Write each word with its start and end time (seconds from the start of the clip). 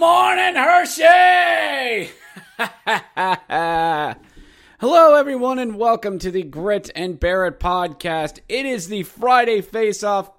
Morning, 0.00 0.54
Hershey! 0.54 2.10
Hello, 4.80 5.14
everyone, 5.14 5.58
and 5.58 5.76
welcome 5.76 6.18
to 6.20 6.30
the 6.30 6.42
Grit 6.42 6.90
and 6.96 7.20
Bear 7.20 7.44
It 7.44 7.60
podcast. 7.60 8.38
It 8.48 8.64
is 8.64 8.88
the 8.88 9.02
Friday 9.02 9.60
face 9.60 10.02
off, 10.02 10.30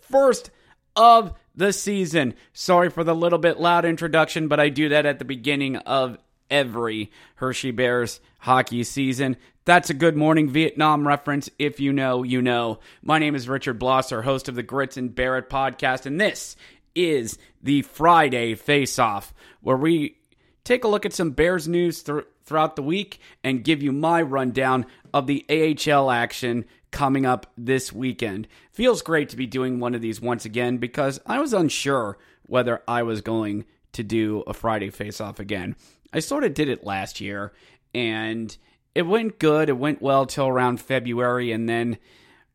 first 0.00 0.50
of 0.96 1.34
the 1.54 1.74
season. 1.74 2.32
Sorry 2.54 2.88
for 2.88 3.04
the 3.04 3.14
little 3.14 3.38
bit 3.38 3.60
loud 3.60 3.84
introduction, 3.84 4.48
but 4.48 4.58
I 4.58 4.70
do 4.70 4.88
that 4.88 5.04
at 5.04 5.18
the 5.18 5.26
beginning 5.26 5.76
of 5.76 6.16
every 6.50 7.12
Hershey 7.34 7.72
Bears 7.72 8.20
hockey 8.38 8.84
season. 8.84 9.36
That's 9.66 9.90
a 9.90 9.94
good 9.94 10.16
morning 10.16 10.50
Vietnam 10.50 11.06
reference. 11.06 11.48
If 11.58 11.80
you 11.80 11.92
know, 11.92 12.22
you 12.22 12.42
know. 12.42 12.80
My 13.02 13.18
name 13.18 13.34
is 13.34 13.48
Richard 13.48 13.80
Blosser, 13.80 14.24
host 14.24 14.48
of 14.48 14.54
the 14.54 14.62
Grits 14.62 14.96
and 14.96 15.14
Bear 15.14 15.36
It 15.38 15.48
podcast, 15.48 16.06
and 16.06 16.20
this 16.20 16.56
is 16.94 17.38
the 17.62 17.82
Friday 17.82 18.54
Face 18.54 18.98
Off, 18.98 19.34
where 19.60 19.76
we 19.76 20.16
take 20.64 20.84
a 20.84 20.88
look 20.88 21.06
at 21.06 21.12
some 21.12 21.30
Bears 21.30 21.68
news 21.68 22.02
th- 22.02 22.24
throughout 22.44 22.76
the 22.76 22.82
week 22.82 23.20
and 23.42 23.64
give 23.64 23.82
you 23.82 23.92
my 23.92 24.22
rundown 24.22 24.86
of 25.12 25.26
the 25.26 25.44
AHL 25.48 26.10
action 26.10 26.64
coming 26.90 27.26
up 27.26 27.50
this 27.56 27.92
weekend. 27.92 28.46
Feels 28.70 29.02
great 29.02 29.28
to 29.30 29.36
be 29.36 29.46
doing 29.46 29.80
one 29.80 29.94
of 29.94 30.00
these 30.00 30.20
once 30.20 30.44
again 30.44 30.78
because 30.78 31.20
I 31.26 31.40
was 31.40 31.52
unsure 31.52 32.18
whether 32.46 32.82
I 32.86 33.02
was 33.02 33.20
going 33.20 33.64
to 33.92 34.02
do 34.02 34.44
a 34.46 34.54
Friday 34.54 34.90
Face 34.90 35.20
Off 35.20 35.40
again. 35.40 35.76
I 36.12 36.20
sort 36.20 36.44
of 36.44 36.54
did 36.54 36.68
it 36.68 36.84
last 36.84 37.20
year 37.20 37.52
and 37.94 38.56
it 38.94 39.02
went 39.02 39.38
good. 39.38 39.68
It 39.68 39.78
went 39.78 40.00
well 40.00 40.26
till 40.26 40.46
around 40.46 40.80
February 40.80 41.52
and 41.52 41.68
then 41.68 41.98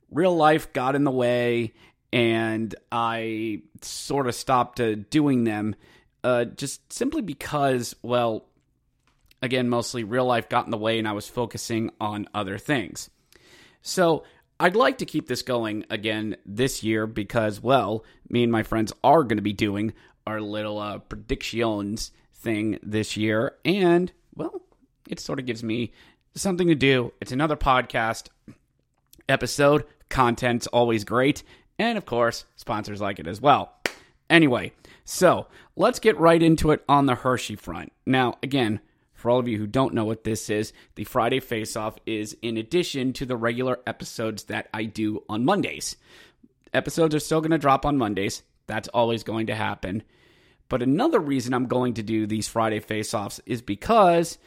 real 0.09 0.35
life 0.35 0.71
got 0.71 0.95
in 0.95 1.03
the 1.03 1.11
way 1.11 1.73
and 2.11 2.73
I 2.91 3.61
sort 3.85 4.27
of 4.27 4.35
stopped 4.35 4.79
uh, 4.79 4.95
doing 5.09 5.43
them 5.43 5.75
uh, 6.23 6.45
just 6.45 6.91
simply 6.91 7.21
because, 7.21 7.95
well, 8.01 8.45
again, 9.41 9.69
mostly 9.69 10.03
real 10.03 10.25
life 10.25 10.49
got 10.49 10.65
in 10.65 10.71
the 10.71 10.77
way 10.77 10.99
and 10.99 11.07
I 11.07 11.13
was 11.13 11.27
focusing 11.27 11.91
on 11.99 12.27
other 12.33 12.57
things. 12.57 13.09
So 13.81 14.23
I'd 14.59 14.75
like 14.75 14.97
to 14.97 15.05
keep 15.05 15.27
this 15.27 15.41
going 15.41 15.85
again 15.89 16.35
this 16.45 16.83
year 16.83 17.07
because, 17.07 17.61
well, 17.61 18.03
me 18.29 18.43
and 18.43 18.51
my 18.51 18.63
friends 18.63 18.91
are 19.03 19.23
going 19.23 19.37
to 19.37 19.43
be 19.43 19.53
doing 19.53 19.93
our 20.27 20.41
little 20.41 20.77
uh, 20.77 20.99
predictions 20.99 22.11
thing 22.35 22.79
this 22.83 23.15
year. 23.15 23.53
And, 23.63 24.11
well, 24.35 24.61
it 25.07 25.19
sort 25.19 25.39
of 25.39 25.45
gives 25.45 25.63
me 25.63 25.93
something 26.35 26.67
to 26.67 26.75
do. 26.75 27.13
It's 27.21 27.31
another 27.31 27.55
podcast 27.55 28.27
episode. 29.29 29.85
Content's 30.09 30.67
always 30.67 31.03
great. 31.03 31.43
And 31.79 31.97
of 31.97 32.05
course, 32.05 32.45
sponsors 32.57 33.01
like 33.01 33.19
it 33.19 33.27
as 33.27 33.41
well. 33.41 33.73
Anyway, 34.29 34.73
so 35.05 35.47
let's 35.75 35.99
get 35.99 36.19
right 36.19 36.43
into 36.43 36.71
it 36.71 36.83
on 36.87 37.07
the 37.07 37.15
Hershey 37.15 37.55
front. 37.55 37.91
Now, 38.05 38.37
again, 38.43 38.81
for 39.13 39.31
all 39.31 39.39
of 39.39 39.47
you 39.47 39.57
who 39.57 39.65
don't 39.65 39.93
know 39.93 40.05
what 40.05 40.23
this 40.23 40.49
is, 40.49 40.71
the 40.95 41.03
Friday 41.05 41.39
Face 41.39 41.75
Off 41.75 41.97
is 42.05 42.37
in 42.41 42.57
addition 42.57 43.13
to 43.13 43.25
the 43.25 43.35
regular 43.35 43.79
episodes 43.87 44.43
that 44.45 44.69
I 44.73 44.83
do 44.83 45.23
on 45.27 45.45
Mondays. 45.45 45.95
Episodes 46.73 47.15
are 47.15 47.19
still 47.19 47.41
going 47.41 47.51
to 47.51 47.57
drop 47.57 47.85
on 47.85 47.97
Mondays. 47.97 48.43
That's 48.67 48.87
always 48.89 49.23
going 49.23 49.47
to 49.47 49.55
happen. 49.55 50.03
But 50.69 50.83
another 50.83 51.19
reason 51.19 51.53
I'm 51.53 51.65
going 51.65 51.95
to 51.95 52.03
do 52.03 52.27
these 52.27 52.47
Friday 52.47 52.79
Face 52.79 53.13
Offs 53.13 53.41
is 53.45 53.61
because 53.61 54.37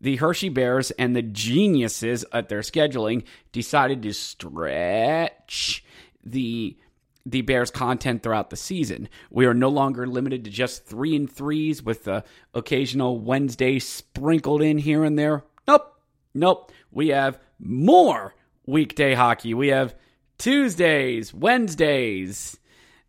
the 0.00 0.16
Hershey 0.16 0.48
Bears 0.48 0.92
and 0.92 1.16
the 1.16 1.22
geniuses 1.22 2.24
at 2.32 2.48
their 2.48 2.60
scheduling 2.60 3.24
decided 3.50 4.02
to 4.02 4.12
stretch 4.12 5.84
the 6.24 6.76
the 7.24 7.42
Bears 7.42 7.70
content 7.70 8.22
throughout 8.22 8.50
the 8.50 8.56
season. 8.56 9.08
We 9.30 9.46
are 9.46 9.54
no 9.54 9.68
longer 9.68 10.06
limited 10.06 10.44
to 10.44 10.50
just 10.50 10.84
three 10.86 11.14
and 11.14 11.30
threes 11.30 11.82
with 11.82 12.04
the 12.04 12.24
occasional 12.52 13.20
Wednesday 13.20 13.78
sprinkled 13.78 14.60
in 14.60 14.78
here 14.78 15.04
and 15.04 15.16
there. 15.16 15.44
Nope. 15.68 16.00
Nope. 16.34 16.72
We 16.90 17.08
have 17.08 17.38
more 17.60 18.34
weekday 18.66 19.14
hockey. 19.14 19.54
We 19.54 19.68
have 19.68 19.94
Tuesdays, 20.38 21.32
Wednesdays, 21.32 22.58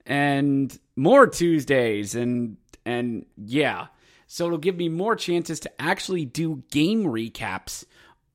and 0.06 0.78
more 0.96 1.28
Tuesdays 1.28 2.14
and 2.16 2.58
and 2.86 3.26
yeah. 3.38 3.88
So 4.28 4.46
it'll 4.46 4.58
give 4.58 4.76
me 4.76 4.90
more 4.90 5.16
chances 5.16 5.60
to 5.62 5.82
actually 5.82 6.26
do 6.26 6.64
game 6.72 7.04
recaps 7.04 7.86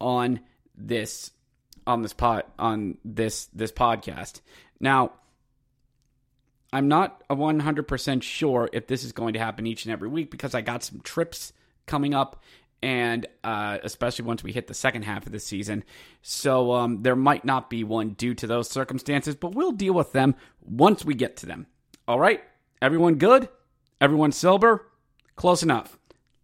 on 0.01 0.41
this 0.77 1.33
on 1.87 2.03
this 2.03 2.13
pod 2.13 2.45
on 2.59 2.99
this 3.05 3.47
this 3.47 3.73
podcast. 3.73 4.41
Now, 4.81 5.13
I'm 6.73 6.89
not 6.89 7.23
a 7.31 7.37
100% 7.37 8.23
sure 8.23 8.69
if 8.73 8.87
this 8.87 9.05
is 9.05 9.13
going 9.13 9.33
to 9.35 9.39
happen 9.39 9.67
each 9.67 9.85
and 9.85 9.93
every 9.93 10.09
week 10.09 10.31
because 10.31 10.55
I 10.55 10.61
got 10.61 10.83
some 10.83 11.01
trips 11.01 11.53
coming 11.87 12.15
up 12.15 12.43
and 12.83 13.27
uh, 13.43 13.79
especially 13.83 14.25
once 14.25 14.45
we 14.45 14.53
hit 14.53 14.67
the 14.67 14.75
second 14.75 15.03
half 15.03 15.27
of 15.27 15.33
the 15.33 15.41
season. 15.41 15.83
So 16.23 16.73
um, 16.73 17.03
there 17.03 17.17
might 17.17 17.45
not 17.45 17.71
be 17.71 17.85
one 17.85 18.11
due 18.11 18.35
to 18.35 18.47
those 18.47 18.71
circumstances, 18.71 19.35
but 19.35 19.55
we'll 19.55 19.73
deal 19.73 19.95
with 19.95 20.13
them 20.13 20.37
once 20.65 21.05
we 21.05 21.15
get 21.15 21.37
to 21.39 21.47
them. 21.47 21.67
All 22.07 22.21
right, 22.21 22.43
everyone 22.81 23.17
good? 23.17 23.49
Everyone 24.01 24.33
sober? 24.33 24.87
Close 25.35 25.63
enough. 25.63 25.99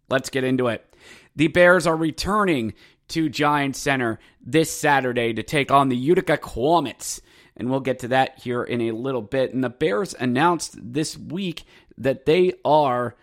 Let's 0.09 0.29
get 0.29 0.43
into 0.43 0.67
it. 0.67 0.95
The 1.35 1.47
Bears 1.47 1.87
are 1.87 1.95
returning 1.95 2.73
to 3.09 3.29
Giant 3.29 3.75
Center 3.75 4.19
this 4.45 4.71
Saturday 4.71 5.33
to 5.33 5.43
take 5.43 5.71
on 5.71 5.89
the 5.89 5.97
Utica 5.97 6.37
Comets. 6.37 7.21
And 7.57 7.69
we'll 7.69 7.79
get 7.79 7.99
to 7.99 8.09
that 8.09 8.39
here 8.39 8.63
in 8.63 8.81
a 8.81 8.91
little 8.91 9.21
bit. 9.21 9.53
And 9.53 9.63
the 9.63 9.69
Bears 9.69 10.13
announced 10.13 10.77
this 10.81 11.17
week 11.17 11.63
that 11.97 12.25
they 12.25 12.53
are 12.63 13.15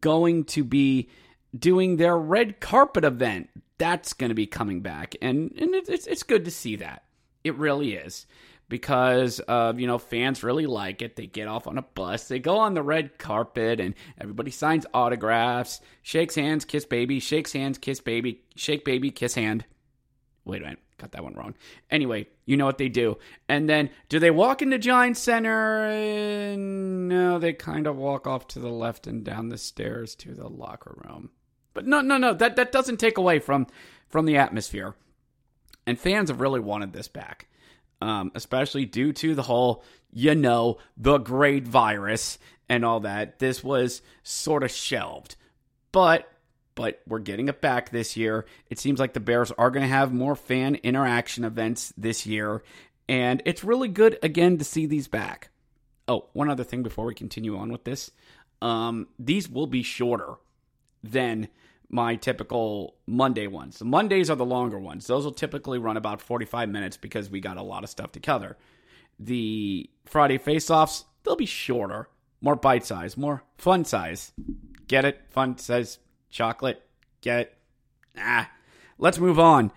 going 0.00 0.44
to 0.44 0.64
be 0.64 1.10
doing 1.56 1.96
their 1.96 2.18
red 2.18 2.60
carpet 2.60 3.04
event. 3.04 3.50
That's 3.78 4.14
going 4.14 4.30
to 4.30 4.34
be 4.34 4.46
coming 4.46 4.80
back. 4.80 5.14
And, 5.20 5.52
and 5.58 5.74
it's, 5.74 6.06
it's 6.06 6.22
good 6.22 6.46
to 6.46 6.50
see 6.50 6.76
that. 6.76 7.04
It 7.44 7.56
really 7.56 7.94
is 7.94 8.26
because 8.68 9.40
uh, 9.46 9.72
you 9.76 9.86
know 9.86 9.98
fans 9.98 10.42
really 10.42 10.66
like 10.66 11.02
it. 11.02 11.16
They 11.16 11.26
get 11.26 11.48
off 11.48 11.66
on 11.66 11.78
a 11.78 11.82
bus, 11.82 12.28
they 12.28 12.38
go 12.38 12.58
on 12.58 12.74
the 12.74 12.82
red 12.82 13.18
carpet, 13.18 13.80
and 13.80 13.94
everybody 14.18 14.50
signs 14.50 14.86
autographs, 14.94 15.80
shakes 16.02 16.34
hands, 16.34 16.64
kiss 16.64 16.84
baby, 16.84 17.20
shakes 17.20 17.52
hands, 17.52 17.78
kiss 17.78 18.00
baby, 18.00 18.42
shake 18.56 18.84
baby, 18.84 19.10
kiss 19.10 19.34
hand. 19.34 19.64
Wait 20.44 20.60
a 20.60 20.64
minute, 20.64 20.78
got 20.98 21.12
that 21.12 21.24
one 21.24 21.34
wrong. 21.34 21.54
Anyway, 21.90 22.26
you 22.44 22.56
know 22.56 22.66
what 22.66 22.78
they 22.78 22.88
do, 22.88 23.16
and 23.48 23.68
then 23.68 23.88
do 24.08 24.18
they 24.18 24.30
walk 24.30 24.60
into 24.60 24.78
Giant 24.78 25.16
Center? 25.16 25.86
Uh, 25.86 26.56
no, 26.56 27.38
they 27.38 27.52
kind 27.52 27.86
of 27.86 27.96
walk 27.96 28.26
off 28.26 28.46
to 28.48 28.58
the 28.58 28.68
left 28.68 29.06
and 29.06 29.24
down 29.24 29.48
the 29.48 29.56
stairs 29.58 30.14
to 30.16 30.34
the 30.34 30.48
locker 30.48 31.00
room. 31.04 31.30
But 31.72 31.86
no, 31.86 32.00
no, 32.02 32.18
no, 32.18 32.34
that 32.34 32.56
that 32.56 32.72
doesn't 32.72 32.98
take 32.98 33.16
away 33.18 33.38
from 33.38 33.66
from 34.08 34.26
the 34.26 34.36
atmosphere. 34.36 34.94
And 35.86 35.98
fans 35.98 36.30
have 36.30 36.40
really 36.40 36.60
wanted 36.60 36.92
this 36.92 37.08
back. 37.08 37.48
um, 38.04 38.32
especially 38.34 38.84
due 38.84 39.12
to 39.14 39.34
the 39.34 39.42
whole, 39.42 39.82
you 40.12 40.34
know, 40.34 40.78
the 40.96 41.18
great 41.18 41.66
virus 41.66 42.38
and 42.68 42.84
all 42.84 43.00
that. 43.00 43.38
This 43.38 43.64
was 43.64 44.02
sort 44.22 44.62
of 44.62 44.70
shelved. 44.70 45.36
But 45.92 46.28
but 46.74 47.00
we're 47.06 47.18
getting 47.18 47.48
it 47.48 47.60
back 47.60 47.90
this 47.90 48.16
year. 48.16 48.46
It 48.68 48.78
seems 48.78 48.98
like 48.98 49.12
the 49.12 49.20
Bears 49.20 49.52
are 49.52 49.70
going 49.70 49.82
to 49.82 49.88
have 49.88 50.12
more 50.12 50.36
fan 50.36 50.76
interaction 50.76 51.44
events 51.44 51.92
this 51.96 52.26
year, 52.26 52.62
and 53.08 53.42
it's 53.44 53.64
really 53.64 53.88
good 53.88 54.18
again 54.22 54.58
to 54.58 54.64
see 54.64 54.86
these 54.86 55.08
back. 55.08 55.50
Oh, 56.06 56.26
one 56.32 56.50
other 56.50 56.64
thing 56.64 56.82
before 56.82 57.06
we 57.06 57.14
continue 57.14 57.56
on 57.56 57.72
with 57.72 57.84
this. 57.84 58.10
Um, 58.60 59.08
these 59.18 59.48
will 59.48 59.66
be 59.66 59.82
shorter 59.82 60.34
than 61.02 61.48
my 61.88 62.16
typical 62.16 62.96
Monday 63.06 63.46
ones. 63.46 63.78
The 63.78 63.84
Mondays 63.84 64.30
are 64.30 64.36
the 64.36 64.44
longer 64.44 64.78
ones. 64.78 65.06
Those 65.06 65.24
will 65.24 65.32
typically 65.32 65.78
run 65.78 65.96
about 65.96 66.20
45 66.20 66.68
minutes 66.68 66.96
because 66.96 67.30
we 67.30 67.40
got 67.40 67.56
a 67.56 67.62
lot 67.62 67.84
of 67.84 67.90
stuff 67.90 68.12
to 68.12 68.20
cover. 68.20 68.56
The 69.18 69.88
Friday 70.06 70.38
face-offs, 70.38 71.04
they'll 71.22 71.36
be 71.36 71.46
shorter, 71.46 72.08
more 72.40 72.56
bite 72.56 72.84
size, 72.84 73.16
more 73.16 73.44
fun 73.58 73.84
size. 73.84 74.32
Get 74.88 75.04
it? 75.04 75.20
Fun 75.30 75.56
size 75.58 75.98
chocolate. 76.34 76.82
Get 77.22 77.40
it? 77.40 77.58
Ah. 78.18 78.50
Let's 78.98 79.18
move 79.18 79.38
on. 79.38 79.72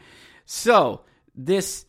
So, 0.45 1.01
this 1.35 1.85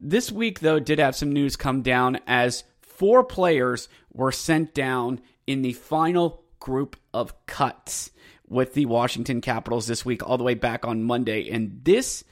this 0.00 0.32
week 0.32 0.60
though 0.60 0.78
did 0.78 0.98
have 0.98 1.14
some 1.14 1.32
news 1.32 1.56
come 1.56 1.82
down 1.82 2.18
as 2.26 2.64
four 2.80 3.22
players 3.22 3.88
were 4.12 4.32
sent 4.32 4.72
down 4.72 5.20
in 5.46 5.62
the 5.62 5.74
final 5.74 6.42
group 6.58 6.96
of 7.12 7.34
cuts 7.46 8.10
with 8.48 8.74
the 8.74 8.86
Washington 8.86 9.40
Capitals 9.40 9.86
this 9.86 10.04
week 10.04 10.26
all 10.26 10.38
the 10.38 10.44
way 10.44 10.54
back 10.54 10.86
on 10.86 11.02
Monday 11.02 11.50
and 11.50 11.80
this 11.84 12.24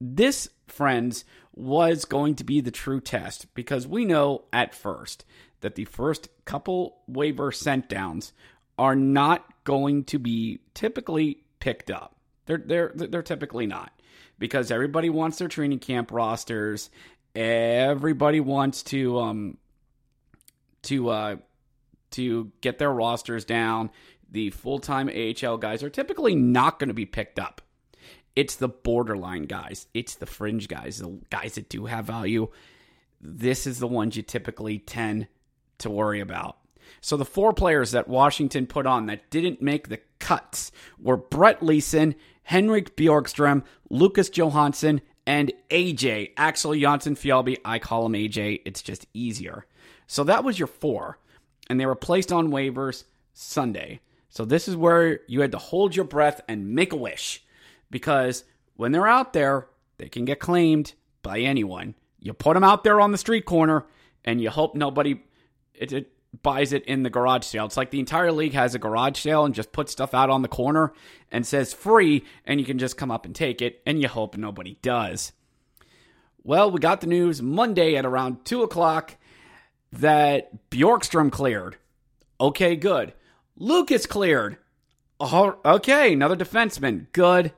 this 0.00 0.48
friends 0.68 1.24
was 1.54 2.04
going 2.04 2.36
to 2.36 2.44
be 2.44 2.60
the 2.60 2.70
true 2.70 3.00
test 3.00 3.52
because 3.54 3.86
we 3.86 4.04
know 4.04 4.44
at 4.52 4.74
first 4.74 5.24
that 5.60 5.74
the 5.74 5.84
first 5.84 6.28
couple 6.44 6.98
waiver 7.08 7.50
sent 7.50 7.88
downs 7.88 8.32
are 8.80 8.96
not 8.96 9.44
going 9.64 10.04
to 10.04 10.18
be 10.18 10.58
typically 10.72 11.42
picked 11.60 11.90
up. 11.90 12.16
They're 12.46 12.62
they're 12.64 12.92
they're 12.94 13.22
typically 13.22 13.66
not 13.66 13.92
because 14.38 14.70
everybody 14.70 15.10
wants 15.10 15.36
their 15.36 15.48
training 15.48 15.80
camp 15.80 16.10
rosters. 16.10 16.88
Everybody 17.34 18.40
wants 18.40 18.82
to 18.84 19.18
um 19.20 19.58
to 20.84 21.10
uh 21.10 21.36
to 22.12 22.50
get 22.62 22.78
their 22.78 22.90
rosters 22.90 23.44
down. 23.44 23.90
The 24.30 24.48
full-time 24.50 25.10
AHL 25.10 25.58
guys 25.58 25.82
are 25.82 25.90
typically 25.90 26.34
not 26.34 26.78
going 26.78 26.88
to 26.88 26.94
be 26.94 27.04
picked 27.04 27.38
up. 27.38 27.60
It's 28.34 28.56
the 28.56 28.68
borderline 28.68 29.42
guys. 29.42 29.88
It's 29.92 30.14
the 30.14 30.26
fringe 30.26 30.68
guys, 30.68 30.98
the 30.98 31.18
guys 31.28 31.56
that 31.56 31.68
do 31.68 31.84
have 31.84 32.06
value. 32.06 32.48
This 33.20 33.66
is 33.66 33.78
the 33.78 33.88
ones 33.88 34.16
you 34.16 34.22
typically 34.22 34.78
tend 34.78 35.26
to 35.78 35.90
worry 35.90 36.20
about. 36.20 36.59
So 37.00 37.16
the 37.16 37.24
four 37.24 37.52
players 37.52 37.92
that 37.92 38.08
Washington 38.08 38.66
put 38.66 38.86
on 38.86 39.06
that 39.06 39.30
didn't 39.30 39.62
make 39.62 39.88
the 39.88 40.00
cuts 40.18 40.72
were 40.98 41.16
Brett 41.16 41.62
Leason, 41.62 42.14
Henrik 42.42 42.96
Bjorkstrom, 42.96 43.64
Lucas 43.88 44.30
Johansen, 44.30 45.00
and 45.26 45.52
AJ, 45.70 46.32
Axel 46.36 46.72
Jonsson 46.72 47.16
Fjallby. 47.16 47.58
I 47.64 47.78
call 47.78 48.06
him 48.06 48.12
AJ. 48.12 48.62
It's 48.64 48.82
just 48.82 49.06
easier. 49.14 49.66
So 50.06 50.24
that 50.24 50.44
was 50.44 50.58
your 50.58 50.68
four. 50.68 51.18
And 51.68 51.78
they 51.78 51.86
were 51.86 51.94
placed 51.94 52.32
on 52.32 52.50
waivers 52.50 53.04
Sunday. 53.32 54.00
So 54.28 54.44
this 54.44 54.68
is 54.68 54.76
where 54.76 55.20
you 55.28 55.40
had 55.40 55.52
to 55.52 55.58
hold 55.58 55.94
your 55.94 56.04
breath 56.04 56.40
and 56.48 56.74
make 56.74 56.92
a 56.92 56.96
wish. 56.96 57.44
Because 57.90 58.44
when 58.76 58.92
they're 58.92 59.06
out 59.06 59.32
there, 59.32 59.68
they 59.98 60.08
can 60.08 60.24
get 60.24 60.40
claimed 60.40 60.94
by 61.22 61.40
anyone. 61.40 61.94
You 62.18 62.32
put 62.32 62.54
them 62.54 62.64
out 62.64 62.84
there 62.84 63.00
on 63.00 63.12
the 63.12 63.18
street 63.18 63.44
corner 63.44 63.86
and 64.24 64.40
you 64.40 64.50
hope 64.50 64.74
nobody 64.74 65.20
it, 65.74 65.92
it 65.92 66.12
buys 66.42 66.72
it 66.72 66.84
in 66.84 67.02
the 67.02 67.10
garage 67.10 67.44
sale. 67.44 67.66
It's 67.66 67.76
like 67.76 67.90
the 67.90 68.00
entire 68.00 68.32
league 68.32 68.52
has 68.54 68.74
a 68.74 68.78
garage 68.78 69.18
sale 69.18 69.44
and 69.44 69.54
just 69.54 69.72
puts 69.72 69.92
stuff 69.92 70.14
out 70.14 70.30
on 70.30 70.42
the 70.42 70.48
corner 70.48 70.92
and 71.30 71.46
says 71.46 71.72
free, 71.72 72.24
and 72.44 72.60
you 72.60 72.66
can 72.66 72.78
just 72.78 72.96
come 72.96 73.10
up 73.10 73.26
and 73.26 73.34
take 73.34 73.60
it, 73.60 73.82
and 73.84 74.00
you 74.00 74.08
hope 74.08 74.36
nobody 74.36 74.76
does. 74.82 75.32
Well, 76.42 76.70
we 76.70 76.80
got 76.80 77.00
the 77.00 77.06
news 77.06 77.42
Monday 77.42 77.96
at 77.96 78.06
around 78.06 78.44
2 78.44 78.62
o'clock 78.62 79.16
that 79.92 80.70
Bjorkstrom 80.70 81.30
cleared. 81.30 81.76
Okay, 82.40 82.76
good. 82.76 83.12
Lucas 83.56 84.06
cleared. 84.06 84.56
Okay, 85.20 86.12
another 86.14 86.36
defenseman. 86.36 87.06
Good. 87.12 87.52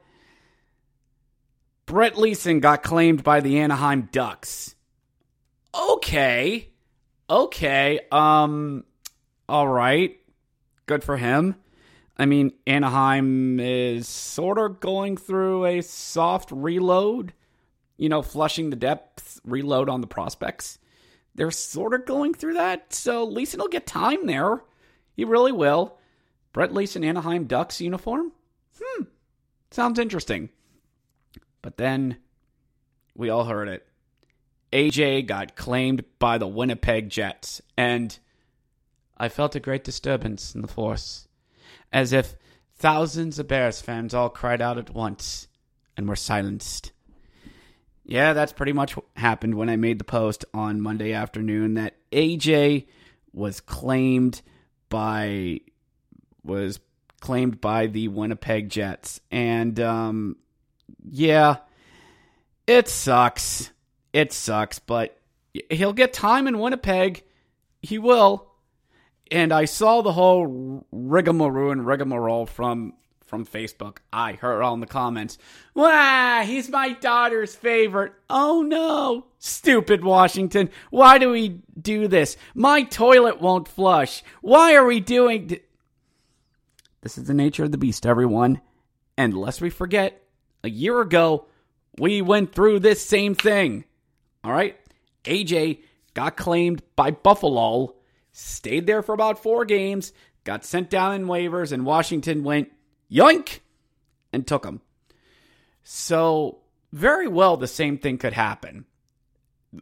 Brett 1.87 2.19
Leason 2.19 2.59
got 2.59 2.83
claimed 2.83 3.23
by 3.23 3.41
the 3.41 3.59
Anaheim 3.61 4.09
Ducks. 4.11 4.75
Okay. 5.73 6.72
Okay. 7.29 8.01
Um 8.11 8.85
all 9.49 9.69
right. 9.69 10.17
Good 10.87 11.05
for 11.05 11.17
him. 11.17 11.57
I 12.17 12.27
mean, 12.27 12.53
Anaheim 12.67 13.59
is 13.59 14.07
sort 14.07 14.59
of 14.59 14.81
going 14.81 15.17
through 15.17 15.65
a 15.65 15.81
soft 15.81 16.51
reload, 16.53 17.33
you 17.97 18.09
know, 18.09 18.23
flushing 18.23 18.71
the 18.71 18.77
depth, 18.77 19.41
reload 19.45 19.89
on 19.89 20.01
the 20.01 20.07
prospects. 20.07 20.79
They're 21.35 21.51
sort 21.51 21.95
of 21.95 22.05
going 22.05 22.35
through 22.35 22.55
that, 22.55 22.93
so 22.93 23.25
Leason 23.25 23.61
will 23.61 23.69
get 23.69 23.87
time 23.87 24.27
there. 24.27 24.63
He 25.15 25.25
really 25.25 25.53
will. 25.53 25.99
Brett 26.53 26.75
Leason, 26.75 27.03
Anaheim 27.03 27.45
Ducks 27.45 27.81
uniform? 27.81 28.33
Hmm. 28.81 29.05
Sounds 29.71 29.99
interesting. 29.99 30.51
But 31.63 31.79
then 31.79 32.19
we 33.17 33.31
all 33.31 33.45
heard 33.45 33.69
it. 33.69 33.87
AJ 34.73 35.27
got 35.27 35.57
claimed 35.57 36.05
by 36.19 36.39
the 36.39 36.47
Winnipeg 36.49 37.11
Jets, 37.11 37.61
and 37.77 38.19
I 39.17 39.29
felt 39.29 39.55
a 39.55 39.61
great 39.61 39.85
disturbance 39.85 40.55
in 40.55 40.63
the 40.63 40.69
force, 40.69 41.29
as 41.93 42.13
if 42.13 42.35
thousands 42.75 43.39
of 43.39 43.49
Bears 43.49 43.81
fans 43.81 44.15
all 44.15 44.29
cried 44.29 44.63
out 44.63 44.79
at 44.79 44.95
once 44.95 45.47
and 45.97 46.09
were 46.09 46.17
silenced. 46.17 46.93
Yeah, 48.05 48.33
that's 48.33 48.53
pretty 48.53 48.73
much 48.73 48.97
what 48.97 49.07
happened 49.17 49.55
when 49.55 49.69
I 49.69 49.77
made 49.77 49.99
the 49.99 50.05
post 50.05 50.45
on 50.53 50.81
Monday 50.81 51.13
afternoon 51.13 51.75
that 51.75 51.95
AJ 52.11 52.87
was 53.33 53.61
claimed 53.61 54.43
by 54.89 55.61
was 56.45 56.81
claimed 57.21 57.61
by 57.61 57.87
the 57.87 58.09
Winnipeg 58.09 58.69
Jets. 58.69 59.21
And 59.31 59.79
um 59.79 60.37
yeah, 61.09 61.59
it 62.67 62.89
sucks. 62.89 63.71
It 64.13 64.33
sucks, 64.33 64.79
but 64.79 65.19
he'll 65.71 65.93
get 65.93 66.13
time 66.13 66.47
in 66.47 66.59
Winnipeg. 66.59 67.25
He 67.81 67.99
will. 67.99 68.49
And 69.31 69.53
I 69.53 69.65
saw 69.65 70.03
the 70.03 70.13
whole 70.13 70.87
rigmarole 70.93 71.73
and 71.73 71.87
rigmarole 71.87 72.47
from 72.47 72.95
from 73.33 73.47
Facebook. 73.47 73.97
I 74.13 74.35
heard 74.35 74.61
all 74.61 74.75
in 74.75 74.81
the 74.81 74.87
comments. 74.87 75.39
Wah, 75.75 76.43
he's 76.43 76.69
my 76.69 76.93
daughter's 76.93 77.55
favorite. 77.55 78.13
Oh 78.29 78.61
no. 78.61 79.25
Stupid 79.39 80.05
Washington. 80.05 80.69
Why 80.91 81.17
do 81.17 81.31
we 81.31 81.63
do 81.81 82.09
this? 82.09 82.37
My 82.55 82.83
toilet 82.83 83.41
won't 83.41 83.69
flush. 83.69 84.23
Why 84.43 84.75
are 84.75 84.85
we 84.85 85.01
doing 85.01 85.49
th- 85.49 85.63
This 87.01 87.17
is 87.17 87.25
the 87.25 87.33
nature 87.33 87.65
of 87.65 87.73
the 87.73 87.79
beast, 87.79 88.05
everyone. 88.05 88.61
And 89.17 89.35
lest 89.35 89.63
we 89.63 89.71
forget, 89.71 90.23
a 90.63 90.69
year 90.69 91.01
ago, 91.01 91.47
we 91.99 92.21
went 92.21 92.55
through 92.55 92.81
this 92.81 93.03
same 93.03 93.35
thing. 93.35 93.87
All 94.45 94.53
right? 94.53 94.77
AJ 95.25 95.79
got 96.15 96.37
claimed 96.37 96.83
by 96.97 97.11
Buffalo, 97.11 97.95
stayed 98.33 98.87
there 98.87 99.03
for 99.03 99.15
about 99.15 99.43
four 99.43 99.65
games, 99.65 100.13
got 100.45 100.65
sent 100.65 100.91
down 100.91 101.15
in 101.15 101.27
waivers, 101.27 101.73
and 101.73 101.87
Washington 101.87 102.43
went 102.43 102.71
yoink 103.11 103.61
and 104.33 104.47
took 104.47 104.65
him. 104.65 104.81
So, 105.85 106.59
very 106.93 107.29
well, 107.29 107.57
the 107.57 107.67
same 107.67 107.99
thing 107.99 108.19
could 108.19 108.33
happen. 108.33 108.85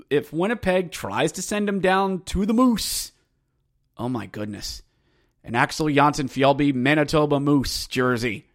If 0.08 0.32
Winnipeg 0.32 0.92
tries 0.92 1.32
to 1.32 1.42
send 1.42 1.68
him 1.68 1.80
down 1.80 2.22
to 2.26 2.46
the 2.46 2.54
Moose, 2.54 3.12
oh 3.98 4.08
my 4.08 4.26
goodness. 4.26 4.82
An 5.42 5.54
Axel 5.54 5.86
Jonsson 5.86 6.30
Fjallby 6.30 6.74
Manitoba 6.74 7.40
Moose 7.40 7.86
jersey. 7.86 8.46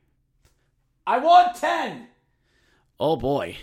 I 1.05 1.17
want 1.17 1.55
10! 1.55 2.07
Oh 2.99 3.15
boy. 3.15 3.57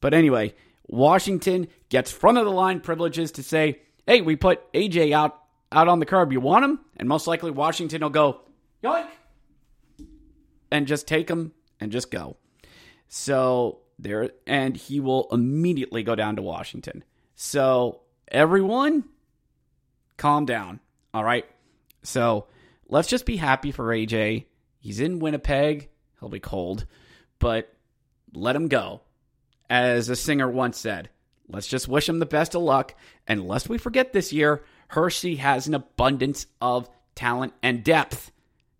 But 0.00 0.14
anyway, 0.14 0.54
Washington 0.88 1.68
gets 1.90 2.10
front 2.10 2.38
of 2.38 2.44
the 2.44 2.50
line 2.50 2.80
privileges 2.80 3.32
to 3.32 3.42
say, 3.42 3.80
hey, 4.06 4.22
we 4.22 4.34
put 4.34 4.72
AJ 4.72 5.12
out 5.12 5.38
out 5.70 5.88
on 5.88 6.00
the 6.00 6.06
curb. 6.06 6.32
You 6.32 6.40
want 6.40 6.64
him? 6.64 6.80
And 6.96 7.08
most 7.08 7.26
likely 7.26 7.50
Washington 7.50 8.00
will 8.00 8.10
go, 8.10 8.40
yoink, 8.82 9.06
and 10.70 10.86
just 10.86 11.06
take 11.06 11.28
him 11.28 11.52
and 11.78 11.92
just 11.92 12.10
go. 12.10 12.36
So 13.08 13.80
there, 13.98 14.30
and 14.46 14.76
he 14.76 15.00
will 15.00 15.28
immediately 15.30 16.02
go 16.02 16.14
down 16.14 16.36
to 16.36 16.42
Washington. 16.42 17.04
So 17.34 18.00
everyone, 18.28 19.04
calm 20.16 20.46
down. 20.46 20.80
All 21.12 21.24
right. 21.24 21.46
So 22.02 22.46
let's 22.88 23.08
just 23.08 23.26
be 23.26 23.36
happy 23.36 23.72
for 23.72 23.86
AJ. 23.86 24.46
He's 24.78 25.00
in 25.00 25.18
Winnipeg. 25.18 25.90
He'll 26.20 26.28
be 26.28 26.40
cold, 26.40 26.86
but 27.38 27.72
let 28.32 28.56
him 28.56 28.68
go. 28.68 29.02
As 29.70 30.08
a 30.08 30.16
singer 30.16 30.48
once 30.48 30.78
said, 30.78 31.10
let's 31.48 31.66
just 31.66 31.88
wish 31.88 32.08
him 32.08 32.18
the 32.18 32.26
best 32.26 32.54
of 32.54 32.62
luck. 32.62 32.94
And 33.26 33.46
lest 33.46 33.68
we 33.68 33.78
forget 33.78 34.12
this 34.12 34.32
year, 34.32 34.64
Hershey 34.88 35.36
has 35.36 35.66
an 35.66 35.74
abundance 35.74 36.46
of 36.60 36.88
talent 37.14 37.52
and 37.62 37.84
depth. 37.84 38.32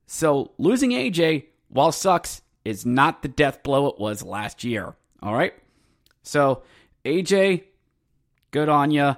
So 0.06 0.52
losing 0.58 0.90
AJ, 0.90 1.46
while 1.68 1.92
sucks, 1.92 2.42
is 2.64 2.86
not 2.86 3.22
the 3.22 3.28
death 3.28 3.62
blow 3.62 3.88
it 3.88 3.98
was 3.98 4.22
last 4.22 4.64
year. 4.64 4.94
All 5.22 5.34
right? 5.34 5.54
So, 6.22 6.62
AJ, 7.04 7.64
good 8.50 8.68
on 8.68 8.90
you. 8.90 9.16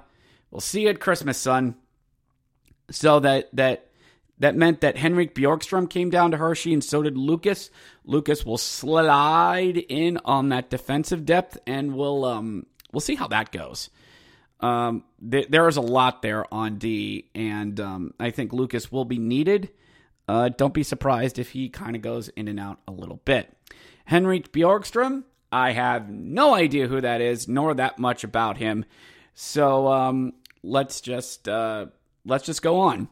We'll 0.49 0.61
see 0.61 0.83
you 0.83 0.89
at 0.89 0.99
Christmas, 0.99 1.37
son. 1.37 1.75
So 2.89 3.19
that 3.19 3.49
that 3.53 3.90
that 4.41 4.55
meant 4.55 4.81
that 4.81 4.97
Henrik 4.97 5.35
Bjorkstrom 5.35 5.87
came 5.87 6.09
down 6.09 6.31
to 6.31 6.37
Hershey, 6.37 6.73
and 6.73 6.83
so 6.83 7.03
did 7.03 7.15
Lucas. 7.15 7.69
Lucas 8.03 8.43
will 8.43 8.57
slide 8.57 9.77
in 9.77 10.17
on 10.25 10.49
that 10.49 10.71
defensive 10.71 11.25
depth, 11.25 11.59
and 11.67 11.93
we'll 11.95 12.25
um 12.25 12.65
we'll 12.91 13.01
see 13.01 13.15
how 13.15 13.27
that 13.27 13.51
goes. 13.51 13.91
Um, 14.59 15.03
th- 15.29 15.49
there 15.49 15.67
is 15.67 15.77
a 15.77 15.81
lot 15.81 16.23
there 16.23 16.51
on 16.51 16.79
D, 16.79 17.29
and 17.35 17.79
um, 17.79 18.13
I 18.19 18.31
think 18.31 18.51
Lucas 18.51 18.91
will 18.91 19.05
be 19.05 19.19
needed. 19.19 19.69
Uh, 20.27 20.49
don't 20.49 20.73
be 20.73 20.83
surprised 20.83 21.37
if 21.37 21.51
he 21.51 21.69
kind 21.69 21.95
of 21.95 22.01
goes 22.01 22.29
in 22.29 22.47
and 22.47 22.59
out 22.59 22.79
a 22.87 22.91
little 22.91 23.21
bit. 23.25 23.55
Henrik 24.05 24.51
Bjorkstrom, 24.51 25.23
I 25.51 25.71
have 25.73 26.09
no 26.09 26.55
idea 26.55 26.87
who 26.87 26.99
that 27.01 27.21
is, 27.21 27.47
nor 27.47 27.75
that 27.75 27.99
much 27.99 28.23
about 28.23 28.57
him. 28.57 28.85
So 29.35 29.87
um, 29.87 30.33
let's 30.63 30.99
just 30.99 31.47
uh, 31.47 31.87
let's 32.25 32.45
just 32.45 32.63
go 32.63 32.79
on. 32.79 33.07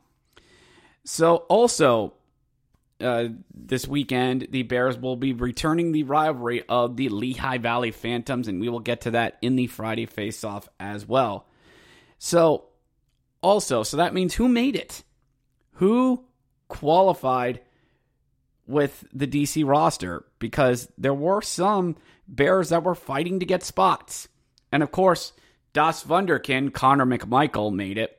So 1.04 1.38
also 1.48 2.14
uh, 3.02 3.30
this 3.54 3.88
weekend, 3.88 4.48
the 4.52 4.64
Bears 4.64 4.98
will 4.98 5.16
be 5.16 5.34
returning 5.34 5.92
the 5.92 6.04
rivalry 6.04 6.64
of 6.68 6.98
the 6.98 7.10
Lehigh 7.10 7.58
Valley 7.58 7.92
Phantoms, 7.92 8.48
and 8.48 8.60
we 8.60 8.70
will 8.70 8.80
get 8.80 9.02
to 9.02 9.12
that 9.12 9.38
in 9.42 9.56
the 9.56 9.68
Friday 9.68 10.06
faceoff 10.06 10.68
as 10.80 11.08
well. 11.08 11.48
So 12.18 12.66
also, 13.42 13.84
so 13.84 13.98
that 13.98 14.14
means 14.14 14.36
who 14.36 14.50
made 14.50 14.76
it? 14.76 15.04
Who 15.74 16.26
qualified 16.68 17.62
with 18.68 19.06
the 19.14 19.28
DC 19.28 19.66
roster? 19.66 20.26
Because 20.40 20.92
there 20.98 21.14
were 21.14 21.42
some 21.42 21.96
Bears 22.28 22.70
that 22.70 22.84
were 22.84 22.96
fighting 22.96 23.40
to 23.40 23.46
get 23.46 23.64
spots. 23.64 24.28
And 24.72 24.84
of 24.84 24.92
course, 24.92 25.34
Das 25.74 26.04
Wunderkind, 26.04 26.74
Connor 26.74 27.06
McMichael, 27.06 27.74
made 27.74 27.98
it. 27.98 28.19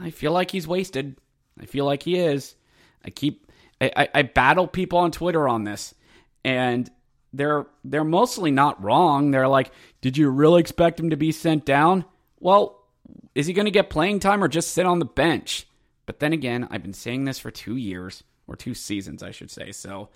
I 0.00 0.10
feel 0.10 0.32
like 0.32 0.50
he's 0.50 0.66
wasted. 0.66 1.16
I 1.60 1.66
feel 1.66 1.84
like 1.84 2.02
he 2.02 2.16
is. 2.16 2.54
I 3.04 3.10
keep 3.10 3.50
I, 3.80 3.92
I, 3.96 4.08
I, 4.14 4.22
battle 4.22 4.66
people 4.66 4.98
on 4.98 5.10
Twitter 5.10 5.48
on 5.48 5.64
this, 5.64 5.94
and 6.44 6.90
they're 7.32 7.66
they're 7.84 8.04
mostly 8.04 8.50
not 8.50 8.82
wrong. 8.82 9.30
They're 9.30 9.48
like, 9.48 9.72
"Did 10.00 10.16
you 10.16 10.30
really 10.30 10.60
expect 10.60 11.00
him 11.00 11.10
to 11.10 11.16
be 11.16 11.32
sent 11.32 11.64
down?" 11.64 12.04
Well, 12.38 12.80
is 13.34 13.46
he 13.46 13.52
going 13.52 13.66
to 13.66 13.72
get 13.72 13.90
playing 13.90 14.20
time 14.20 14.42
or 14.42 14.48
just 14.48 14.72
sit 14.72 14.86
on 14.86 14.98
the 14.98 15.04
bench? 15.04 15.66
But 16.06 16.20
then 16.20 16.32
again, 16.32 16.68
I've 16.70 16.82
been 16.82 16.92
saying 16.92 17.24
this 17.24 17.38
for 17.38 17.50
two 17.50 17.76
years 17.76 18.24
or 18.46 18.56
two 18.56 18.74
seasons, 18.74 19.22
I 19.22 19.30
should 19.30 19.50
say. 19.50 19.72
So 19.72 20.08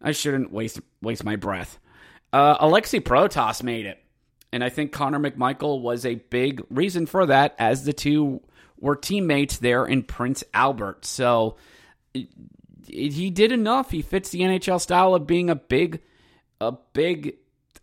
I 0.00 0.12
shouldn't 0.12 0.52
waste 0.52 0.80
waste 1.02 1.24
my 1.24 1.36
breath. 1.36 1.78
Uh, 2.32 2.58
Aliaksei 2.58 3.00
Protas 3.00 3.62
made 3.62 3.86
it, 3.86 4.02
and 4.52 4.64
I 4.64 4.68
think 4.68 4.92
Connor 4.92 5.20
McMichael 5.20 5.80
was 5.80 6.04
a 6.04 6.16
big 6.16 6.62
reason 6.70 7.06
for 7.06 7.26
that, 7.26 7.54
as 7.58 7.84
the 7.84 7.92
two 7.92 8.42
were 8.78 8.96
teammates 8.96 9.58
there 9.58 9.86
in 9.86 10.02
Prince 10.02 10.44
Albert. 10.52 11.04
So 11.04 11.56
he 12.86 13.30
did 13.30 13.52
enough. 13.52 13.90
He 13.90 14.02
fits 14.02 14.30
the 14.30 14.40
NHL 14.40 14.80
style 14.80 15.14
of 15.14 15.26
being 15.26 15.50
a 15.50 15.56
big, 15.56 16.02
a 16.60 16.72
big, 16.92 17.36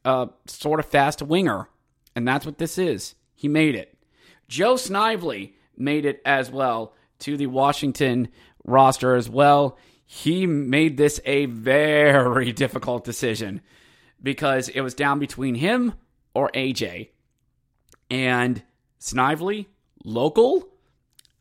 uh, 0.05 0.27
sort 0.47 0.79
of 0.79 0.85
fast 0.85 1.21
winger, 1.21 1.69
and 2.15 2.27
that's 2.27 2.45
what 2.45 2.57
this 2.57 2.77
is. 2.77 3.15
He 3.35 3.47
made 3.47 3.75
it. 3.75 3.97
Joe 4.47 4.75
Snively 4.75 5.55
made 5.77 6.05
it 6.05 6.21
as 6.25 6.51
well 6.51 6.93
to 7.19 7.37
the 7.37 7.47
Washington 7.47 8.29
roster 8.65 9.15
as 9.15 9.29
well. 9.29 9.77
He 10.05 10.45
made 10.45 10.97
this 10.97 11.19
a 11.25 11.45
very 11.45 12.51
difficult 12.53 13.03
decision 13.03 13.61
because 14.21 14.69
it 14.69 14.81
was 14.81 14.93
down 14.93 15.19
between 15.19 15.55
him 15.55 15.93
or 16.33 16.49
AJ. 16.53 17.09
And 18.09 18.61
Snively, 18.99 19.67
local, 20.05 20.69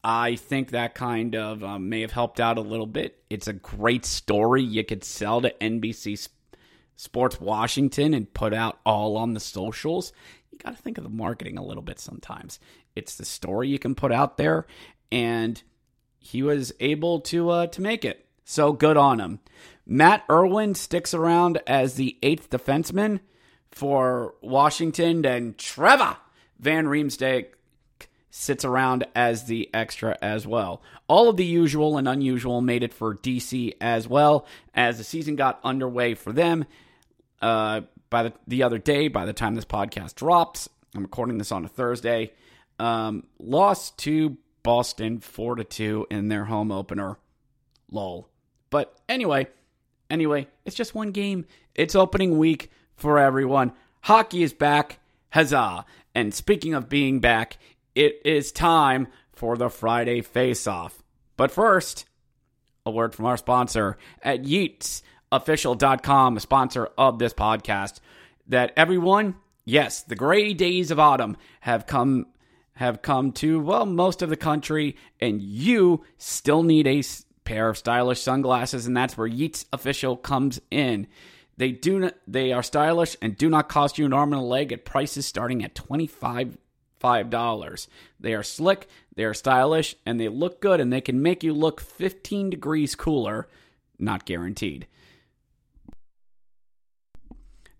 I 0.05 0.37
think 0.37 0.71
that 0.71 0.95
kind 0.95 1.37
of 1.37 1.63
um, 1.63 1.89
may 1.89 2.01
have 2.01 2.13
helped 2.13 2.41
out 2.41 2.59
a 2.59 2.63
little 2.63 2.87
bit. 2.87 3.23
It's 3.31 3.47
a 3.47 3.53
great 3.53 4.05
story 4.05 4.63
you 4.63 4.85
could 4.85 5.05
sell 5.05 5.41
to 5.41 5.55
NBC 5.61 6.29
Sports 6.97 7.41
Washington 7.41 8.13
and 8.13 8.33
put 8.33 8.53
out 8.53 8.81
all 8.85 9.17
on 9.17 9.35
the 9.35 9.41
socials. 9.41 10.13
You 10.51 10.59
got 10.59 10.77
to 10.77 10.83
think 10.83 10.99
of 10.99 11.05
the 11.05 11.11
marketing 11.11 11.57
a 11.57 11.65
little 11.65 11.83
bit 11.83 12.01
sometimes. 12.01 12.59
It's 12.97 13.15
the 13.15 13.25
story 13.25 13.69
you 13.69 13.79
can 13.79 13.95
put 13.95 14.13
out 14.13 14.37
there, 14.37 14.67
and 15.11 15.63
he 16.19 16.43
was 16.43 16.73
able 16.81 17.21
to 17.21 17.51
uh, 17.51 17.67
to 17.69 17.81
make 17.81 18.05
it. 18.05 18.27
So 18.45 18.73
good 18.73 18.97
on 18.97 19.21
him. 19.21 19.41
Matt 19.87 20.25
Irwin 20.31 20.75
sticks 20.75 21.15
around 21.15 21.61
as 21.67 21.95
the 21.95 22.19
eighth 22.23 22.51
defenseman 22.51 23.21
for 23.71 24.35
Washington, 24.43 25.25
and 25.25 25.57
Trevor 25.57 26.17
Van 26.59 26.87
Riemsdyk 26.87 27.47
sits 28.35 28.65
around 28.65 29.05
as 29.15 29.45
the 29.45 29.69
extra 29.75 30.17
as 30.23 30.47
well. 30.47 30.83
All 31.07 31.29
of 31.29 31.37
the 31.37 31.45
usual 31.45 31.99
and 31.99 32.09
unusual 32.09 32.62
made 32.62 32.83
it 32.83 32.95
for 32.95 33.15
DC 33.15 33.75
as 33.79 34.09
well 34.09 34.47
as 34.75 34.97
the 34.97 35.05
season 35.05 35.37
got 35.37 35.61
underway 35.62 36.15
for 36.15 36.33
them. 36.33 36.65
Uh, 37.43 37.83
by 38.09 38.23
the, 38.25 38.33
the 38.47 38.62
other 38.62 38.79
day, 38.79 39.09
by 39.09 39.27
the 39.27 39.35
time 39.35 39.55
this 39.55 39.67
podcast 39.67 40.15
drops, 40.15 40.71
I'm 40.95 41.03
recording 41.03 41.37
this 41.37 41.53
on 41.53 41.67
a 41.67 41.69
Thursday. 41.69 42.33
Um, 42.79 43.25
lost 43.39 43.99
to 43.99 44.39
Boston 44.62 45.21
four 45.21 45.57
to 45.57 45.65
two 45.65 46.07
in 46.11 46.29
their 46.29 46.47
home 46.47 46.73
opener. 46.73 47.19
Lol. 47.91 48.31
But 48.71 48.99
anyway, 49.11 49.49
anyway, 50.09 50.47
it's 50.65 50.77
just 50.77 50.95
one 50.95 51.11
game. 51.11 51.45
It's 51.75 51.95
opening 51.95 52.39
week 52.39 52.71
for 52.97 53.19
everyone. 53.19 53.73
Hockey 54.01 54.43
is 54.43 54.55
back. 54.55 55.01
Huzzah! 55.31 55.85
And 56.15 56.33
speaking 56.33 56.73
of 56.73 56.89
being 56.89 57.21
back, 57.21 57.59
it 57.95 58.21
is 58.25 58.53
time 58.53 59.09
for 59.33 59.57
the 59.57 59.69
Friday 59.69 60.21
face 60.21 60.67
off. 60.67 61.03
But 61.37 61.51
first, 61.51 62.07
a 62.85 62.91
word 62.91 63.15
from 63.15 63.27
our 63.27 63.37
sponsor 63.37 63.97
at 64.23 64.43
YeatsOfficial.com, 64.43 66.37
a 66.37 66.41
sponsor 66.41 66.89
of 66.99 67.19
this 67.19 67.33
podcast, 67.33 68.01
that 68.49 68.73
everyone, 68.77 69.37
yes, 69.65 70.03
the 70.03 70.17
gray 70.17 70.55
days 70.55 70.91
of 70.91 70.99
autumn 70.99 71.37
have 71.61 71.87
come 71.87 72.27
have 72.75 73.03
come 73.03 73.33
to 73.33 73.61
well 73.61 73.85
most 73.85 74.23
of 74.23 74.31
the 74.31 74.37
country 74.37 74.97
and 75.21 75.43
you 75.43 76.03
still 76.17 76.63
need 76.63 76.87
a 76.87 77.03
pair 77.45 77.69
of 77.69 77.77
stylish 77.77 78.23
sunglasses 78.23 78.87
and 78.87 78.97
that's 78.97 79.17
where 79.17 79.27
Yeats 79.27 79.67
Official 79.73 80.17
comes 80.17 80.61
in. 80.71 81.07
They 81.59 81.71
do 81.71 81.99
not, 81.99 82.15
they 82.27 82.53
are 82.53 82.63
stylish 82.63 83.15
and 83.21 83.37
do 83.37 83.51
not 83.51 83.69
cost 83.69 83.99
you 83.99 84.07
an 84.07 84.15
arm 84.15 84.33
and 84.33 84.41
a 84.41 84.45
leg 84.45 84.73
at 84.73 84.87
prices 84.87 85.27
starting 85.27 85.63
at 85.63 85.75
25 85.75 86.57
$5. 87.03 87.87
They 88.21 88.35
are 88.35 88.43
slick, 88.43 88.87
they 89.15 89.25
are 89.25 89.33
stylish, 89.35 89.97
and 90.07 90.19
they 90.21 90.29
look 90.29 90.61
good, 90.61 90.81
and 90.81 90.93
they 90.93 91.01
can 91.01 91.23
make 91.23 91.43
you 91.43 91.53
look 91.53 91.81
15 91.81 92.51
degrees 92.51 92.95
cooler. 92.95 93.49
Not 93.99 94.25
guaranteed. 94.25 94.87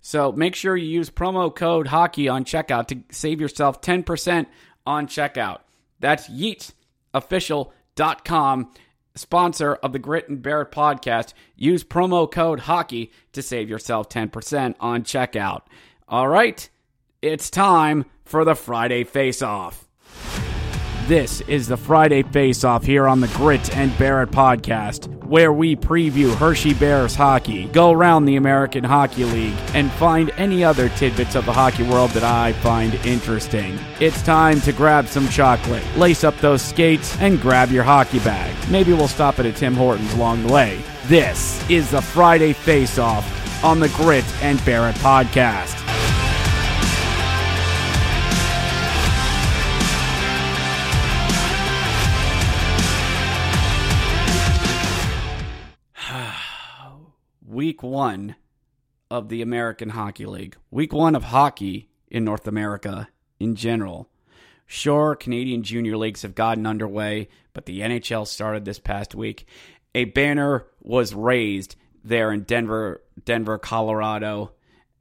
So 0.00 0.33
make 0.33 0.57
sure 0.57 0.76
you 0.76 0.88
use 0.88 1.11
promo 1.11 1.55
code 1.55 1.87
hockey 1.87 2.29
on 2.29 2.45
checkout 2.45 2.88
to 2.88 2.99
save 3.11 3.41
yourself 3.41 3.81
10% 3.81 4.47
on 4.85 5.07
checkout. 5.07 5.61
That's 6.00 6.29
yeatsofficial.com, 6.29 8.73
sponsor 9.14 9.75
of 9.75 9.93
the 9.93 10.00
Grit 10.00 10.29
and 10.29 10.43
Bear 10.43 10.62
It 10.62 10.73
podcast. 10.73 11.35
Use 11.55 11.85
promo 11.85 12.29
code 12.31 12.61
hockey 12.61 13.12
to 13.33 13.43
save 13.43 13.69
yourself 13.71 14.09
10% 14.09 14.75
on 14.81 15.05
checkout. 15.05 15.62
All 16.09 16.26
right, 16.26 16.69
it's 17.23 17.50
time 17.50 18.05
for 18.25 18.45
the 18.45 18.57
Friday 18.57 19.05
Face 19.05 19.43
Off. 19.43 19.87
This 21.07 21.41
is 21.43 21.69
the 21.69 21.76
Friday 21.76 22.23
Face 22.25 22.64
Off 22.64 22.85
here 22.85 23.07
on 23.07 23.21
the 23.21 23.29
Grit 23.29 23.76
and 23.76 23.97
Bear 23.97 24.23
It 24.23 24.31
podcast, 24.31 25.07
where 25.25 25.52
we 25.52 25.76
preview 25.76 26.35
Hershey 26.35 26.75
Bears 26.75 27.14
hockey, 27.14 27.67
go 27.67 27.93
around 27.93 28.25
the 28.25 28.37
American 28.37 28.83
Hockey 28.83 29.25
League, 29.25 29.57
and 29.75 29.91
find 29.93 30.31
any 30.31 30.64
other 30.64 30.88
tidbits 30.91 31.37
of 31.37 31.45
the 31.45 31.52
hockey 31.52 31.85
world 31.85 32.11
that 32.11 32.25
I 32.25 32.55
find 32.55 32.95
interesting. 33.07 33.79
It's 34.00 34.23
time 34.23 34.61
to 34.62 34.73
grab 34.73 35.07
some 35.07 35.29
chocolate, 35.29 35.85
lace 35.97 36.25
up 36.25 36.37
those 36.38 36.62
skates, 36.62 37.17
and 37.21 37.41
grab 37.41 37.71
your 37.71 37.85
hockey 37.85 38.19
bag. 38.21 38.55
Maybe 38.69 38.93
we'll 38.93 39.07
stop 39.07 39.38
at 39.38 39.47
a 39.47 39.52
Tim 39.52 39.75
Hortons 39.75 40.12
along 40.14 40.45
the 40.45 40.52
way. 40.52 40.83
This 41.07 41.69
is 41.71 41.91
the 41.91 42.02
Friday 42.02 42.52
Face 42.52 42.99
Off 42.99 43.64
on 43.64 43.79
the 43.79 43.91
Grit 43.91 44.25
and 44.43 44.64
Bear 44.64 44.88
It 44.88 44.97
podcast. 44.97 45.81
Week 57.62 57.81
one 57.81 58.35
of 59.09 59.28
the 59.28 59.40
American 59.40 59.90
Hockey 59.90 60.26
League. 60.26 60.57
Week 60.73 60.92
one 60.92 61.14
of 61.14 61.23
hockey 61.23 61.88
in 62.09 62.25
North 62.25 62.49
America 62.49 63.09
in 63.38 63.54
general. 63.54 64.11
Sure, 64.66 65.14
Canadian 65.14 65.62
junior 65.62 65.97
leagues 65.97 66.23
have 66.23 66.35
gotten 66.35 66.66
underway, 66.66 67.28
but 67.52 67.64
the 67.66 67.78
NHL 67.78 68.26
started 68.26 68.64
this 68.64 68.81
past 68.81 69.14
week. 69.14 69.47
A 69.95 70.07
banner 70.07 70.66
was 70.81 71.14
raised 71.14 71.76
there 72.02 72.33
in 72.33 72.42
Denver, 72.42 73.00
Denver, 73.25 73.59
Colorado, 73.59 74.50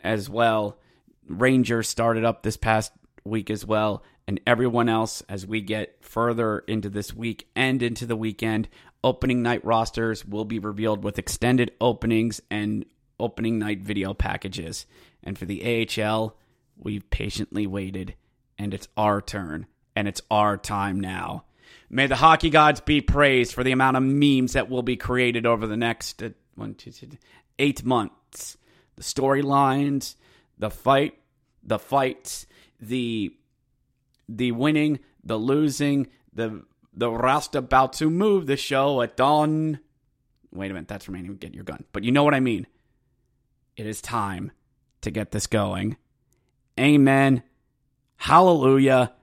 as 0.04 0.30
well. 0.30 0.78
Rangers 1.28 1.90
started 1.90 2.24
up 2.24 2.44
this 2.44 2.58
past 2.58 2.92
week 3.24 3.50
as 3.50 3.66
well, 3.66 4.04
and 4.28 4.40
everyone 4.46 4.88
else 4.88 5.24
as 5.28 5.48
we 5.48 5.62
get 5.62 5.98
further 6.02 6.60
into 6.68 6.90
this 6.90 7.12
week 7.12 7.48
and 7.56 7.82
into 7.82 8.06
the 8.06 8.16
weekend. 8.16 8.70
Opening 9.04 9.42
night 9.42 9.66
rosters 9.66 10.26
will 10.26 10.46
be 10.46 10.60
revealed 10.60 11.04
with 11.04 11.18
extended 11.18 11.72
openings 11.82 12.40
and 12.52 12.86
opening 13.20 13.58
night 13.58 13.82
video 13.82 14.14
packages. 14.14 14.86
And 15.24 15.38
for 15.38 15.46
the 15.46 15.88
AHL, 15.98 16.36
we've 16.78 17.10
patiently 17.10 17.66
waited, 17.66 18.16
and 18.58 18.74
it's 18.74 18.88
our 18.98 19.22
turn, 19.22 19.68
and 19.96 20.08
it's 20.08 20.22
our 20.30 20.58
time 20.58 21.00
now. 21.00 21.46
May 21.90 22.08
the 22.08 22.16
hockey 22.16 22.50
gods 22.50 22.80
be 22.82 23.02
praised 23.02 23.54
for 23.54 23.64
the 23.64 23.72
amount 23.72 23.98
of 23.98 24.04
memes 24.04 24.54
that 24.54 24.70
will 24.70 24.84
be 24.84 24.98
created 24.98 25.46
over 25.46 25.68
the 25.68 25.78
next 25.78 26.22
uh, 26.22 26.30
one, 26.56 26.76
two, 26.76 26.92
two, 26.92 27.10
eight 27.60 27.84
months. 27.84 28.58
The 28.96 29.04
storylines, 29.04 30.16
the 30.58 30.70
fight, 30.70 31.18
the 31.64 31.80
fights, 31.80 32.46
the 32.80 33.36
the 34.30 34.52
winning, 34.54 35.00
the 35.24 35.38
losing, 35.38 36.08
the 36.34 36.64
the 36.94 37.12
rest 37.12 37.56
about 37.56 37.94
to 37.94 38.10
move 38.10 38.48
the 38.48 38.58
show 38.58 39.02
at 39.02 39.18
dawn. 39.18 39.80
Wait 40.52 40.72
a 40.72 40.74
minute, 40.74 40.88
that's 40.88 41.08
remaining. 41.08 41.36
Get 41.36 41.54
your 41.54 41.64
gun, 41.64 41.86
but 41.92 42.04
you 42.04 42.12
know 42.12 42.24
what 42.24 42.34
I 42.34 42.40
mean. 42.40 42.68
It 43.78 43.88
is 43.88 44.02
time 44.02 44.52
to 45.02 45.12
get 45.12 45.32
this 45.32 45.48
going. 45.48 45.98
Amen. 46.80 47.44
Hallelujah. 48.18 49.14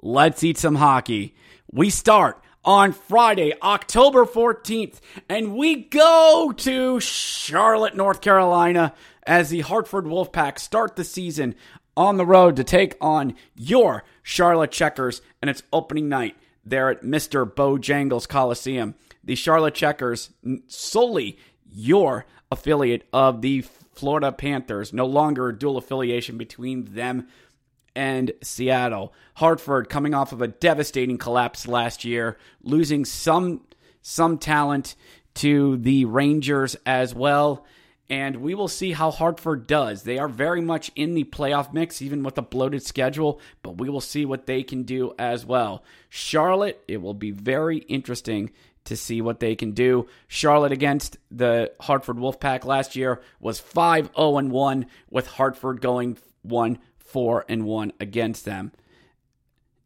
Let's 0.00 0.44
eat 0.44 0.58
some 0.58 0.74
hockey. 0.74 1.34
We 1.72 1.90
start 1.90 2.42
on 2.64 2.92
Friday, 2.92 3.52
October 3.62 4.24
14th, 4.24 5.00
and 5.28 5.54
we 5.54 5.76
go 5.76 6.52
to 6.56 7.00
Charlotte, 7.00 7.96
North 7.96 8.20
Carolina 8.20 8.94
as 9.26 9.50
the 9.50 9.60
Hartford 9.60 10.04
Wolfpack 10.04 10.58
start 10.58 10.96
the 10.96 11.04
season 11.04 11.54
on 11.96 12.16
the 12.16 12.26
road 12.26 12.56
to 12.56 12.64
take 12.64 12.96
on 13.00 13.34
your 13.54 14.04
Charlotte 14.22 14.72
Checkers 14.72 15.22
and 15.40 15.48
its 15.48 15.62
opening 15.72 16.08
night 16.08 16.36
there 16.64 16.90
at 16.90 17.02
Mr. 17.02 17.50
Bojangles 17.50 18.28
Coliseum. 18.28 18.94
The 19.22 19.34
Charlotte 19.34 19.74
Checkers, 19.74 20.30
solely 20.66 21.38
your 21.70 22.26
affiliate 22.50 23.06
of 23.12 23.42
the 23.42 23.62
Florida 23.94 24.32
Panthers, 24.32 24.92
no 24.92 25.06
longer 25.06 25.48
a 25.48 25.58
dual 25.58 25.76
affiliation 25.76 26.36
between 26.36 26.94
them 26.94 27.28
and 27.96 28.32
Seattle. 28.42 29.12
Hartford 29.34 29.88
coming 29.88 30.14
off 30.14 30.32
of 30.32 30.42
a 30.42 30.48
devastating 30.48 31.18
collapse 31.18 31.66
last 31.66 32.04
year, 32.04 32.36
losing 32.62 33.04
some 33.04 33.62
some 34.02 34.36
talent 34.36 34.94
to 35.34 35.76
the 35.78 36.04
Rangers 36.04 36.76
as 36.84 37.14
well. 37.14 37.64
And 38.10 38.36
we 38.36 38.54
will 38.54 38.68
see 38.68 38.92
how 38.92 39.10
Hartford 39.10 39.66
does. 39.66 40.02
They 40.02 40.18
are 40.18 40.28
very 40.28 40.60
much 40.60 40.90
in 40.94 41.14
the 41.14 41.24
playoff 41.24 41.72
mix, 41.72 42.02
even 42.02 42.22
with 42.22 42.36
a 42.36 42.42
bloated 42.42 42.82
schedule, 42.82 43.40
but 43.62 43.78
we 43.78 43.88
will 43.88 44.02
see 44.02 44.26
what 44.26 44.46
they 44.46 44.62
can 44.62 44.82
do 44.82 45.14
as 45.18 45.46
well. 45.46 45.82
Charlotte, 46.10 46.84
it 46.86 47.00
will 47.00 47.14
be 47.14 47.30
very 47.30 47.78
interesting 47.78 48.50
to 48.84 48.96
see 48.96 49.22
what 49.22 49.40
they 49.40 49.56
can 49.56 49.72
do. 49.72 50.06
Charlotte 50.28 50.72
against 50.72 51.16
the 51.30 51.72
Hartford 51.80 52.16
Wolfpack 52.16 52.64
last 52.64 52.94
year 52.94 53.22
was 53.40 53.58
5 53.58 54.10
0 54.16 54.30
1, 54.42 54.86
with 55.10 55.26
Hartford 55.26 55.80
going 55.80 56.18
1 56.42 56.78
4 56.98 57.44
and 57.48 57.64
1 57.64 57.92
against 58.00 58.44
them. 58.44 58.72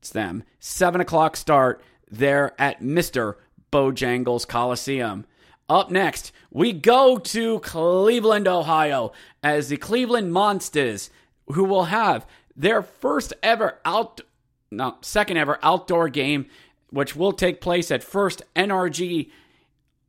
It's 0.00 0.10
them. 0.10 0.44
7 0.60 1.00
o'clock 1.00 1.36
start 1.36 1.82
there 2.10 2.60
at 2.60 2.80
Mr. 2.80 3.34
Bojangles 3.72 4.46
Coliseum. 4.46 5.26
Up 5.68 5.90
next, 5.90 6.32
we 6.50 6.72
go 6.72 7.18
to 7.18 7.60
Cleveland, 7.60 8.48
Ohio, 8.48 9.12
as 9.42 9.68
the 9.68 9.76
Cleveland 9.76 10.32
Monsters, 10.32 11.10
who 11.48 11.64
will 11.64 11.84
have 11.84 12.26
their 12.56 12.82
first 12.82 13.34
ever 13.42 13.78
out, 13.84 14.22
no, 14.70 14.96
second 15.02 15.36
ever 15.36 15.58
outdoor 15.62 16.08
game, 16.08 16.46
which 16.90 17.14
will 17.14 17.32
take 17.32 17.60
place 17.60 17.90
at 17.90 18.02
First 18.02 18.42
NRG 18.56 19.30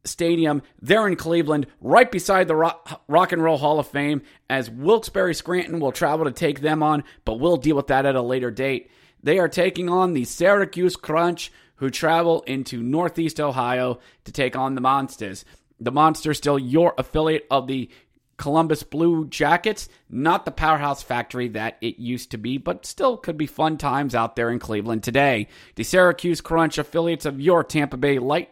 Stadium 0.05 0.61
there 0.81 1.05
in 1.05 1.17
Cleveland, 1.17 1.67
right 1.81 2.09
beside 2.09 2.47
the 2.47 2.55
Rock, 2.55 3.01
Rock 3.09 3.33
and 3.33 3.43
Roll 3.43 3.57
Hall 3.57 3.79
of 3.79 3.87
Fame, 3.87 4.21
as 4.49 4.69
Wilkes-Barre 4.69 5.33
Scranton 5.33 5.81
will 5.81 5.91
travel 5.91 6.25
to 6.25 6.31
take 6.31 6.61
them 6.61 6.81
on, 6.81 7.03
but 7.25 7.39
we'll 7.39 7.57
deal 7.57 7.75
with 7.75 7.87
that 7.87 8.05
at 8.05 8.15
a 8.15 8.21
later 8.21 8.49
date. 8.49 8.89
They 9.21 9.39
are 9.39 9.49
taking 9.49 9.89
on 9.89 10.13
the 10.13 10.23
Syracuse 10.23 10.95
Crunch, 10.95 11.51
who 11.79 11.89
travel 11.89 12.41
into 12.41 12.83
Northeast 12.83 13.39
Ohio 13.39 13.99
to 14.25 14.31
take 14.31 14.55
on 14.55 14.75
the 14.75 14.81
Monsters. 14.81 15.45
The 15.79 15.91
Monsters 15.91 16.37
still 16.37 16.59
your 16.59 16.93
affiliate 16.97 17.47
of 17.49 17.67
the 17.67 17.89
Columbus 18.37 18.83
Blue 18.83 19.27
Jackets, 19.27 19.89
not 20.09 20.45
the 20.45 20.51
powerhouse 20.51 21.03
factory 21.03 21.49
that 21.49 21.77
it 21.81 21.99
used 21.99 22.31
to 22.31 22.37
be, 22.37 22.57
but 22.57 22.85
still 22.85 23.17
could 23.17 23.37
be 23.37 23.45
fun 23.45 23.77
times 23.77 24.15
out 24.15 24.35
there 24.35 24.49
in 24.49 24.59
Cleveland 24.59 25.03
today. 25.03 25.47
The 25.75 25.83
Syracuse 25.83 26.41
Crunch 26.41 26.77
affiliates 26.77 27.25
of 27.25 27.41
your 27.41 27.63
Tampa 27.63 27.97
Bay 27.97 28.17
Light 28.17 28.49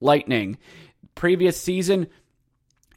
Lightning. 0.00 0.58
Previous 1.14 1.60
season, 1.60 2.08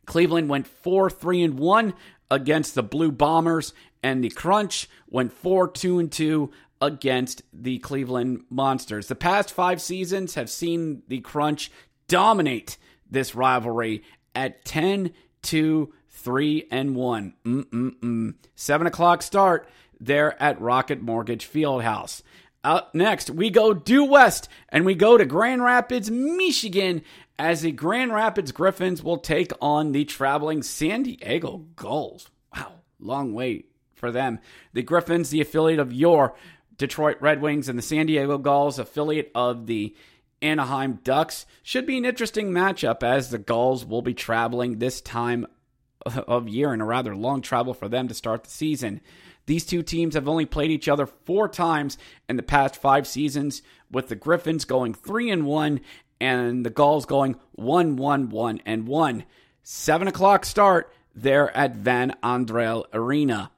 Cleveland 0.05 0.49
went 0.49 0.67
4 0.67 1.09
3 1.09 1.43
and 1.43 1.59
1 1.59 1.93
against 2.29 2.75
the 2.75 2.83
Blue 2.83 3.11
Bombers, 3.11 3.73
and 4.01 4.23
the 4.23 4.29
Crunch 4.29 4.89
went 5.09 5.33
4 5.33 5.67
2 5.69 5.99
and 5.99 6.11
2 6.11 6.49
against 6.81 7.43
the 7.53 7.77
Cleveland 7.79 8.43
Monsters. 8.49 9.07
The 9.07 9.15
past 9.15 9.53
five 9.53 9.81
seasons 9.81 10.35
have 10.35 10.49
seen 10.49 11.03
the 11.07 11.19
Crunch 11.19 11.71
dominate 12.07 12.77
this 13.09 13.35
rivalry 13.35 14.03
at 14.35 14.65
10 14.65 15.11
2 15.43 15.93
3 16.09 16.67
and 16.71 16.95
1. 16.95 17.33
Mm-mm-mm. 17.45 18.35
7 18.55 18.87
o'clock 18.87 19.21
start 19.21 19.67
there 19.99 20.41
at 20.41 20.61
Rocket 20.61 21.01
Mortgage 21.01 21.49
Fieldhouse. 21.49 22.21
Up 22.63 22.93
next, 22.93 23.29
we 23.29 23.49
go 23.49 23.73
due 23.73 24.03
west 24.03 24.47
and 24.69 24.85
we 24.85 24.93
go 24.93 25.17
to 25.17 25.25
Grand 25.25 25.63
Rapids, 25.63 26.11
Michigan, 26.11 27.01
as 27.39 27.61
the 27.61 27.71
Grand 27.71 28.13
Rapids 28.13 28.51
Griffins 28.51 29.03
will 29.03 29.17
take 29.17 29.51
on 29.61 29.93
the 29.93 30.05
traveling 30.05 30.61
San 30.61 31.03
Diego 31.03 31.65
Gulls. 31.75 32.29
Wow, 32.55 32.73
long 32.99 33.33
wait 33.33 33.71
for 33.95 34.11
them. 34.11 34.39
The 34.73 34.83
Griffins, 34.83 35.31
the 35.31 35.41
affiliate 35.41 35.79
of 35.79 35.91
your 35.91 36.35
Detroit 36.81 37.17
Red 37.21 37.41
Wings 37.41 37.69
and 37.69 37.77
the 37.77 37.83
San 37.83 38.07
Diego 38.07 38.39
Gulls, 38.39 38.79
affiliate 38.79 39.31
of 39.35 39.67
the 39.67 39.95
Anaheim 40.41 40.99
Ducks. 41.03 41.45
Should 41.61 41.85
be 41.85 41.95
an 41.95 42.05
interesting 42.05 42.49
matchup 42.49 43.03
as 43.03 43.29
the 43.29 43.37
Gulls 43.37 43.85
will 43.85 44.01
be 44.01 44.15
traveling 44.15 44.79
this 44.79 44.99
time 44.99 45.45
of 46.05 46.49
year 46.49 46.73
and 46.73 46.81
a 46.81 46.85
rather 46.85 47.15
long 47.15 47.43
travel 47.43 47.75
for 47.75 47.87
them 47.87 48.07
to 48.07 48.15
start 48.15 48.43
the 48.43 48.49
season. 48.49 48.99
These 49.45 49.67
two 49.67 49.83
teams 49.83 50.15
have 50.15 50.27
only 50.27 50.47
played 50.47 50.71
each 50.71 50.89
other 50.89 51.05
four 51.05 51.47
times 51.47 51.99
in 52.27 52.35
the 52.35 52.41
past 52.41 52.75
five 52.75 53.05
seasons, 53.05 53.61
with 53.91 54.07
the 54.07 54.15
Griffins 54.15 54.65
going 54.65 54.95
three 54.95 55.29
and 55.29 55.45
one 55.45 55.81
and 56.19 56.65
the 56.65 56.71
Gulls 56.71 57.05
going 57.05 57.35
one, 57.51 57.95
one, 57.95 58.29
one, 58.29 58.59
and 58.65 58.87
one. 58.87 59.25
Seven 59.61 60.07
o'clock 60.07 60.45
start 60.45 60.91
there 61.13 61.55
at 61.55 61.75
Van 61.75 62.15
Andel 62.23 62.85
Arena. 62.91 63.51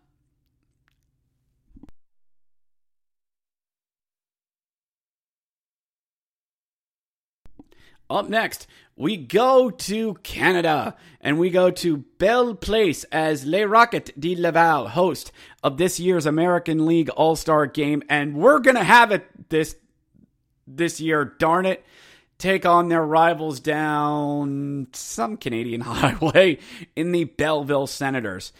Up 8.13 8.29
next, 8.29 8.67
we 8.95 9.17
go 9.17 9.71
to 9.71 10.13
Canada 10.21 10.95
and 11.19 11.39
we 11.39 11.49
go 11.49 11.71
to 11.71 11.97
Bell 12.19 12.53
Place 12.53 13.05
as 13.05 13.43
Les 13.43 13.65
Rockets 13.65 14.11
de 14.17 14.35
Laval 14.35 14.89
host 14.89 15.31
of 15.63 15.77
this 15.77 15.99
year's 15.99 16.27
American 16.27 16.85
League 16.85 17.09
All 17.09 17.35
Star 17.35 17.65
game, 17.65 18.03
and 18.07 18.35
we're 18.35 18.59
gonna 18.59 18.83
have 18.83 19.11
it 19.11 19.25
this 19.49 19.75
this 20.67 21.01
year. 21.01 21.25
Darn 21.39 21.65
it! 21.65 21.83
Take 22.37 22.67
on 22.67 22.89
their 22.89 23.03
rivals 23.03 23.59
down 23.59 24.89
some 24.93 25.35
Canadian 25.35 25.81
highway 25.81 26.59
in 26.95 27.13
the 27.13 27.23
Belleville 27.23 27.87
Senators. 27.87 28.53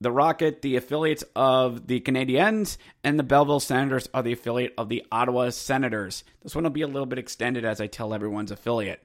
The 0.00 0.10
Rocket, 0.10 0.62
the 0.62 0.76
affiliates 0.76 1.24
of 1.36 1.86
the 1.86 2.00
Canadiens, 2.00 2.78
and 3.04 3.18
the 3.18 3.22
Belleville 3.22 3.60
Senators 3.60 4.08
are 4.14 4.22
the 4.22 4.32
affiliate 4.32 4.72
of 4.78 4.88
the 4.88 5.04
Ottawa 5.12 5.50
Senators. 5.50 6.24
This 6.42 6.54
one 6.54 6.64
will 6.64 6.70
be 6.70 6.82
a 6.82 6.86
little 6.86 7.06
bit 7.06 7.18
extended 7.18 7.66
as 7.66 7.80
I 7.80 7.86
tell 7.86 8.14
everyone's 8.14 8.50
affiliate. 8.50 9.02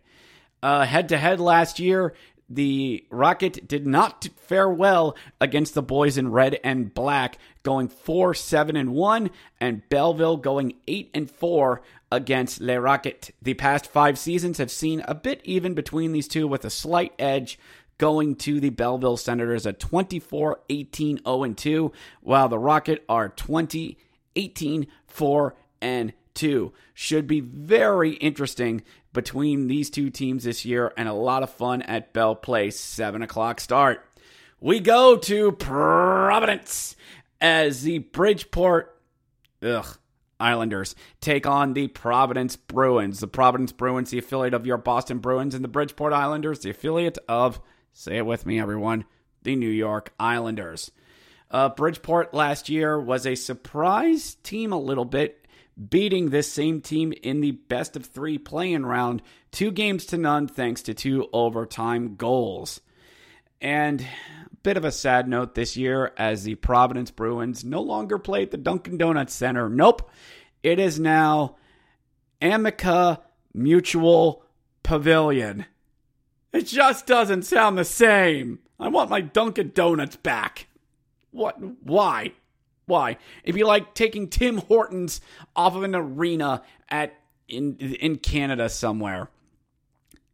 Head 0.63 1.09
to 1.09 1.17
head 1.17 1.39
last 1.41 1.79
year, 1.79 2.15
the 2.49 3.05
Rocket 3.09 3.67
did 3.67 3.87
not 3.87 4.27
fare 4.35 4.69
well 4.69 5.15
against 5.41 5.73
the 5.73 5.81
boys 5.81 6.17
in 6.17 6.31
red 6.31 6.59
and 6.63 6.93
black, 6.93 7.39
going 7.63 7.87
4 7.87 8.33
7 8.33 8.75
and 8.75 8.93
1, 8.93 9.31
and 9.59 9.87
Belleville 9.89 10.37
going 10.37 10.75
8 10.87 11.09
and 11.13 11.29
4 11.29 11.81
against 12.11 12.61
Le 12.61 12.79
Rocket. 12.79 13.31
The 13.41 13.55
past 13.55 13.87
five 13.87 14.17
seasons 14.17 14.59
have 14.59 14.71
seen 14.71 15.03
a 15.07 15.15
bit 15.15 15.41
even 15.43 15.73
between 15.73 16.11
these 16.11 16.27
two 16.27 16.47
with 16.47 16.63
a 16.65 16.69
slight 16.69 17.13
edge 17.17 17.59
going 17.97 18.35
to 18.35 18.59
the 18.59 18.69
Belleville 18.69 19.17
Senators 19.17 19.65
at 19.65 19.79
24 19.79 20.61
18 20.69 21.19
0 21.25 21.53
2, 21.53 21.91
while 22.21 22.49
the 22.49 22.59
Rocket 22.59 23.03
are 23.07 23.29
20 23.29 23.97
18 24.35 24.87
4 25.07 25.55
and 25.81 26.13
2. 26.33 26.73
Should 26.93 27.27
be 27.27 27.39
very 27.39 28.11
interesting 28.13 28.83
between 29.13 29.67
these 29.67 29.89
two 29.89 30.09
teams 30.09 30.43
this 30.43 30.65
year 30.65 30.91
and 30.97 31.07
a 31.07 31.13
lot 31.13 31.43
of 31.43 31.49
fun 31.49 31.81
at 31.83 32.13
Bell 32.13 32.35
Place. 32.35 32.79
7 32.79 33.21
o'clock 33.21 33.59
start. 33.59 34.05
We 34.59 34.79
go 34.79 35.17
to 35.17 35.51
Providence 35.53 36.95
as 37.39 37.83
the 37.83 37.99
Bridgeport 37.99 38.99
ugh, 39.61 39.97
Islanders 40.39 40.95
take 41.21 41.47
on 41.47 41.73
the 41.73 41.87
Providence 41.87 42.55
Bruins. 42.55 43.19
The 43.19 43.27
Providence 43.27 43.71
Bruins, 43.71 44.11
the 44.11 44.19
affiliate 44.19 44.53
of 44.53 44.65
your 44.65 44.77
Boston 44.77 45.19
Bruins, 45.19 45.55
and 45.55 45.63
the 45.63 45.69
Bridgeport 45.69 46.13
Islanders, 46.13 46.59
the 46.59 46.71
affiliate 46.71 47.17
of, 47.29 47.61
say 47.95 48.17
it 48.17 48.25
with 48.25 48.45
me, 48.45 48.59
everyone, 48.59 49.05
the 49.43 49.55
New 49.55 49.69
York 49.69 50.13
Islanders. 50.19 50.91
Uh, 51.49 51.69
Bridgeport 51.69 52.33
last 52.33 52.67
year 52.67 52.99
was 52.99 53.25
a 53.25 53.35
surprise 53.35 54.35
team 54.43 54.73
a 54.73 54.79
little 54.79 55.05
bit, 55.05 55.47
beating 55.89 56.29
this 56.29 56.51
same 56.51 56.81
team 56.81 57.13
in 57.23 57.39
the 57.39 57.51
best 57.51 57.95
of 57.95 58.05
three 58.05 58.37
playing 58.37 58.85
round, 58.85 59.21
two 59.51 59.71
games 59.71 60.05
to 60.07 60.17
none, 60.17 60.47
thanks 60.47 60.81
to 60.83 60.93
two 60.93 61.29
overtime 61.31 62.15
goals. 62.15 62.81
And 63.61 64.01
a 64.01 64.55
bit 64.63 64.75
of 64.75 64.83
a 64.83 64.91
sad 64.91 65.29
note 65.29 65.55
this 65.55 65.77
year 65.77 66.11
as 66.17 66.43
the 66.43 66.55
Providence 66.55 67.11
Bruins 67.11 67.63
no 67.63 67.81
longer 67.81 68.17
play 68.19 68.43
at 68.43 68.51
the 68.51 68.57
Dunkin' 68.57 68.97
Donuts 68.97 69.33
Center. 69.33 69.69
Nope. 69.69 70.11
It 70.63 70.79
is 70.79 70.99
now 70.99 71.55
Amica 72.41 73.21
Mutual 73.53 74.43
Pavilion. 74.83 75.65
It 76.55 76.67
just 76.67 77.05
doesn't 77.05 77.43
sound 77.43 77.77
the 77.77 77.83
same. 77.83 78.59
I 78.79 78.87
want 78.87 79.09
my 79.09 79.19
Dunkin' 79.19 79.73
Donuts 79.75 80.15
back. 80.15 80.67
What? 81.31 81.57
Why? 81.83 82.31
Why? 82.85 83.17
It'd 83.43 83.55
be 83.55 83.65
like 83.65 83.93
taking 83.93 84.29
Tim 84.29 84.59
Hortons 84.59 85.19
off 85.53 85.75
of 85.75 85.83
an 85.83 85.95
arena 85.95 86.63
at 86.87 87.13
in 87.49 87.75
in 87.77 88.19
Canada 88.19 88.69
somewhere. 88.69 89.29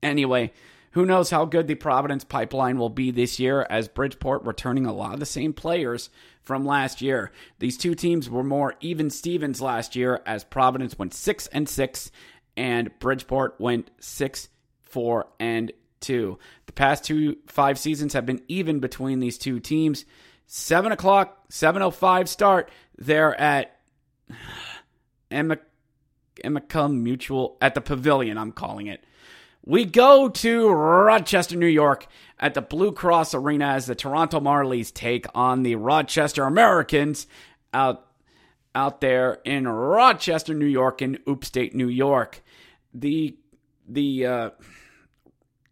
Anyway, 0.03 0.53
who 0.91 1.07
knows 1.07 1.31
how 1.31 1.45
good 1.45 1.65
the 1.65 1.73
Providence 1.73 2.23
pipeline 2.23 2.77
will 2.77 2.89
be 2.89 3.09
this 3.09 3.39
year 3.39 3.65
as 3.67 3.87
Bridgeport 3.87 4.43
returning 4.43 4.85
a 4.85 4.93
lot 4.93 5.15
of 5.15 5.19
the 5.19 5.25
same 5.25 5.53
players 5.53 6.11
from 6.43 6.63
last 6.63 7.01
year. 7.01 7.31
These 7.57 7.79
two 7.79 7.95
teams 7.95 8.29
were 8.29 8.43
more 8.43 8.75
even 8.79 9.09
Stevens 9.09 9.59
last 9.59 9.95
year 9.95 10.21
as 10.27 10.43
Providence 10.43 10.99
went 10.99 11.15
6 11.15 11.47
and 11.47 11.67
6 11.67 12.11
and 12.55 12.91
Bridgeport 12.99 13.55
went 13.59 13.89
6 13.99 14.49
4 14.81 15.27
and 15.39 15.71
2. 16.01 16.37
The 16.65 16.73
past 16.73 17.05
two 17.05 17.37
five 17.47 17.79
seasons 17.79 18.13
have 18.13 18.25
been 18.25 18.41
even 18.47 18.79
between 18.79 19.19
these 19.19 19.37
two 19.37 19.59
teams. 19.59 20.05
7 20.47 20.91
o'clock, 20.91 21.47
7.05 21.49 22.27
start. 22.27 22.71
They're 22.97 23.39
at 23.39 23.79
Emma 25.31 25.57
Mutual, 26.89 27.57
at 27.61 27.73
the 27.73 27.79
Pavilion, 27.79 28.37
I'm 28.37 28.51
calling 28.51 28.87
it. 28.87 29.05
We 29.63 29.85
go 29.85 30.27
to 30.27 30.69
Rochester, 30.69 31.55
New 31.55 31.67
York 31.67 32.07
at 32.39 32.55
the 32.55 32.61
Blue 32.61 32.91
Cross 32.91 33.35
Arena 33.35 33.67
as 33.67 33.85
the 33.85 33.95
Toronto 33.95 34.39
Marlies 34.39 34.91
take 34.91 35.27
on 35.35 35.63
the 35.63 35.75
Rochester 35.75 36.43
Americans 36.43 37.27
out 37.73 38.07
out 38.73 39.01
there 39.01 39.39
in 39.45 39.67
Rochester, 39.67 40.53
New 40.53 40.65
York 40.65 41.01
in 41.01 41.19
upstate 41.27 41.75
New 41.75 41.89
York. 41.89 42.41
The 42.93 43.37
the 43.87 44.25
uh 44.25 44.49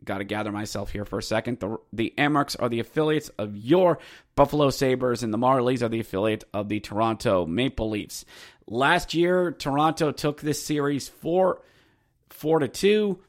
got 0.03 0.19
to 0.19 0.23
gather 0.23 0.51
myself 0.51 0.91
here 0.91 1.05
for 1.05 1.19
a 1.19 1.23
second. 1.23 1.59
The 1.59 1.77
the 1.91 2.13
Amerks 2.17 2.55
are 2.59 2.69
the 2.69 2.79
affiliates 2.79 3.29
of 3.37 3.55
your 3.55 3.99
Buffalo 4.35 4.69
Sabres 4.69 5.23
and 5.23 5.33
the 5.33 5.37
Marlies 5.37 5.81
are 5.81 5.89
the 5.89 5.99
affiliate 5.99 6.43
of 6.53 6.69
the 6.69 6.79
Toronto 6.79 7.45
Maple 7.45 7.89
Leafs. 7.89 8.25
Last 8.67 9.13
year 9.13 9.51
Toronto 9.51 10.11
took 10.11 10.41
this 10.41 10.63
series 10.63 11.07
4 11.07 11.61
4 12.29 12.59
to 12.59 12.67
2 12.67 13.19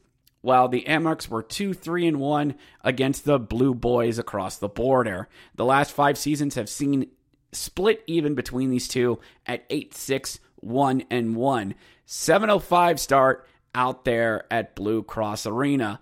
while 0.41 0.67
the 0.67 0.85
Amerks 0.87 1.27
were 1.27 1.43
2 1.43 1.73
3 1.73 2.07
and 2.07 2.19
1 2.19 2.55
against 2.83 3.25
the 3.25 3.39
Blue 3.39 3.73
Boys 3.73 4.17
across 4.17 4.57
the 4.57 4.69
border. 4.69 5.27
The 5.55 5.65
last 5.65 5.91
5 5.91 6.17
seasons 6.17 6.55
have 6.55 6.69
seen 6.69 7.07
split 7.51 8.03
even 8.07 8.35
between 8.35 8.69
these 8.69 8.87
two 8.87 9.19
at 9.45 9.65
8 9.69 9.93
6 9.93 10.39
1 10.57 11.03
and 11.09 11.35
1. 11.35 11.75
705 12.05 12.99
start 12.99 13.47
out 13.73 14.05
there 14.05 14.45
at 14.51 14.75
Blue 14.75 15.03
Cross 15.03 15.45
Arena. 15.45 15.99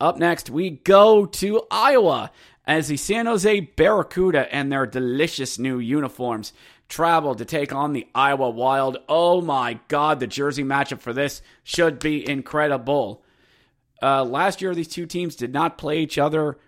Up 0.00 0.18
next, 0.18 0.50
we 0.50 0.70
go 0.70 1.24
to 1.24 1.62
Iowa 1.70 2.30
as 2.66 2.88
the 2.88 2.96
San 2.96 3.26
Jose 3.26 3.60
Barracuda 3.60 4.52
and 4.54 4.70
their 4.70 4.86
delicious 4.86 5.58
new 5.58 5.78
uniforms 5.78 6.52
travel 6.88 7.34
to 7.34 7.44
take 7.44 7.72
on 7.72 7.92
the 7.92 8.06
Iowa 8.14 8.50
Wild. 8.50 8.98
Oh 9.08 9.40
my 9.40 9.78
God, 9.88 10.20
the 10.20 10.26
jersey 10.26 10.64
matchup 10.64 11.00
for 11.00 11.12
this 11.12 11.42
should 11.62 11.98
be 11.98 12.28
incredible. 12.28 13.22
Uh, 14.02 14.24
last 14.24 14.60
year, 14.60 14.74
these 14.74 14.88
two 14.88 15.06
teams 15.06 15.36
did 15.36 15.52
not 15.52 15.78
play 15.78 16.00
each 16.00 16.18
other. 16.18 16.58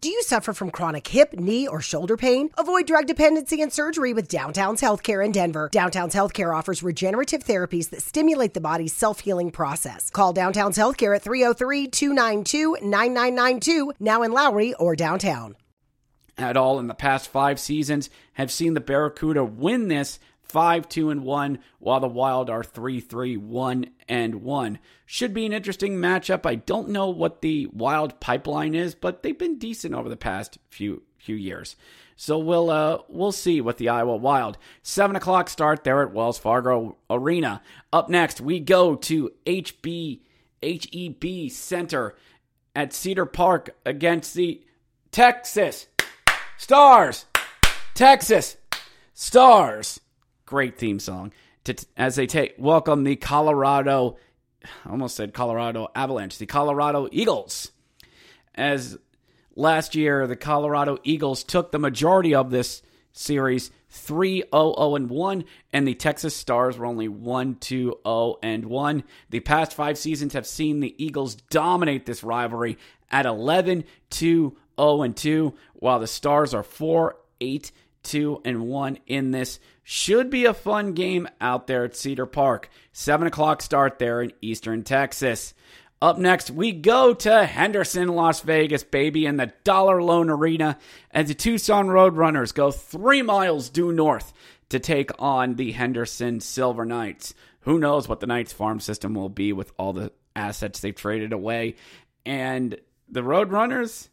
Do 0.00 0.08
you 0.08 0.22
suffer 0.22 0.52
from 0.52 0.70
chronic 0.70 1.08
hip, 1.08 1.32
knee, 1.32 1.66
or 1.66 1.80
shoulder 1.80 2.16
pain? 2.16 2.50
Avoid 2.56 2.86
drug 2.86 3.08
dependency 3.08 3.60
and 3.62 3.72
surgery 3.72 4.12
with 4.12 4.28
Downtown's 4.28 4.80
Healthcare 4.80 5.24
in 5.24 5.32
Denver. 5.32 5.68
Downtown's 5.72 6.14
Healthcare 6.14 6.56
offers 6.56 6.84
regenerative 6.84 7.42
therapies 7.42 7.90
that 7.90 8.02
stimulate 8.02 8.54
the 8.54 8.60
body's 8.60 8.92
self 8.92 9.18
healing 9.18 9.50
process. 9.50 10.08
Call 10.10 10.32
Downtown's 10.32 10.78
Healthcare 10.78 11.16
at 11.16 11.22
303 11.22 11.88
292 11.88 12.76
9992, 12.80 13.94
now 13.98 14.22
in 14.22 14.30
Lowry 14.30 14.72
or 14.74 14.94
downtown. 14.94 15.56
At 16.36 16.56
all 16.56 16.78
in 16.78 16.86
the 16.86 16.94
past 16.94 17.28
five 17.28 17.58
seasons, 17.58 18.08
have 18.34 18.52
seen 18.52 18.74
the 18.74 18.80
Barracuda 18.80 19.42
win 19.42 19.88
this 19.88 20.20
5 20.48 20.88
2 20.88 21.10
and 21.10 21.24
1, 21.24 21.58
while 21.78 22.00
the 22.00 22.08
Wild 22.08 22.48
are 22.48 22.64
3 22.64 23.00
3 23.00 23.36
1 23.36 23.86
and 24.08 24.36
1. 24.36 24.78
Should 25.06 25.34
be 25.34 25.46
an 25.46 25.52
interesting 25.52 25.96
matchup. 25.96 26.46
I 26.46 26.56
don't 26.56 26.88
know 26.88 27.08
what 27.08 27.42
the 27.42 27.66
Wild 27.66 28.18
pipeline 28.20 28.74
is, 28.74 28.94
but 28.94 29.22
they've 29.22 29.38
been 29.38 29.58
decent 29.58 29.94
over 29.94 30.08
the 30.08 30.16
past 30.16 30.58
few 30.70 31.02
few 31.18 31.36
years. 31.36 31.76
So 32.16 32.38
we'll 32.38 32.70
uh, 32.70 32.98
we'll 33.08 33.32
see 33.32 33.60
what 33.60 33.76
the 33.76 33.88
Iowa 33.90 34.16
Wild. 34.16 34.58
Seven 34.82 35.16
o'clock 35.16 35.48
start 35.48 35.84
there 35.84 36.02
at 36.02 36.12
Wells 36.12 36.38
Fargo 36.38 36.96
Arena. 37.08 37.62
Up 37.92 38.08
next, 38.08 38.40
we 38.40 38.58
go 38.58 38.96
to 38.96 39.30
HB 39.46 40.20
HEB 40.62 41.50
Center 41.50 42.16
at 42.74 42.92
Cedar 42.92 43.26
Park 43.26 43.76
against 43.84 44.34
the 44.34 44.64
Texas 45.12 45.86
Stars. 46.56 47.26
Texas 47.94 48.56
Stars 49.14 50.00
great 50.48 50.78
theme 50.78 50.98
song 50.98 51.30
to, 51.64 51.74
as 51.94 52.16
they 52.16 52.26
take 52.26 52.54
welcome 52.56 53.04
the 53.04 53.16
Colorado 53.16 54.16
I 54.86 54.90
almost 54.90 55.14
said 55.14 55.34
Colorado 55.34 55.88
Avalanche, 55.94 56.38
the 56.38 56.46
Colorado 56.46 57.06
Eagles. 57.12 57.70
As 58.54 58.98
last 59.54 59.94
year 59.94 60.26
the 60.26 60.36
Colorado 60.36 60.98
Eagles 61.04 61.44
took 61.44 61.70
the 61.70 61.78
majority 61.78 62.34
of 62.34 62.50
this 62.50 62.82
series 63.12 63.70
3 63.90 64.44
0 64.54 64.94
and 64.94 65.10
1 65.10 65.44
and 65.74 65.86
the 65.86 65.94
Texas 65.94 66.34
Stars 66.34 66.78
were 66.78 66.86
only 66.86 67.08
1 67.08 67.56
2 67.56 67.98
0 68.06 68.36
and 68.42 68.64
1. 68.64 69.04
The 69.28 69.40
past 69.40 69.74
5 69.74 69.98
seasons 69.98 70.32
have 70.32 70.46
seen 70.46 70.80
the 70.80 70.94
Eagles 71.02 71.34
dominate 71.34 72.06
this 72.06 72.24
rivalry 72.24 72.78
at 73.10 73.26
11 73.26 73.84
2 74.10 74.56
0 74.80 75.02
and 75.02 75.14
2 75.14 75.54
while 75.74 75.98
the 75.98 76.06
Stars 76.06 76.54
are 76.54 76.62
4 76.62 77.16
8 77.40 77.70
2 78.08 78.42
and 78.44 78.66
1 78.66 78.98
in 79.06 79.30
this 79.30 79.60
should 79.84 80.30
be 80.30 80.44
a 80.44 80.54
fun 80.54 80.92
game 80.92 81.28
out 81.40 81.66
there 81.66 81.84
at 81.84 81.96
Cedar 81.96 82.26
Park. 82.26 82.68
7 82.92 83.26
o'clock 83.26 83.62
start 83.62 83.98
there 83.98 84.20
in 84.20 84.32
Eastern 84.42 84.82
Texas. 84.82 85.54
Up 86.00 86.18
next, 86.18 86.50
we 86.50 86.72
go 86.72 87.12
to 87.12 87.44
Henderson, 87.44 88.08
Las 88.08 88.40
Vegas, 88.42 88.84
baby, 88.84 89.26
in 89.26 89.36
the 89.36 89.52
Dollar 89.64 90.02
Loan 90.02 90.30
Arena 90.30 90.78
as 91.10 91.28
the 91.28 91.34
Tucson 91.34 91.88
Roadrunners 91.88 92.54
go 92.54 92.70
three 92.70 93.22
miles 93.22 93.68
due 93.68 93.92
north 93.92 94.32
to 94.68 94.78
take 94.78 95.10
on 95.18 95.54
the 95.54 95.72
Henderson 95.72 96.40
Silver 96.40 96.84
Knights. 96.84 97.34
Who 97.62 97.78
knows 97.78 98.08
what 98.08 98.20
the 98.20 98.26
Knights 98.26 98.52
farm 98.52 98.80
system 98.80 99.14
will 99.14 99.28
be 99.28 99.52
with 99.52 99.72
all 99.76 99.92
the 99.92 100.12
assets 100.36 100.80
they've 100.80 100.94
traded 100.94 101.32
away. 101.32 101.74
And 102.24 102.78
the 103.08 103.22
Roadrunners, 103.22 104.08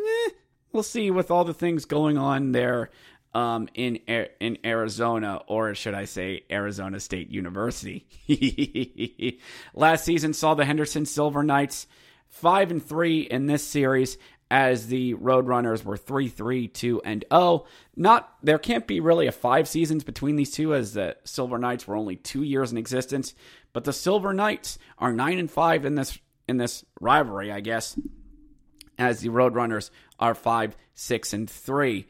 eh, 0.00 0.30
we'll 0.72 0.82
see 0.82 1.10
with 1.10 1.30
all 1.30 1.44
the 1.44 1.54
things 1.54 1.84
going 1.84 2.18
on 2.18 2.52
there 2.52 2.90
um, 3.34 3.68
in 3.74 3.96
in 4.40 4.58
Arizona, 4.64 5.42
or 5.46 5.74
should 5.74 5.94
I 5.94 6.04
say, 6.04 6.42
Arizona 6.50 7.00
State 7.00 7.30
University. 7.30 8.06
Last 9.74 10.04
season 10.04 10.32
saw 10.32 10.54
the 10.54 10.64
Henderson 10.64 11.06
Silver 11.06 11.42
Knights 11.42 11.86
five 12.28 12.70
and 12.70 12.84
three 12.84 13.20
in 13.20 13.46
this 13.46 13.64
series, 13.66 14.18
as 14.50 14.88
the 14.88 15.14
Roadrunners 15.14 15.84
were 15.84 15.96
three 15.96 16.28
three 16.28 16.68
two 16.68 17.00
and 17.04 17.24
oh. 17.30 17.66
Not 17.96 18.32
there 18.42 18.58
can't 18.58 18.86
be 18.86 19.00
really 19.00 19.26
a 19.26 19.32
five 19.32 19.68
seasons 19.68 20.04
between 20.04 20.36
these 20.36 20.50
two, 20.52 20.74
as 20.74 20.94
the 20.94 21.16
Silver 21.24 21.58
Knights 21.58 21.86
were 21.86 21.96
only 21.96 22.16
two 22.16 22.42
years 22.42 22.72
in 22.72 22.78
existence. 22.78 23.34
But 23.72 23.84
the 23.84 23.92
Silver 23.92 24.32
Knights 24.32 24.78
are 24.98 25.12
nine 25.12 25.38
and 25.38 25.50
five 25.50 25.84
in 25.84 25.94
this 25.94 26.18
in 26.48 26.56
this 26.56 26.84
rivalry, 27.00 27.52
I 27.52 27.60
guess. 27.60 27.96
as 28.98 29.20
the 29.20 29.28
Roadrunners 29.30 29.90
are 30.18 30.34
five, 30.34 30.76
six, 30.94 31.32
and 31.32 31.48
three. 31.48 32.06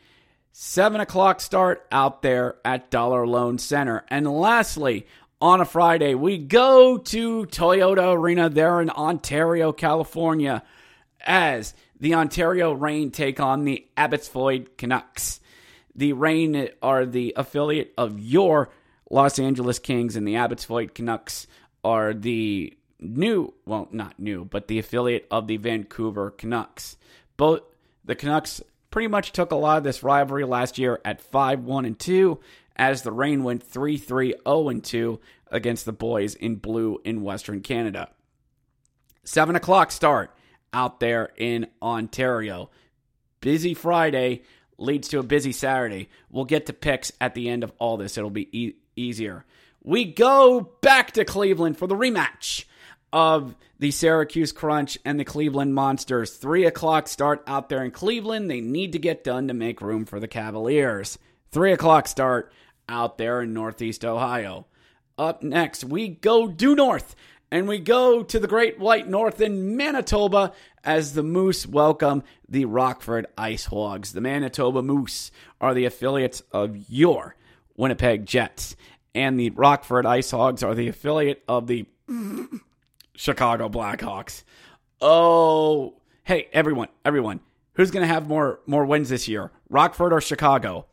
Seven 0.52 1.00
o'clock 1.00 1.40
start 1.40 1.86
out 1.92 2.22
there 2.22 2.56
at 2.64 2.90
Dollar 2.90 3.26
Loan 3.26 3.58
Center. 3.58 4.04
And 4.08 4.26
lastly, 4.30 5.06
on 5.40 5.60
a 5.60 5.64
Friday, 5.64 6.14
we 6.14 6.38
go 6.38 6.98
to 6.98 7.46
Toyota 7.46 8.12
Arena 8.12 8.50
there 8.50 8.80
in 8.80 8.90
Ontario, 8.90 9.72
California, 9.72 10.62
as 11.20 11.72
the 12.00 12.14
Ontario 12.14 12.72
Reign 12.72 13.10
take 13.12 13.38
on 13.38 13.64
the 13.64 13.86
Abbotsford 13.96 14.76
Canucks. 14.76 15.40
The 15.94 16.14
Reign 16.14 16.68
are 16.82 17.06
the 17.06 17.32
affiliate 17.36 17.94
of 17.96 18.18
your 18.18 18.70
Los 19.08 19.38
Angeles 19.38 19.78
Kings, 19.78 20.16
and 20.16 20.26
the 20.26 20.36
Abbotsford 20.36 20.94
Canucks 20.94 21.46
are 21.84 22.12
the 22.12 22.76
new, 22.98 23.54
well, 23.66 23.88
not 23.92 24.18
new, 24.18 24.44
but 24.44 24.66
the 24.66 24.80
affiliate 24.80 25.26
of 25.30 25.46
the 25.46 25.58
Vancouver 25.58 26.32
Canucks. 26.32 26.96
Both 27.36 27.62
the 28.04 28.14
Canucks 28.14 28.60
pretty 28.90 29.09
much 29.09 29.33
took 29.33 29.50
a 29.50 29.57
lot 29.57 29.79
of 29.79 29.85
this 29.85 30.03
rivalry 30.03 30.44
last 30.44 30.79
year 30.79 31.00
at 31.05 31.20
5 31.20 31.64
1 31.64 31.85
and 31.85 31.98
2, 31.98 32.38
as 32.76 33.03
the 33.03 33.12
Reign 33.12 33.44
went 33.44 33.62
3 33.62 33.96
3 33.96 34.35
0 34.46 34.68
and 34.68 34.85
2 34.85 35.20
against 35.48 35.85
the 35.85 35.92
boys 35.92 36.35
in 36.35 36.57
blue 36.57 37.00
in 37.05 37.22
Western 37.22 37.61
Canada. 37.61 38.11
7 39.24 39.55
o'clock 39.57 39.90
start 39.90 40.35
out 40.72 41.00
there 41.00 41.31
in 41.37 41.66
Ontario. 41.83 42.70
Busy 43.40 43.74
Friday 43.74 44.42
leads 44.79 45.09
to 45.09 45.18
a 45.18 45.24
busy 45.24 45.53
Saturday. 45.53 46.09
We'll 46.31 46.44
get 46.44 46.66
to 46.66 46.72
picks 46.72 47.12
at 47.20 47.35
the 47.35 47.48
end 47.48 47.64
of 47.64 47.72
all 47.79 47.96
this, 47.96 48.16
it'll 48.16 48.31
be 48.31 48.48
e- 48.59 48.76
easier. 48.96 49.44
We 49.83 50.05
go 50.05 50.61
back 50.83 51.12
to 51.12 51.24
Cleveland 51.24 51.79
for 51.79 51.87
the 51.87 51.94
rematch 51.94 52.64
of 53.12 53.57
the 53.79 53.90
Syracuse 53.90 54.53
Crunch 54.53 54.99
and 55.05 55.18
the 55.18 55.25
Cleveland 55.25 55.75
Monsters. 55.75 56.37
Three 56.37 56.64
o'clock 56.64 57.09
start 57.09 57.42
out 57.46 57.68
there 57.68 57.85
in 57.85 57.90
Cleveland. 57.90 58.51
They 58.51 58.61
need 58.61 58.92
to 58.92 58.99
get 58.99 59.25
done 59.25 59.49
to 59.49 59.55
make 59.55 59.81
room 59.81 60.05
for 60.05 60.20
the 60.20 60.29
Cavaliers. 60.29 61.18
Three 61.51 61.73
o'clock 61.73 62.07
start 62.09 62.53
out 62.88 63.18
there 63.18 63.42
in 63.42 63.53
Northeast 63.53 64.05
Ohio. 64.05 64.66
Up 65.18 65.42
next, 65.42 65.85
we 65.85 66.09
go 66.09 66.49
due 66.49 66.75
north 66.75 67.14
and 67.51 67.66
we 67.66 67.79
go 67.79 68.23
to 68.23 68.38
the 68.38 68.46
Great 68.46 68.79
White 68.79 69.09
North 69.09 69.40
in 69.40 69.77
Manitoba 69.77 70.53
as 70.85 71.14
the 71.14 71.23
Moose 71.23 71.66
welcome 71.66 72.23
the 72.49 72.64
Rockford 72.64 73.27
Ice 73.37 73.66
Hogs. 73.66 74.12
The 74.12 74.20
Manitoba 74.20 74.83
Moose 74.83 75.31
are 75.61 75.75
the 75.75 75.85
affiliates 75.85 76.42
of 76.53 76.90
your 76.90 77.35
Winnipeg 77.77 78.27
Jets, 78.27 78.77
and 79.14 79.38
the 79.38 79.51
Rockford 79.51 80.07
Ice 80.07 80.31
Hogs 80.31 80.62
are 80.62 80.75
the 80.75 80.88
affiliate 80.88 81.42
of 81.49 81.66
the 81.66 81.87
Chicago 83.20 83.68
Blackhawks. 83.68 84.44
Oh, 84.98 85.92
hey 86.24 86.48
everyone, 86.54 86.88
everyone, 87.04 87.40
who's 87.74 87.90
going 87.90 88.00
to 88.00 88.12
have 88.12 88.26
more 88.26 88.61
more 88.64 88.87
wins 88.87 89.11
this 89.11 89.28
year? 89.28 89.52
Rockford 89.68 90.14
or 90.14 90.22
Chicago? 90.22 90.87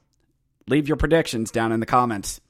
Leave 0.68 0.90
your 0.90 0.98
predictions 0.98 1.52
down 1.52 1.72
in 1.72 1.80
the 1.80 1.86
comments. 1.86 2.42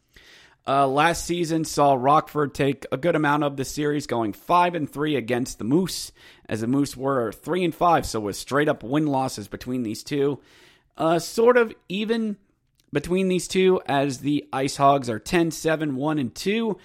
Uh, 0.66 0.88
last 0.88 1.26
season 1.26 1.64
saw 1.64 1.94
Rockford 1.94 2.56
take 2.56 2.88
a 2.92 2.98
good 2.98 3.16
amount 3.16 3.44
of 3.44 3.56
the 3.56 3.64
series, 3.64 4.08
going 4.08 4.34
five 4.34 4.74
and 4.74 4.92
three 4.92 5.16
against 5.16 5.60
the 5.60 5.64
Moose, 5.64 6.12
as 6.50 6.62
the 6.62 6.68
Moose 6.68 6.98
were 6.98 7.32
three 7.32 7.64
and 7.64 7.76
five, 7.76 8.08
so 8.08 8.20
was 8.20 8.40
straight 8.40 8.68
up 8.68 8.82
win 8.82 9.06
losses 9.06 9.48
between 9.48 9.84
these 9.84 10.02
two. 10.02 10.40
Uh, 10.98 11.20
sort 11.20 11.56
of 11.56 11.72
even 11.88 12.38
between 12.92 13.28
these 13.28 13.48
two, 13.48 13.80
as 13.86 14.20
the 14.20 14.48
Ice 14.52 14.78
Hogs 14.78 15.10
are 15.10 15.20
10 15.20 15.52
7 15.52 15.96
1 15.96 16.20
and 16.20 16.34
2, 16.34 16.78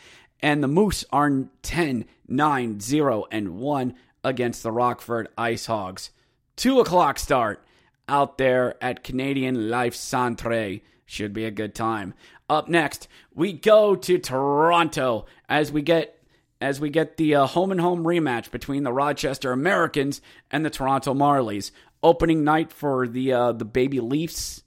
and 0.42 0.62
the 0.62 0.68
Moose 0.68 1.04
are 1.12 1.44
10 1.62 2.04
9 2.28 2.80
0 2.80 3.24
and 3.30 3.58
1 3.58 3.94
against 4.24 4.62
the 4.62 4.72
Rockford 4.72 5.28
Ice 5.38 5.66
Hogs. 5.66 6.10
Two 6.56 6.80
o'clock 6.80 7.18
start 7.18 7.64
out 8.08 8.38
there 8.38 8.82
at 8.82 9.04
Canadian 9.04 9.70
Life 9.70 9.94
Centre. 9.94 10.80
Should 11.06 11.32
be 11.32 11.44
a 11.44 11.50
good 11.50 11.74
time. 11.74 12.14
Up 12.48 12.68
next, 12.68 13.08
we 13.34 13.52
go 13.52 13.94
to 13.96 14.18
Toronto 14.18 15.26
as 15.48 15.70
we 15.72 15.82
get 15.82 16.18
as 16.60 16.80
we 16.80 16.90
get 16.90 17.16
the 17.16 17.34
uh, 17.34 17.46
home 17.46 17.72
and 17.72 17.80
home 17.80 18.04
rematch 18.04 18.50
between 18.50 18.84
the 18.84 18.92
Rochester 18.92 19.52
Americans 19.52 20.20
and 20.50 20.64
the 20.64 20.70
Toronto 20.70 21.12
Marlies. 21.12 21.72
Opening 22.02 22.44
night 22.44 22.72
for 22.72 23.06
the 23.06 23.32
uh, 23.32 23.52
the 23.52 23.64
Baby 23.64 24.00
Leafs. 24.00 24.62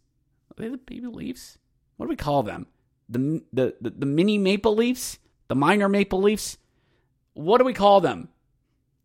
Are 0.52 0.62
they 0.62 0.70
the 0.70 0.78
Baby 0.78 1.08
Leafs? 1.08 1.58
What 1.98 2.06
do 2.06 2.10
we 2.10 2.16
call 2.16 2.44
them? 2.44 2.68
The 3.10 3.44
the 3.52 3.76
the, 3.82 3.90
the 3.92 4.06
mini 4.06 4.38
Maple 4.38 4.76
Leafs, 4.76 5.20
the 5.48 5.56
minor 5.56 5.90
Maple 5.90 6.22
Leafs. 6.22 6.58
What 7.34 7.58
do 7.58 7.66
we 7.66 7.74
call 7.74 8.02
them? 8.02 8.30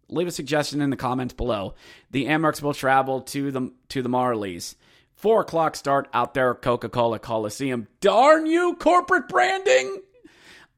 Leave 0.08 0.28
a 0.28 0.32
suggestion 0.32 0.80
in 0.80 0.90
the 0.90 0.96
comments 0.96 1.34
below. 1.34 1.74
The 2.10 2.26
Amerks 2.26 2.62
will 2.62 2.74
travel 2.74 3.22
to 3.22 3.50
the 3.50 3.72
to 3.90 4.02
the 4.02 4.08
Marlies. 4.08 4.74
Four 5.14 5.42
o'clock 5.42 5.76
start 5.76 6.08
out 6.12 6.34
there 6.34 6.54
Coca 6.54 6.88
Cola 6.88 7.18
Coliseum. 7.18 7.86
Darn 8.00 8.46
you, 8.46 8.74
corporate 8.76 9.28
branding! 9.28 10.00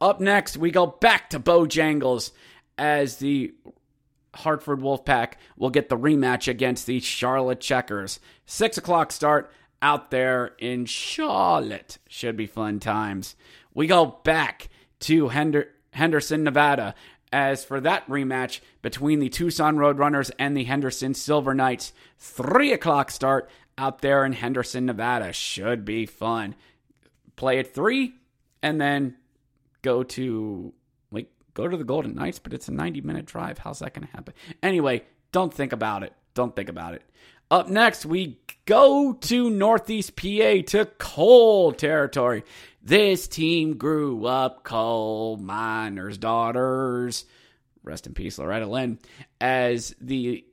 Up 0.00 0.20
next, 0.20 0.56
we 0.56 0.70
go 0.70 0.86
back 0.86 1.30
to 1.30 1.38
Bojangles 1.38 2.32
as 2.76 3.18
the 3.18 3.54
Hartford 4.34 4.80
Wolfpack 4.80 5.34
will 5.56 5.70
get 5.70 5.88
the 5.88 5.96
rematch 5.96 6.48
against 6.48 6.86
the 6.86 7.00
Charlotte 7.00 7.60
Checkers. 7.60 8.18
Six 8.44 8.78
o'clock 8.78 9.12
start 9.12 9.52
out 9.80 10.10
there 10.10 10.52
in 10.58 10.86
Charlotte. 10.86 11.98
Should 12.08 12.36
be 12.36 12.46
fun 12.46 12.80
times. 12.80 13.36
We 13.74 13.86
go 13.86 14.18
back 14.24 14.68
to 15.02 15.28
Hender- 15.28 15.68
Henderson, 15.92 16.44
Nevada. 16.44 16.94
As 17.32 17.64
for 17.64 17.80
that 17.80 18.06
rematch 18.08 18.60
between 18.82 19.18
the 19.18 19.30
Tucson 19.30 19.76
Roadrunners 19.76 20.30
and 20.38 20.54
the 20.54 20.64
Henderson 20.64 21.14
Silver 21.14 21.54
Knights, 21.54 21.94
three 22.18 22.72
o'clock 22.72 23.10
start 23.10 23.48
out 23.78 24.02
there 24.02 24.26
in 24.26 24.34
Henderson, 24.34 24.84
Nevada. 24.84 25.32
Should 25.32 25.84
be 25.86 26.04
fun. 26.04 26.54
Play 27.36 27.58
at 27.58 27.72
three 27.72 28.14
and 28.62 28.78
then 28.78 29.16
go 29.80 30.02
to 30.02 30.74
like 31.10 31.28
go 31.54 31.66
to 31.66 31.76
the 31.76 31.84
Golden 31.84 32.14
Knights, 32.14 32.38
but 32.38 32.52
it's 32.52 32.68
a 32.68 32.72
90 32.72 33.00
minute 33.00 33.24
drive. 33.24 33.58
How's 33.58 33.78
that 33.78 33.94
gonna 33.94 34.08
happen? 34.12 34.34
Anyway, 34.62 35.02
don't 35.32 35.52
think 35.52 35.72
about 35.72 36.02
it. 36.02 36.12
Don't 36.34 36.54
think 36.54 36.68
about 36.68 36.94
it. 36.94 37.02
Up 37.50 37.68
next, 37.68 38.06
we 38.06 38.38
go 38.64 39.12
to 39.12 39.50
Northeast 39.50 40.16
PA 40.16 40.62
to 40.68 40.88
coal 40.98 41.72
territory. 41.72 42.44
This 42.82 43.28
team 43.28 43.76
grew 43.76 44.26
up 44.26 44.64
coal 44.64 45.36
miners' 45.36 46.18
daughters. 46.18 47.24
Rest 47.84 48.06
in 48.06 48.14
peace, 48.14 48.38
Loretta 48.38 48.66
Lynn. 48.66 48.98
As 49.40 49.94
the 50.00 50.44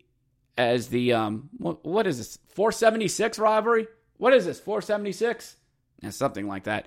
as 0.57 0.89
the 0.89 1.13
um 1.13 1.49
what, 1.57 1.83
what 1.83 2.05
is 2.05 2.17
this 2.19 2.37
476 2.49 3.39
rivalry? 3.39 3.87
What 4.17 4.33
is 4.33 4.45
this 4.45 4.59
476? 4.59 5.55
Yeah, 6.01 6.09
something 6.11 6.47
like 6.47 6.65
that. 6.65 6.85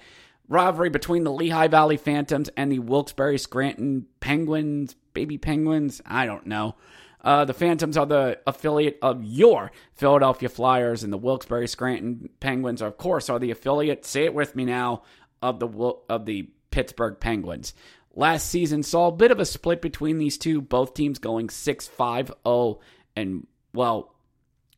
Rivalry 0.48 0.90
between 0.90 1.24
the 1.24 1.32
Lehigh 1.32 1.68
Valley 1.68 1.96
Phantoms 1.96 2.50
and 2.56 2.70
the 2.70 2.80
Wilkes-Barre 2.80 3.38
Scranton 3.38 4.06
Penguins, 4.20 4.94
baby 5.14 5.38
Penguins. 5.38 6.02
I 6.04 6.26
don't 6.26 6.46
know. 6.46 6.76
Uh, 7.22 7.44
the 7.44 7.54
Phantoms 7.54 7.96
are 7.96 8.04
the 8.04 8.38
affiliate 8.46 8.98
of 9.00 9.22
your 9.22 9.70
Philadelphia 9.94 10.48
Flyers, 10.48 11.04
and 11.04 11.12
the 11.12 11.18
Wilkes-Barre 11.18 11.68
Scranton 11.68 12.28
Penguins, 12.40 12.82
of 12.82 12.98
course, 12.98 13.30
are 13.30 13.38
the 13.38 13.52
affiliate. 13.52 14.04
Say 14.04 14.24
it 14.24 14.34
with 14.34 14.56
me 14.56 14.64
now 14.64 15.02
of 15.42 15.58
the 15.58 15.68
of 16.08 16.24
the 16.24 16.48
Pittsburgh 16.70 17.18
Penguins. 17.20 17.74
Last 18.14 18.48
season 18.48 18.82
saw 18.82 19.08
a 19.08 19.12
bit 19.12 19.30
of 19.30 19.40
a 19.40 19.44
split 19.44 19.82
between 19.82 20.18
these 20.18 20.38
two, 20.38 20.60
both 20.60 20.94
teams 20.94 21.18
going 21.18 21.48
6-5-0 21.48 22.78
and 23.16 23.46
well, 23.74 24.14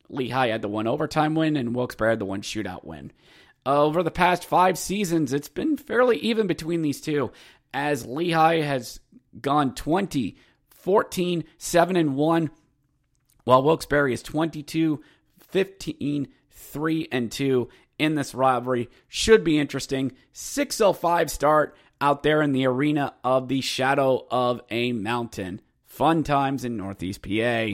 Lehigh 0.09 0.47
had 0.47 0.61
the 0.61 0.69
one 0.69 0.87
overtime 0.87 1.35
win 1.35 1.57
and 1.57 1.75
Wilkes-Barre 1.75 2.11
had 2.11 2.19
the 2.19 2.25
one 2.25 2.41
shootout 2.41 2.85
win. 2.85 3.11
over 3.65 4.03
the 4.03 4.11
past 4.11 4.45
five 4.45 4.77
seasons, 4.77 5.33
it's 5.33 5.49
been 5.49 5.75
fairly 5.77 6.17
even 6.17 6.47
between 6.47 6.81
these 6.81 7.01
two, 7.01 7.31
as 7.73 8.05
Lehigh 8.05 8.61
has 8.61 8.99
gone 9.41 9.73
20, 9.73 10.37
14, 10.69 11.43
7, 11.57 11.95
and 11.95 12.15
1, 12.15 12.49
while 13.43 13.63
Wilkes-Barre 13.63 14.13
is 14.13 14.23
22, 14.23 15.01
15, 15.39 16.27
3, 16.51 17.07
and 17.11 17.31
2 17.31 17.69
in 17.97 18.15
this 18.15 18.33
rivalry. 18.33 18.89
Should 19.07 19.43
be 19.43 19.57
interesting. 19.57 20.11
605 20.33 21.31
start 21.31 21.75
out 22.01 22.23
there 22.23 22.41
in 22.41 22.51
the 22.51 22.65
arena 22.65 23.13
of 23.23 23.47
the 23.47 23.61
Shadow 23.61 24.25
of 24.29 24.61
a 24.69 24.91
Mountain. 24.91 25.61
Fun 25.85 26.23
times 26.23 26.65
in 26.65 26.77
Northeast 26.77 27.21
PA. 27.21 27.67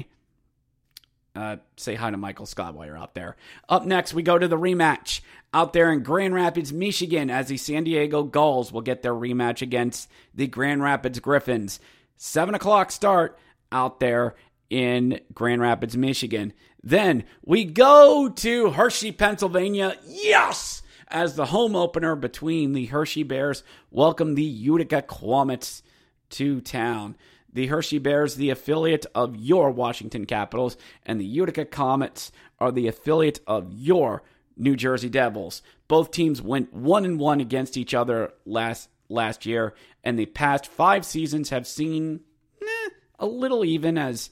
Uh, 1.33 1.57
say 1.77 1.95
hi 1.95 2.11
to 2.11 2.17
Michael 2.17 2.45
Scott 2.45 2.75
while 2.75 2.85
you're 2.85 2.97
out 2.97 3.15
there. 3.15 3.37
Up 3.69 3.85
next, 3.85 4.13
we 4.13 4.21
go 4.21 4.37
to 4.37 4.47
the 4.47 4.57
rematch 4.57 5.21
out 5.53 5.73
there 5.73 5.91
in 5.91 6.03
Grand 6.03 6.33
Rapids, 6.33 6.71
Michigan, 6.71 7.29
as 7.29 7.47
the 7.47 7.57
San 7.57 7.83
Diego 7.83 8.23
Gulls 8.23 8.71
will 8.71 8.81
get 8.81 9.01
their 9.01 9.13
rematch 9.13 9.61
against 9.61 10.09
the 10.35 10.47
Grand 10.47 10.81
Rapids 10.81 11.19
Griffins. 11.19 11.79
Seven 12.17 12.53
o'clock 12.53 12.91
start 12.91 13.37
out 13.71 13.99
there 13.99 14.35
in 14.71 15.19
Grand 15.33 15.61
Rapids, 15.61 15.97
Michigan. 15.97 16.53
Then 16.81 17.25
we 17.43 17.65
go 17.65 18.29
to 18.29 18.71
Hershey, 18.71 19.11
Pennsylvania. 19.11 19.97
Yes! 20.07 20.81
As 21.09 21.35
the 21.35 21.47
home 21.47 21.75
opener 21.75 22.15
between 22.15 22.71
the 22.71 22.85
Hershey 22.85 23.23
Bears 23.23 23.63
welcome 23.91 24.33
the 24.33 24.43
Utica 24.43 25.01
Comets 25.01 25.83
to 26.31 26.61
town. 26.61 27.17
The 27.51 27.67
Hershey 27.67 27.99
Bears, 27.99 28.35
the 28.35 28.49
affiliate 28.49 29.05
of 29.13 29.35
your 29.35 29.71
Washington 29.71 30.25
Capitals, 30.25 30.77
and 31.05 31.19
the 31.19 31.25
Utica 31.25 31.65
Comets 31.65 32.31
are 32.61 32.71
the 32.71 32.87
affiliate 32.87 33.41
of 33.45 33.73
your 33.73 34.23
New 34.55 34.77
Jersey 34.77 35.09
Devils. 35.09 35.61
Both 35.89 36.11
teams 36.11 36.41
went 36.41 36.73
one 36.73 37.03
and 37.03 37.19
one 37.19 37.41
against 37.41 37.75
each 37.75 37.93
other 37.93 38.31
last 38.45 38.87
last 39.09 39.45
year, 39.45 39.73
and 40.05 40.17
the 40.17 40.27
past 40.27 40.67
five 40.67 41.05
seasons 41.05 41.49
have 41.49 41.67
seen 41.67 42.21
eh, 42.61 42.89
a 43.19 43.25
little 43.25 43.65
even 43.65 43.97
as 43.97 44.29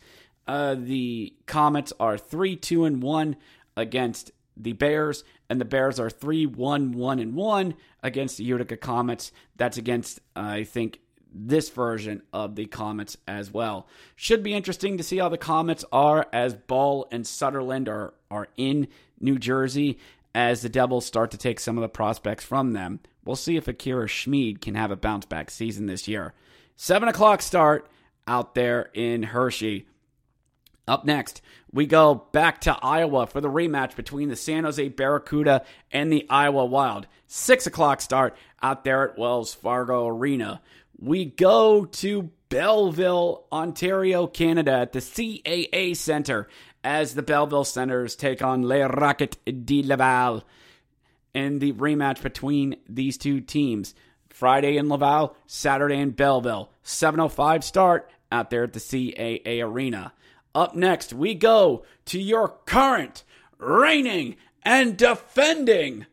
uh, 0.49 0.75
the 0.75 1.31
Comets 1.45 1.93
are 1.99 2.17
three 2.17 2.55
two 2.55 2.85
and 2.85 3.03
one 3.03 3.35
against 3.77 4.31
the 4.57 4.73
Bears, 4.73 5.23
and 5.47 5.61
the 5.61 5.65
Bears 5.65 5.99
are 5.99 6.09
3 6.09 6.47
1 6.47 6.91
1 6.91 7.19
and 7.19 7.33
1 7.35 7.75
against 8.03 8.37
the 8.37 8.43
Utica 8.43 8.75
Comets. 8.75 9.31
That's 9.55 9.77
against, 9.77 10.19
uh, 10.35 10.41
I 10.41 10.63
think, 10.63 10.99
this 11.33 11.69
version 11.69 12.23
of 12.33 12.55
the 12.55 12.65
Comets 12.65 13.15
as 13.27 13.53
well. 13.53 13.87
Should 14.15 14.43
be 14.43 14.55
interesting 14.55 14.97
to 14.97 15.03
see 15.03 15.17
how 15.17 15.29
the 15.29 15.37
Comets 15.37 15.85
are 15.91 16.27
as 16.33 16.55
Ball 16.55 17.07
and 17.11 17.23
Zetterlund 17.23 17.87
are, 17.87 18.15
are 18.29 18.47
in 18.57 18.87
New 19.19 19.37
Jersey 19.37 19.99
as 20.33 20.61
the 20.61 20.69
Devils 20.69 21.05
start 21.05 21.31
to 21.31 21.37
take 21.37 21.59
some 21.59 21.77
of 21.77 21.83
the 21.83 21.89
prospects 21.89 22.43
from 22.43 22.73
them. 22.73 22.99
We'll 23.23 23.35
see 23.35 23.55
if 23.55 23.67
Akira 23.67 24.07
Schmid 24.07 24.61
can 24.61 24.75
have 24.75 24.91
a 24.91 24.95
bounce 24.95 25.25
back 25.25 25.51
season 25.51 25.85
this 25.85 26.07
year. 26.07 26.33
7 26.75 27.07
o'clock 27.07 27.41
start 27.41 27.87
out 28.27 28.55
there 28.55 28.89
in 28.93 29.23
Hershey. 29.23 29.85
Up 30.89 31.05
next, 31.05 31.43
we 31.71 31.85
go 31.85 32.15
back 32.31 32.61
to 32.61 32.75
Iowa 32.75 33.27
for 33.27 33.41
the 33.41 33.47
rematch 33.47 33.95
between 33.95 34.27
the 34.27 34.35
San 34.35 34.63
Jose 34.63 34.89
Barracuda 34.89 35.63
and 35.91 36.11
the 36.11 36.25
Iowa 36.31 36.65
Wild. 36.65 37.05
Six 37.27 37.67
o'clock 37.67 38.01
start 38.01 38.35
out 38.63 38.83
there 38.83 39.07
at 39.07 39.17
Wells 39.17 39.53
Fargo 39.53 40.07
Arena. 40.07 40.61
We 40.97 41.25
go 41.25 41.85
to 41.85 42.31
Belleville, 42.49 43.45
Ontario, 43.51 44.25
Canada 44.25 44.71
at 44.71 44.93
the 44.93 44.99
CAA 44.99 45.95
Center 45.95 46.47
as 46.83 47.13
the 47.13 47.21
Belleville 47.21 47.65
Senators 47.65 48.15
take 48.15 48.41
on 48.41 48.63
Les 48.63 48.81
Rockets 48.81 49.37
de 49.45 49.83
Laval 49.83 50.43
in 51.35 51.59
the 51.59 51.73
rematch 51.73 52.23
between 52.23 52.77
these 52.89 53.19
two 53.19 53.41
teams. 53.41 53.93
Friday 54.31 54.77
in 54.77 54.89
Laval, 54.89 55.35
Saturday 55.45 55.99
in 55.99 56.11
Belleville. 56.11 56.71
7:05 56.83 57.63
start 57.63 58.09
out 58.31 58.49
there 58.49 58.63
at 58.63 58.73
the 58.73 58.79
CAA 58.79 59.61
Arena. 59.61 60.13
Up 60.55 60.75
next, 60.75 61.13
we 61.13 61.35
go 61.35 61.83
to 62.05 62.19
your 62.19 62.47
current, 62.65 63.23
reigning, 63.57 64.35
and 64.63 64.97
defending 64.97 66.05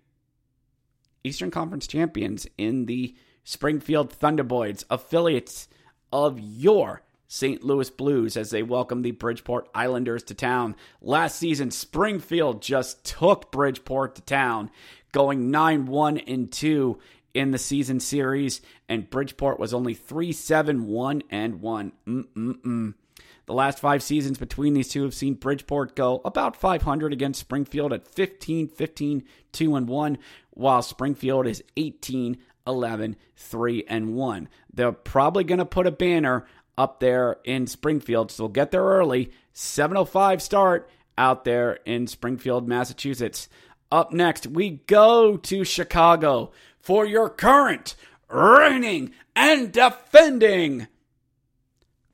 Eastern 1.24 1.50
Conference 1.50 1.86
champions 1.86 2.46
in 2.56 2.86
the 2.86 3.16
Springfield 3.44 4.18
Thunderbirds, 4.18 4.84
affiliates 4.90 5.68
of 6.12 6.38
your 6.38 7.02
St. 7.28 7.64
Louis 7.64 7.90
Blues 7.90 8.36
as 8.36 8.50
they 8.50 8.62
welcome 8.62 9.02
the 9.02 9.10
Bridgeport 9.10 9.68
Islanders 9.74 10.22
to 10.24 10.34
town. 10.34 10.76
Last 11.00 11.38
season, 11.38 11.70
Springfield 11.70 12.62
just 12.62 13.04
took 13.04 13.50
Bridgeport 13.50 14.14
to 14.16 14.22
town, 14.22 14.70
going 15.12 15.50
9 15.50 15.86
1 15.86 16.18
and 16.18 16.52
2 16.52 16.98
in 17.34 17.50
the 17.50 17.58
season 17.58 18.00
series, 18.00 18.60
and 18.88 19.10
Bridgeport 19.10 19.58
was 19.58 19.74
only 19.74 19.94
3 19.94 20.32
7 20.32 20.86
1 20.86 21.22
and 21.30 21.60
1. 21.60 21.92
Mm-mm-mm. 22.06 22.94
The 23.46 23.54
last 23.54 23.78
five 23.78 24.02
seasons 24.02 24.38
between 24.38 24.74
these 24.74 24.88
two 24.88 25.04
have 25.04 25.14
seen 25.14 25.34
Bridgeport 25.34 25.94
go 25.94 26.20
about 26.24 26.56
500 26.56 27.12
against 27.12 27.40
Springfield 27.40 27.92
at 27.92 28.06
15, 28.06 28.68
15, 28.68 29.24
2 29.52 29.76
and 29.76 29.88
1, 29.88 30.18
while 30.50 30.82
Springfield 30.82 31.46
is 31.46 31.62
18, 31.76 32.38
11, 32.66 33.16
3 33.36 33.84
and 33.88 34.14
1. 34.14 34.48
They're 34.72 34.90
probably 34.90 35.44
going 35.44 35.58
to 35.58 35.64
put 35.64 35.86
a 35.86 35.92
banner 35.92 36.46
up 36.76 36.98
there 36.98 37.36
in 37.44 37.68
Springfield, 37.68 38.30
so 38.32 38.44
we'll 38.44 38.52
get 38.52 38.72
there 38.72 38.82
early. 38.82 39.30
7:05 39.54 40.40
start 40.42 40.90
out 41.16 41.44
there 41.44 41.78
in 41.86 42.06
Springfield, 42.06 42.68
Massachusetts. 42.68 43.48
Up 43.90 44.12
next, 44.12 44.46
we 44.46 44.82
go 44.86 45.36
to 45.36 45.64
Chicago 45.64 46.50
for 46.80 47.06
your 47.06 47.30
current 47.30 47.94
reigning 48.28 49.12
and 49.34 49.72
defending 49.72 50.88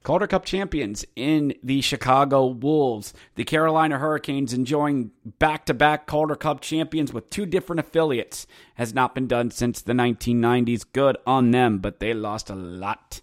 Calder 0.03 0.27
Cup 0.27 0.45
champions 0.45 1.05
in 1.15 1.55
the 1.63 1.81
Chicago 1.81 2.47
Wolves. 2.47 3.15
The 3.37 3.45
Carolina 3.45 3.99
Hurricanes 3.99 4.53
enjoying 4.53 5.13
back 5.39 5.67
to 5.67 5.75
back 5.75 6.07
Calder 6.07 6.35
Cup 6.35 6.61
champions 6.61 7.13
with 7.13 7.31
two 7.31 7.47
different 7.47 7.81
affiliates. 7.81 8.47
Has 8.75 8.93
not 8.93 9.15
been 9.15 9.29
done 9.29 9.51
since 9.51 9.81
the 9.81 9.93
1990s. 9.93 10.85
Good 10.93 11.17
on 11.27 11.53
them, 11.53 11.79
but 11.79 12.01
they 12.01 12.15
lost 12.15 12.51
a 12.51 12.55
lot 12.55 13.21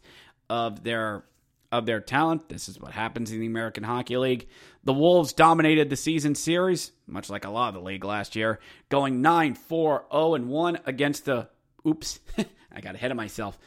of 0.49 0.83
their 0.83 1.25
of 1.71 1.85
their 1.85 1.99
talent. 1.99 2.49
This 2.49 2.69
is 2.69 2.79
what 2.79 2.93
happens 2.93 3.31
in 3.31 3.39
the 3.39 3.45
American 3.45 3.83
Hockey 3.83 4.17
League. 4.17 4.47
The 4.83 4.93
Wolves 4.93 5.33
dominated 5.33 5.89
the 5.89 5.95
season 5.95 6.33
series, 6.33 6.93
much 7.05 7.29
like 7.29 7.45
a 7.45 7.49
lot 7.49 7.69
of 7.69 7.73
the 7.75 7.81
league 7.81 8.05
last 8.05 8.35
year, 8.35 8.59
going 8.87 9.21
9 9.21 9.53
4 9.53 10.05
0 10.11 10.33
and 10.35 10.49
1 10.49 10.79
against 10.85 11.25
the. 11.25 11.49
Oops, 11.87 12.19
I 12.71 12.81
got 12.81 12.95
ahead 12.95 13.11
of 13.11 13.17
myself 13.17 13.57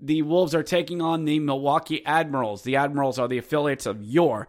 the 0.00 0.22
Wolves 0.22 0.54
are 0.54 0.62
taking 0.62 1.02
on 1.02 1.24
the 1.24 1.38
Milwaukee 1.38 2.04
Admirals. 2.06 2.62
The 2.62 2.76
Admirals 2.76 3.18
are 3.18 3.28
the 3.28 3.38
affiliates 3.38 3.86
of 3.86 4.02
your 4.02 4.48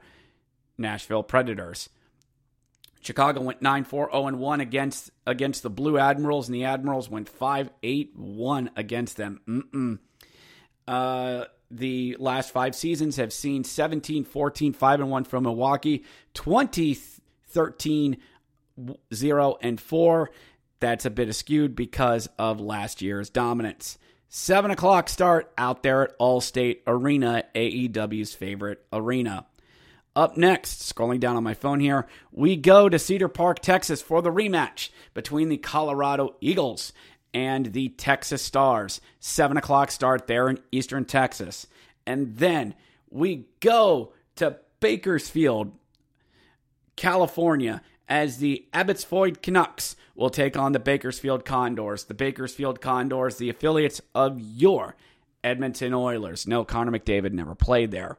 Nashville 0.78 1.24
Predators. 1.24 1.90
Chicago 3.02 3.42
went 3.42 3.62
9-4 3.62 4.12
0-1 4.12 4.62
against 4.62 5.10
against 5.26 5.64
the 5.64 5.70
Blue 5.70 5.98
Admirals 5.98 6.48
and 6.48 6.56
the 6.56 6.66
Admirals 6.66 7.10
went 7.10 7.32
5-8-1 7.36 8.70
against 8.76 9.18
them. 9.18 10.00
Uh, 10.88 11.46
the 11.72 12.16
last 12.20 12.52
5 12.52 12.76
seasons 12.76 13.16
have 13.16 13.34
seen 13.34 13.64
17 13.64 14.24
14 14.24 14.74
5 14.74 15.00
and 15.00 15.10
1 15.10 15.24
from 15.24 15.44
Milwaukee, 15.44 16.04
20 16.34 16.98
13 17.48 18.18
0 19.14 19.58
and 19.62 19.82
4. 19.82 20.32
That's 20.80 21.06
a 21.06 21.10
bit 21.10 21.30
askewed 21.30 21.76
because 21.76 22.30
of 22.38 22.60
last 22.60 23.02
year's 23.02 23.30
dominance. 23.30 23.98
7 24.34 24.72
o'clock 24.72 25.10
start 25.10 25.52
out 25.58 25.84
there 25.84 26.04
at 26.04 26.18
Allstate 26.18 26.84
Arena, 26.88 27.44
AEW's 27.54 28.34
favorite 28.34 28.82
arena. 28.94 29.46
Up 30.16 30.38
next, 30.38 30.84
scrolling 30.84 31.20
down 31.20 31.36
on 31.36 31.44
my 31.44 31.54
phone 31.54 31.82
here, 31.82 32.08
we 32.32 32.56
go 32.56 32.88
to 32.88 32.98
Cedar 32.98 33.28
Park, 33.28 33.60
Texas 33.60 34.02
for 34.02 34.22
the 34.22 34.32
rematch 34.32 34.88
between 35.14 35.50
the 35.50 35.58
Colorado 35.58 36.38
Eagles 36.40 36.94
and 37.34 37.74
the 37.74 37.90
Texas 37.90 38.42
Stars. 38.42 39.02
7 39.20 39.58
o'clock 39.58 39.92
start 39.92 40.28
there 40.28 40.48
in 40.48 40.60
Eastern 40.72 41.04
Texas. 41.04 41.68
And 42.08 42.38
then 42.38 42.74
we 43.10 43.48
go 43.60 44.14
to 44.38 44.60
Bakersfield, 44.80 45.74
California, 46.96 47.82
as 48.12 48.40
the 48.40 48.66
Abbotsford 48.74 49.42
Canucks 49.42 49.96
will 50.16 50.30
take 50.30 50.58
on 50.58 50.74
the 50.74 50.80
Bakersfield 50.80 51.46
Condors. 51.46 52.04
The 52.04 52.14
Bakersfield 52.14 52.82
Condors, 52.82 53.38
the 53.38 53.50
affiliates 53.50 54.02
of 54.14 54.38
your 54.38 54.98
Edmonton 55.46 55.94
Oilers. 55.94 56.46
No, 56.46 56.66
Connor 56.66 56.92
McDavid 56.92 57.32
never 57.32 57.56
played 57.56 57.92
there. 57.92 58.18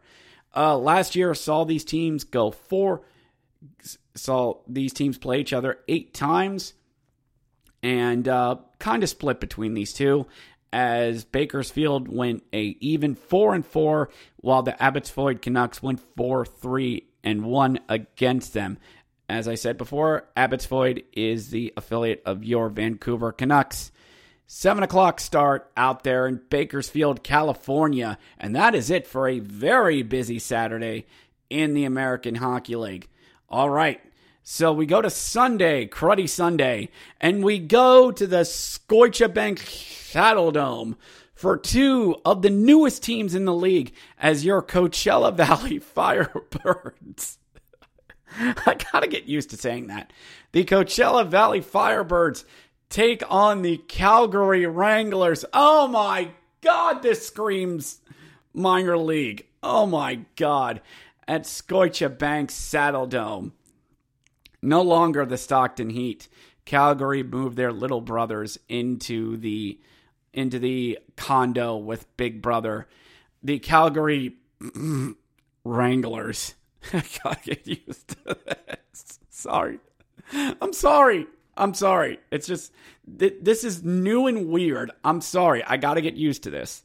Uh, 0.56 0.78
last 0.78 1.14
year 1.14 1.34
saw 1.34 1.64
these 1.64 1.84
teams 1.84 2.24
go 2.24 2.50
four, 2.50 3.02
saw 4.14 4.54
these 4.66 4.94
teams 4.94 5.18
play 5.18 5.40
each 5.40 5.52
other 5.52 5.80
eight 5.86 6.14
times, 6.14 6.72
and 7.82 8.26
uh, 8.26 8.56
kind 8.78 9.02
of 9.02 9.10
split 9.10 9.40
between 9.40 9.74
these 9.74 9.92
two. 9.92 10.26
As 10.72 11.26
Bakersfield 11.26 12.08
went 12.08 12.44
a 12.54 12.78
even 12.80 13.14
four 13.14 13.54
and 13.54 13.64
four, 13.64 14.08
while 14.36 14.62
the 14.62 14.82
Abbotsford 14.82 15.42
Canucks 15.42 15.82
went 15.82 16.00
four 16.16 16.46
three 16.46 17.08
and 17.22 17.44
one 17.44 17.78
against 17.90 18.54
them. 18.54 18.78
As 19.32 19.48
I 19.48 19.54
said 19.54 19.78
before, 19.78 20.28
Abbotsford 20.36 21.04
is 21.14 21.48
the 21.48 21.72
affiliate 21.74 22.20
of 22.26 22.44
your 22.44 22.68
Vancouver 22.68 23.32
Canucks. 23.32 23.90
7 24.46 24.82
o'clock 24.82 25.20
start 25.20 25.72
out 25.74 26.04
there 26.04 26.26
in 26.26 26.42
Bakersfield, 26.50 27.22
California. 27.22 28.18
And 28.38 28.54
that 28.54 28.74
is 28.74 28.90
it 28.90 29.06
for 29.06 29.26
a 29.26 29.38
very 29.38 30.02
busy 30.02 30.38
Saturday 30.38 31.06
in 31.48 31.72
the 31.72 31.86
American 31.86 32.34
Hockey 32.34 32.76
League. 32.76 33.08
All 33.48 33.70
right. 33.70 34.02
So 34.42 34.70
we 34.70 34.84
go 34.84 35.00
to 35.00 35.08
Sunday, 35.08 35.86
Cruddy 35.86 36.28
Sunday, 36.28 36.90
and 37.18 37.42
we 37.42 37.58
go 37.58 38.12
to 38.12 38.26
the 38.26 38.42
Scotiabank 38.42 39.60
Saddledome 39.60 40.96
for 41.34 41.56
two 41.56 42.16
of 42.26 42.42
the 42.42 42.50
newest 42.50 43.02
teams 43.02 43.34
in 43.34 43.46
the 43.46 43.54
league 43.54 43.94
as 44.18 44.44
your 44.44 44.60
Coachella 44.60 45.34
Valley 45.34 45.80
Firebirds 45.80 47.38
I 48.66 48.76
gotta 48.92 49.06
get 49.06 49.24
used 49.24 49.50
to 49.50 49.56
saying 49.56 49.88
that. 49.88 50.12
The 50.52 50.64
Coachella 50.64 51.26
Valley 51.26 51.60
Firebirds 51.60 52.44
take 52.88 53.22
on 53.30 53.62
the 53.62 53.78
Calgary 53.88 54.66
Wranglers. 54.66 55.44
Oh 55.52 55.88
my 55.88 56.30
God, 56.60 57.02
this 57.02 57.26
screams 57.26 58.00
minor 58.54 58.96
league. 58.96 59.46
Oh 59.62 59.86
my 59.86 60.20
God. 60.36 60.80
At 61.26 61.44
Scotiabank 61.44 62.48
Saddledome. 62.48 63.52
No 64.60 64.82
longer 64.82 65.24
the 65.24 65.38
Stockton 65.38 65.90
Heat. 65.90 66.28
Calgary 66.64 67.22
moved 67.22 67.56
their 67.56 67.72
little 67.72 68.00
brothers 68.00 68.58
into 68.68 69.36
the 69.36 69.80
into 70.32 70.58
the 70.58 70.98
condo 71.16 71.76
with 71.76 72.16
Big 72.16 72.40
Brother. 72.40 72.88
The 73.42 73.58
Calgary 73.58 74.36
Wranglers. 75.64 76.54
I 76.92 77.02
gotta 77.22 77.40
get 77.42 77.66
used 77.66 78.08
to 78.08 78.36
this. 78.46 79.18
Sorry. 79.30 79.78
I'm 80.32 80.72
sorry. 80.72 81.26
I'm 81.56 81.74
sorry. 81.74 82.18
It's 82.30 82.46
just, 82.46 82.72
th- 83.18 83.36
this 83.40 83.64
is 83.64 83.84
new 83.84 84.26
and 84.26 84.48
weird. 84.48 84.90
I'm 85.04 85.20
sorry. 85.20 85.62
I 85.64 85.76
gotta 85.76 86.00
get 86.00 86.14
used 86.14 86.44
to 86.44 86.50
this. 86.50 86.82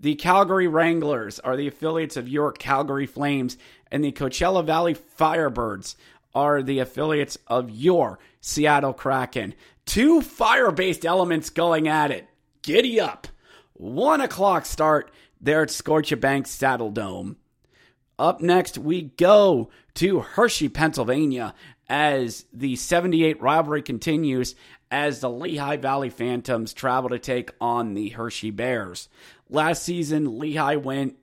The 0.00 0.14
Calgary 0.14 0.68
Wranglers 0.68 1.40
are 1.40 1.56
the 1.56 1.66
affiliates 1.66 2.16
of 2.16 2.28
your 2.28 2.52
Calgary 2.52 3.06
Flames, 3.06 3.58
and 3.90 4.04
the 4.04 4.12
Coachella 4.12 4.64
Valley 4.64 4.94
Firebirds 4.94 5.96
are 6.34 6.62
the 6.62 6.78
affiliates 6.78 7.36
of 7.48 7.68
your 7.68 8.20
Seattle 8.40 8.92
Kraken. 8.92 9.54
Two 9.86 10.22
fire 10.22 10.70
based 10.70 11.04
elements 11.04 11.50
going 11.50 11.88
at 11.88 12.12
it. 12.12 12.28
Giddy 12.62 13.00
up. 13.00 13.26
One 13.72 14.20
o'clock 14.20 14.66
start 14.66 15.10
there 15.40 15.62
at 15.62 15.68
Scorchabank 15.68 16.46
Saddle 16.46 16.92
Saddledome. 16.92 17.36
Up 18.18 18.40
next, 18.40 18.78
we 18.78 19.02
go 19.02 19.70
to 19.94 20.20
Hershey, 20.20 20.68
Pennsylvania, 20.68 21.54
as 21.88 22.46
the 22.52 22.76
78 22.76 23.40
rivalry 23.40 23.82
continues 23.82 24.54
as 24.90 25.20
the 25.20 25.30
Lehigh 25.30 25.76
Valley 25.76 26.10
Phantoms 26.10 26.72
travel 26.72 27.10
to 27.10 27.18
take 27.18 27.52
on 27.60 27.94
the 27.94 28.10
Hershey 28.10 28.50
Bears. 28.50 29.08
Last 29.48 29.82
season, 29.82 30.38
Lehigh 30.38 30.76
went 30.76 31.16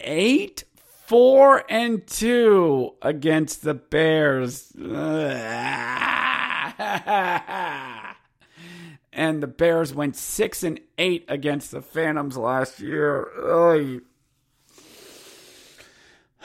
8 0.00 0.64
4 1.06 1.64
and 1.68 2.04
2 2.06 2.94
against 3.00 3.62
the 3.62 3.74
Bears. 3.74 4.72
and 9.12 9.40
the 9.40 9.46
Bears 9.46 9.94
went 9.94 10.16
6 10.16 10.62
and 10.64 10.80
8 10.98 11.24
against 11.28 11.70
the 11.70 11.80
Phantoms 11.80 12.36
last 12.36 12.80
year. 12.80 13.28
Oy. 13.38 14.00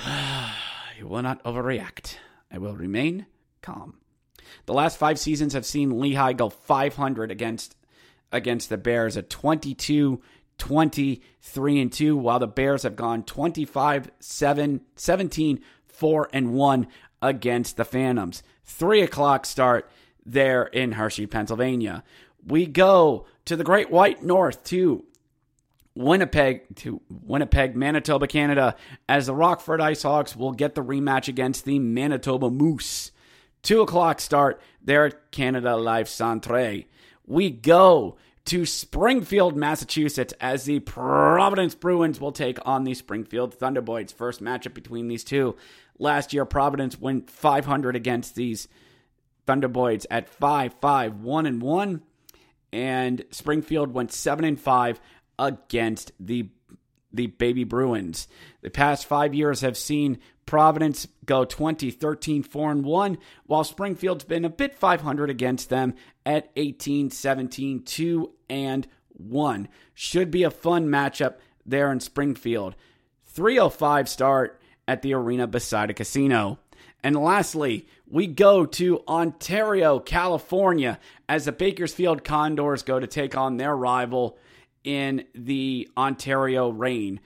you 0.97 1.08
will 1.08 1.22
not 1.22 1.43
overreact. 1.43 2.16
I 2.52 2.58
will 2.58 2.76
remain 2.76 3.26
calm. 3.62 3.95
The 4.66 4.74
last 4.74 4.97
five 4.97 5.20
seasons 5.20 5.54
have 5.54 5.66
seen 5.66 5.99
Lehigh 5.99 6.34
go 6.34 6.49
500 6.49 7.32
against 7.32 7.76
against 8.32 8.70
the 8.70 8.78
Bears 8.78 9.18
at 9.18 9.30
22 9.30 10.22
20 10.58 11.22
3 11.41 11.82
and 11.82 11.91
2 11.91 12.18
while 12.18 12.39
the 12.39 12.47
Bears 12.47 12.84
have 12.84 12.95
gone 12.95 13.24
25 13.24 14.12
7 14.20 14.82
17 14.95 15.60
4 15.88 16.30
and 16.34 16.54
1 16.54 16.88
against 17.22 17.78
the 17.78 17.86
Phantoms. 17.86 18.43
3 18.66 19.02
o'clock 19.02 19.45
start 19.45 19.89
there 20.26 20.64
in 20.64 20.93
Hershey, 20.93 21.28
Pennsylvania. 21.28 22.04
We 22.45 22.66
go 22.66 23.26
to 23.45 23.56
the 23.56 23.64
Great 23.64 23.89
White 23.89 24.24
North 24.24 24.64
to 24.66 25.06
Winnipeg 25.96 26.76
to 26.78 27.02
Winnipeg, 27.10 27.76
Manitoba, 27.76 28.28
Canada, 28.28 28.76
as 29.10 29.26
the 29.26 29.36
Rockford 29.36 29.80
IceHogs 29.80 30.36
will 30.36 30.54
get 30.54 30.76
the 30.76 30.84
rematch 30.84 31.28
against 31.28 31.66
the 31.66 31.80
Manitoba 31.80 32.50
Moose. 32.50 33.12
Two 33.62 33.82
o'clock 33.82 34.20
start 34.20 34.62
there 34.82 35.06
at 35.06 35.32
Canada 35.32 35.76
Life 35.76 36.08
Centre. 36.08 36.84
We 37.28 37.50
go 37.50 38.18
to 38.46 38.66
Springfield, 38.66 39.56
Massachusetts, 39.56 40.34
as 40.39 40.64
the 40.64 40.80
Providence 40.80 41.76
Bruins 41.76 42.20
will 42.20 42.32
take 42.32 42.58
on 42.66 42.84
the 42.84 42.94
Springfield 42.94 43.58
Thunderbirds. 43.58 44.14
First 44.14 44.42
matchup 44.42 44.74
between 44.74 45.08
these 45.08 45.24
two. 45.24 45.56
Last 46.00 46.34
year, 46.34 46.46
Providence 46.46 47.00
went 47.00 47.30
500 47.30 47.96
against 47.96 48.36
these 48.36 48.68
Thunderbirds 49.48 50.06
at 50.10 50.30
5 50.30 50.76
5 50.82 51.20
1 51.22 51.46
and 51.46 51.62
1 51.62 52.02
and 52.74 53.26
Springfield 53.32 53.94
went 53.94 54.12
7 54.12 54.46
and 54.46 54.60
5 54.60 55.02
against 55.38 56.12
the 56.20 56.50
the 57.14 57.28
baby 57.28 57.66
Bruins. 57.66 58.30
The 58.62 58.70
past 58.70 59.06
5 59.06 59.34
years 59.34 59.60
have 59.62 59.76
seen 59.76 60.20
Providence 60.46 61.08
go 61.26 61.44
20 61.46 61.92
13 61.92 62.44
4 62.44 62.72
and 62.72 62.86
1 62.86 63.18
while 63.46 63.64
Springfield's 63.64 64.24
been 64.24 64.46
a 64.46 64.50
bit 64.50 64.76
500 64.76 65.30
against 65.30 65.70
them 65.70 65.94
at 66.26 66.52
18 66.56 67.10
17 67.10 67.84
2 67.84 68.32
and 68.50 68.88
1. 69.10 69.68
Should 69.94 70.32
be 70.32 70.44
a 70.44 70.52
fun 70.52 70.88
matchup 70.88 71.36
there 71.66 71.92
in 71.92 72.00
Springfield. 72.00 72.76
305 73.26 74.10
start 74.10 74.62
at 74.88 75.02
the 75.02 75.14
arena 75.14 75.48
beside 75.48 75.90
a 75.90 75.94
casino. 75.94 76.60
And 77.04 77.16
lastly, 77.16 77.88
we 78.08 78.28
go 78.28 78.66
to 78.66 79.04
Ontario, 79.08 80.00
California, 80.00 81.00
as 81.28 81.46
the 81.46 81.52
Bakersfield 81.52 82.24
Condors 82.24 82.84
go 82.84 83.00
to 83.00 83.08
take 83.08 83.36
on 83.36 83.58
their 83.58 83.76
rival 83.76 84.38
in 84.84 85.26
the 85.34 85.90
Ontario 85.98 86.70
Reign. 86.70 87.20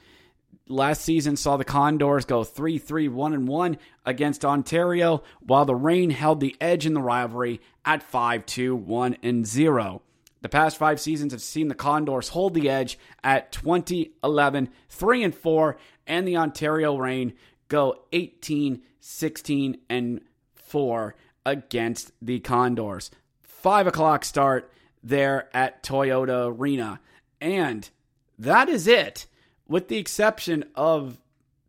Last 0.68 1.04
season 1.04 1.36
saw 1.36 1.58
the 1.58 1.64
Condors 1.64 2.26
go 2.26 2.44
3 2.44 2.80
3 2.80 3.08
1 3.08 3.46
1 3.46 3.78
against 4.06 4.44
Ontario, 4.44 5.24
while 5.40 5.66
the 5.66 5.76
Reign 5.76 6.10
held 6.10 6.40
the 6.40 6.56
edge 6.60 6.86
in 6.86 6.94
the 6.94 7.02
rivalry 7.02 7.62
at 7.86 8.02
5 8.02 8.46
2 8.46 8.76
1 8.76 9.44
0. 9.46 10.02
The 10.42 10.50
past 10.50 10.78
five 10.78 11.02
seasons 11.02 11.34
have 11.34 11.42
seen 11.42 11.70
the 11.70 11.76
Condors 11.76 12.30
hold 12.30 12.54
the 12.54 12.70
edge 12.70 13.00
at 13.24 13.52
20 13.52 14.12
11 14.24 14.70
3 14.90 15.32
4, 15.32 15.78
and 16.06 16.28
the 16.28 16.38
Ontario 16.38 16.96
Reign 16.98 17.34
go 17.68 18.04
18 18.12 18.82
16 19.00 19.78
and 19.90 20.22
4 20.56 21.16
against 21.46 22.12
the 22.22 22.40
Condors. 22.40 23.12
Five 23.42 23.88
o'clock 23.88 24.24
start 24.24 24.72
there 25.04 25.50
at 25.56 25.84
Toyota 25.84 26.56
Arena. 26.56 27.00
And 27.40 27.90
that 28.38 28.70
is 28.70 28.88
it, 28.88 29.28
with 29.68 29.88
the 29.88 29.98
exception 29.98 30.66
of 30.76 31.20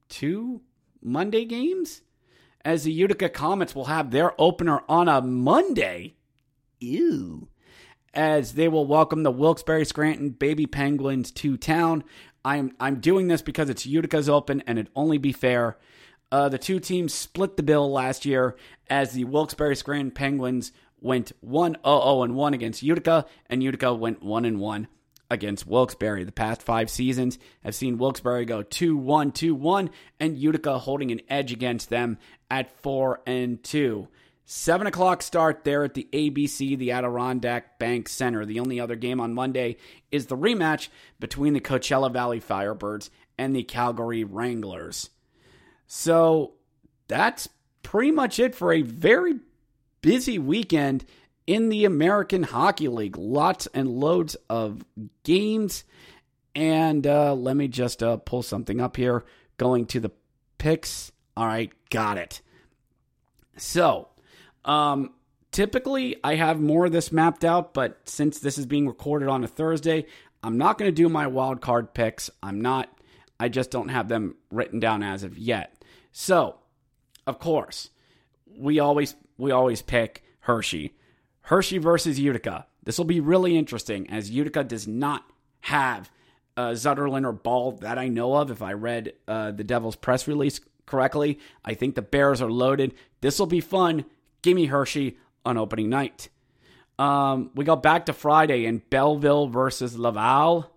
two 0.08 0.62
Monday 1.02 1.44
games, 1.44 2.02
as 2.64 2.84
the 2.84 2.92
Utica 2.92 3.28
Comets 3.28 3.74
will 3.74 3.84
have 3.86 4.10
their 4.10 4.38
opener 4.40 4.82
on 4.88 5.08
a 5.08 5.20
Monday. 5.20 6.14
Ew. 6.80 7.48
As 8.12 8.54
they 8.54 8.66
will 8.68 8.86
welcome 8.86 9.22
the 9.22 9.30
Wilkes-Barre 9.30 9.84
Scranton 9.84 10.30
Baby 10.30 10.66
Penguins 10.66 11.30
to 11.32 11.56
town. 11.56 12.02
I'm 12.44 12.74
I'm 12.80 13.00
doing 13.00 13.28
this 13.28 13.42
because 13.42 13.68
it's 13.68 13.86
Utica's 13.86 14.28
open 14.28 14.62
and 14.66 14.78
it'd 14.78 14.90
only 14.96 15.18
be 15.18 15.32
fair. 15.32 15.78
Uh, 16.32 16.48
the 16.48 16.58
two 16.58 16.80
teams 16.80 17.14
split 17.14 17.56
the 17.56 17.62
bill 17.62 17.90
last 17.90 18.24
year 18.24 18.56
as 18.90 19.12
the 19.12 19.24
Wilkes-Barre 19.24 19.76
Scranton 19.76 20.10
Penguins 20.10 20.72
went 21.00 21.32
1 21.40 21.76
0 21.84 22.22
and 22.22 22.34
1 22.34 22.54
against 22.54 22.82
Utica, 22.82 23.26
and 23.48 23.62
Utica 23.62 23.94
went 23.94 24.22
1 24.22 24.44
and 24.44 24.58
1 24.58 24.88
against 25.30 25.66
Wilkes-Barre. 25.66 26.24
The 26.24 26.32
past 26.32 26.62
five 26.62 26.90
seasons 26.90 27.38
have 27.62 27.74
seen 27.74 27.98
Wilkes-Barre 27.98 28.44
go 28.44 28.62
2 28.62 28.96
1 28.96 29.32
2 29.32 29.54
1, 29.54 29.90
and 30.20 30.38
Utica 30.38 30.78
holding 30.78 31.10
an 31.10 31.20
edge 31.28 31.52
against 31.52 31.90
them 31.90 32.18
at 32.50 32.70
4 32.82 33.20
and 33.26 33.62
2. 33.62 34.08
7 34.48 34.86
o'clock 34.86 35.22
start 35.22 35.64
there 35.64 35.82
at 35.82 35.94
the 35.94 36.08
ABC, 36.12 36.78
the 36.78 36.92
Adirondack 36.92 37.80
Bank 37.80 38.08
Center. 38.08 38.46
The 38.46 38.60
only 38.60 38.78
other 38.78 38.94
game 38.94 39.20
on 39.20 39.34
Monday 39.34 39.76
is 40.12 40.26
the 40.26 40.36
rematch 40.36 40.88
between 41.18 41.52
the 41.52 41.60
Coachella 41.60 42.12
Valley 42.12 42.40
Firebirds 42.40 43.10
and 43.36 43.56
the 43.56 43.64
Calgary 43.64 44.22
Wranglers. 44.22 45.10
So 45.88 46.54
that's 47.08 47.48
pretty 47.82 48.12
much 48.12 48.38
it 48.38 48.54
for 48.54 48.72
a 48.72 48.82
very 48.82 49.40
busy 50.00 50.38
weekend 50.38 51.04
in 51.47 51.68
the 51.68 51.84
American 51.84 52.42
Hockey 52.42 52.88
League. 52.88 53.16
Lots 53.16 53.66
and 53.68 53.88
loads 53.88 54.36
of 54.49 54.84
games. 55.22 55.84
And 56.55 57.07
uh, 57.07 57.34
let 57.34 57.57
me 57.57 57.68
just 57.68 58.03
uh, 58.03 58.16
pull 58.16 58.42
something 58.42 58.80
up 58.80 58.97
here. 58.97 59.24
Going 59.57 59.86
to 59.86 60.01
the 60.01 60.11
picks. 60.59 61.12
All 61.36 61.47
right, 61.47 61.70
got 61.90 62.18
it. 62.18 62.40
So, 63.57 64.09
um, 64.64 65.12
typically 65.53 66.16
I 66.22 66.34
have 66.34 66.61
more 66.61 66.86
of 66.86 66.92
this 66.92 67.12
mapped 67.12 67.44
out, 67.44 67.72
but 67.72 68.01
since 68.09 68.38
this 68.38 68.59
is 68.59 68.66
being 68.66 68.86
recorded 68.86 69.28
on 69.28 69.44
a 69.44 69.49
Thursday, 69.49 70.07
I'm 70.42 70.59
not 70.59 70.78
going 70.78 70.88
to 70.88 70.94
do 70.94 71.09
my 71.09 71.26
wild 71.26 71.61
card 71.61 71.94
picks. 71.94 72.30
I'm 72.42 72.61
not. 72.61 72.90
I 73.38 73.49
just 73.49 73.70
don't 73.70 73.88
have 73.88 74.09
them 74.09 74.36
written 74.51 74.80
down 74.80 75.03
as 75.03 75.22
of 75.22 75.36
yet. 75.36 75.74
So, 76.12 76.57
of 77.26 77.38
course, 77.38 77.90
we 78.57 78.78
always 78.78 79.14
we 79.36 79.51
always 79.51 79.82
pick 79.82 80.22
Hershey. 80.40 80.94
Hershey 81.47 81.78
versus 81.78 82.18
Utica. 82.18 82.66
This 82.82 82.99
will 82.99 83.05
be 83.05 83.20
really 83.20 83.57
interesting 83.57 84.11
as 84.11 84.30
Utica 84.30 84.64
does 84.64 84.88
not 84.88 85.24
have 85.61 86.11
uh, 86.57 86.70
Zetterlund 86.70 87.24
or 87.24 87.32
Ball 87.32 87.72
that 87.72 87.99
I 87.99 88.09
know 88.09 88.34
of. 88.34 88.51
If 88.51 88.62
I 88.62 88.72
read 88.72 89.12
uh, 89.28 89.53
the 89.53 89.62
Devils 89.62 89.94
press 89.94 90.26
release 90.26 90.61
correctly, 90.86 91.38
I 91.64 91.74
think 91.74 91.94
the 91.94 92.03
Bears 92.03 92.42
are 92.42 92.51
loaded. 92.51 92.94
This 93.20 93.38
will 93.38 93.47
be 93.47 93.61
fun. 93.61 94.07
Give 94.42 94.57
me 94.57 94.66
Hershey 94.66 95.18
on 95.44 95.57
opening 95.57 95.88
night. 95.88 96.30
Um, 96.99 97.53
we 97.55 97.64
go 97.64 97.76
back 97.76 98.07
to 98.07 98.12
Friday 98.12 98.64
in 98.64 98.82
Belleville 98.90 99.47
versus 99.47 99.97
Laval. 99.97 100.72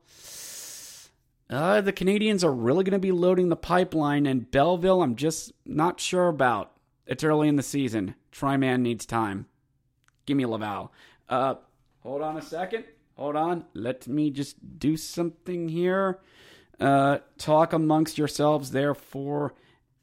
Uh, 1.49 1.81
the 1.81 1.93
Canadiens 1.93 2.43
are 2.43 2.53
really 2.53 2.83
going 2.83 2.91
to 2.91 2.99
be 2.99 3.11
loading 3.11 3.49
the 3.49 3.55
pipeline, 3.55 4.27
and 4.27 4.51
Belleville, 4.51 5.01
I'm 5.01 5.15
just 5.15 5.51
not 5.65 5.99
sure 5.99 6.27
about. 6.27 6.73
It's 7.07 7.23
early 7.23 7.47
in 7.47 7.55
the 7.55 7.63
season. 7.63 8.13
Troy 8.31 8.55
Mann 8.55 8.83
needs 8.83 9.07
time. 9.07 9.47
Give 10.29 10.37
me 10.37 10.45
Laval. 10.45 10.93
Uh, 11.27 11.55
hold 12.03 12.21
on 12.21 12.37
a 12.37 12.41
second. 12.43 12.83
Hold 13.15 13.35
on. 13.35 13.65
Let 13.73 14.07
me 14.07 14.29
just 14.29 14.57
do 14.77 14.95
something 14.95 15.67
here. 15.67 16.19
Uh, 16.79 17.17
talk 17.39 17.73
amongst 17.73 18.19
yourselves 18.19 18.69
there 18.69 18.93
for 18.93 19.55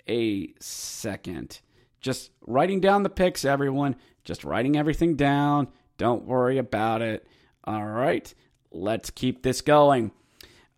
a 0.08 0.52
second. 0.58 1.60
Just 2.00 2.32
writing 2.44 2.80
down 2.80 3.04
the 3.04 3.08
picks, 3.08 3.44
everyone. 3.44 3.94
Just 4.24 4.42
writing 4.42 4.76
everything 4.76 5.14
down. 5.14 5.68
Don't 5.96 6.24
worry 6.24 6.58
about 6.58 7.02
it. 7.02 7.24
All 7.62 7.86
right, 7.86 8.34
let's 8.72 9.10
keep 9.10 9.44
this 9.44 9.60
going. 9.60 10.10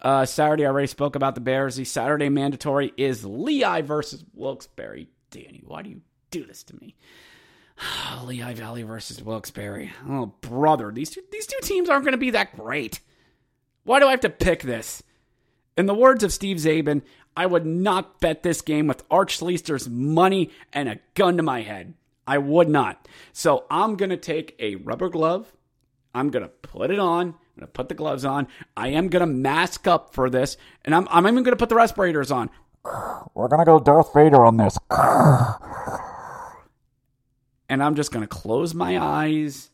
Uh, 0.03 0.27
Saturday, 0.27 0.67
I 0.67 0.69
already 0.69 0.89
spoke 0.89 1.17
about 1.17 1.35
the 1.35 1.41
Bears. 1.41 1.77
The 1.77 1.87
Saturday 1.87 2.29
mandatory 2.29 2.93
is 2.99 3.25
Lehigh 3.25 3.81
versus 3.81 4.27
Wilkes-Barre. 4.35 5.09
Danny, 5.31 5.63
why 5.65 5.81
do 5.81 5.89
you 5.89 6.03
do 6.31 6.45
this 6.45 6.63
to 6.65 6.77
me? 6.77 6.97
Lehigh 8.25 8.55
Valley 8.55 8.83
versus 8.83 9.23
Wilkes-Barre. 9.23 9.93
Oh, 10.09 10.27
brother, 10.41 10.91
these 10.93 11.11
two, 11.11 11.23
these 11.31 11.47
two 11.47 11.59
teams 11.63 11.89
aren't 11.89 12.05
going 12.05 12.13
to 12.13 12.19
be 12.19 12.31
that 12.31 12.57
great. 12.57 13.01
Why 13.85 14.01
do 14.01 14.07
I 14.07 14.13
have 14.13 14.21
to 14.21 14.31
pick 14.31 14.63
this? 14.63 15.03
In 15.77 15.87
the 15.87 15.95
words 15.95 16.25
of 16.25 16.33
Steve 16.33 16.59
Zabin, 16.59 17.03
I 17.37 17.47
would 17.47 17.65
not 17.65 18.21
bet 18.21 18.43
this 18.43 18.63
game 18.63 18.87
with 18.87 19.05
Arch 19.11 19.39
Schleister's 19.39 19.89
money 19.89 20.51
and 20.73 20.89
a 20.89 20.99
gun 21.15 21.37
to 21.37 21.43
my 21.43 21.63
head. 21.63 21.95
I 22.27 22.39
would 22.39 22.69
not. 22.69 23.07
So 23.33 23.65
I'm 23.71 23.97
going 23.97 24.11
to 24.11 24.17
take 24.17 24.57
a 24.59 24.75
rubber 24.75 25.09
glove. 25.09 25.51
I'm 26.15 26.31
going 26.31 26.43
to 26.43 26.49
put 26.49 26.91
it 26.91 26.99
on. 26.99 27.29
I'm 27.29 27.35
going 27.57 27.67
to 27.67 27.67
put 27.69 27.89
the 27.89 27.95
gloves 27.95 28.25
on. 28.25 28.49
I 28.77 28.89
am 28.89 29.09
going 29.09 29.21
to 29.21 29.27
mask 29.27 29.87
up 29.87 30.13
for 30.15 30.29
this. 30.29 30.57
And 30.85 30.95
I'm, 30.95 31.07
I'm 31.11 31.27
even 31.27 31.43
going 31.45 31.53
to 31.53 31.57
put 31.57 31.69
the 31.69 31.77
respirators 31.77 32.31
on. 32.31 32.51
We're 33.35 33.49
going 33.49 33.61
to 33.61 33.65
go 33.65 33.79
Darth 33.79 34.13
Vader 34.13 34.45
on 34.45 34.57
this. 34.57 34.77
And 37.69 37.83
I'm 37.83 37.95
just 37.95 38.13
going 38.13 38.23
to 38.23 38.29
close 38.29 38.75
my 38.75 38.99
eyes 38.99 39.71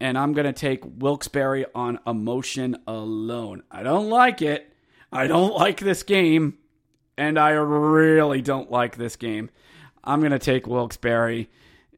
and 0.00 0.16
I'm 0.16 0.32
going 0.32 0.46
to 0.46 0.52
take 0.52 0.82
Wilkes-Barre 0.84 1.66
on 1.74 1.98
emotion 2.06 2.76
alone. 2.86 3.64
I 3.70 3.82
don't 3.82 4.08
like 4.08 4.42
it. 4.42 4.72
I 5.12 5.26
don't 5.26 5.54
like 5.54 5.80
this 5.80 6.02
game. 6.02 6.58
And 7.16 7.38
I 7.38 7.50
really 7.50 8.42
don't 8.42 8.70
like 8.70 8.96
this 8.96 9.16
game. 9.16 9.50
I'm 10.04 10.20
going 10.20 10.32
to 10.32 10.38
take 10.38 10.66
Wilkes-Barre 10.66 11.48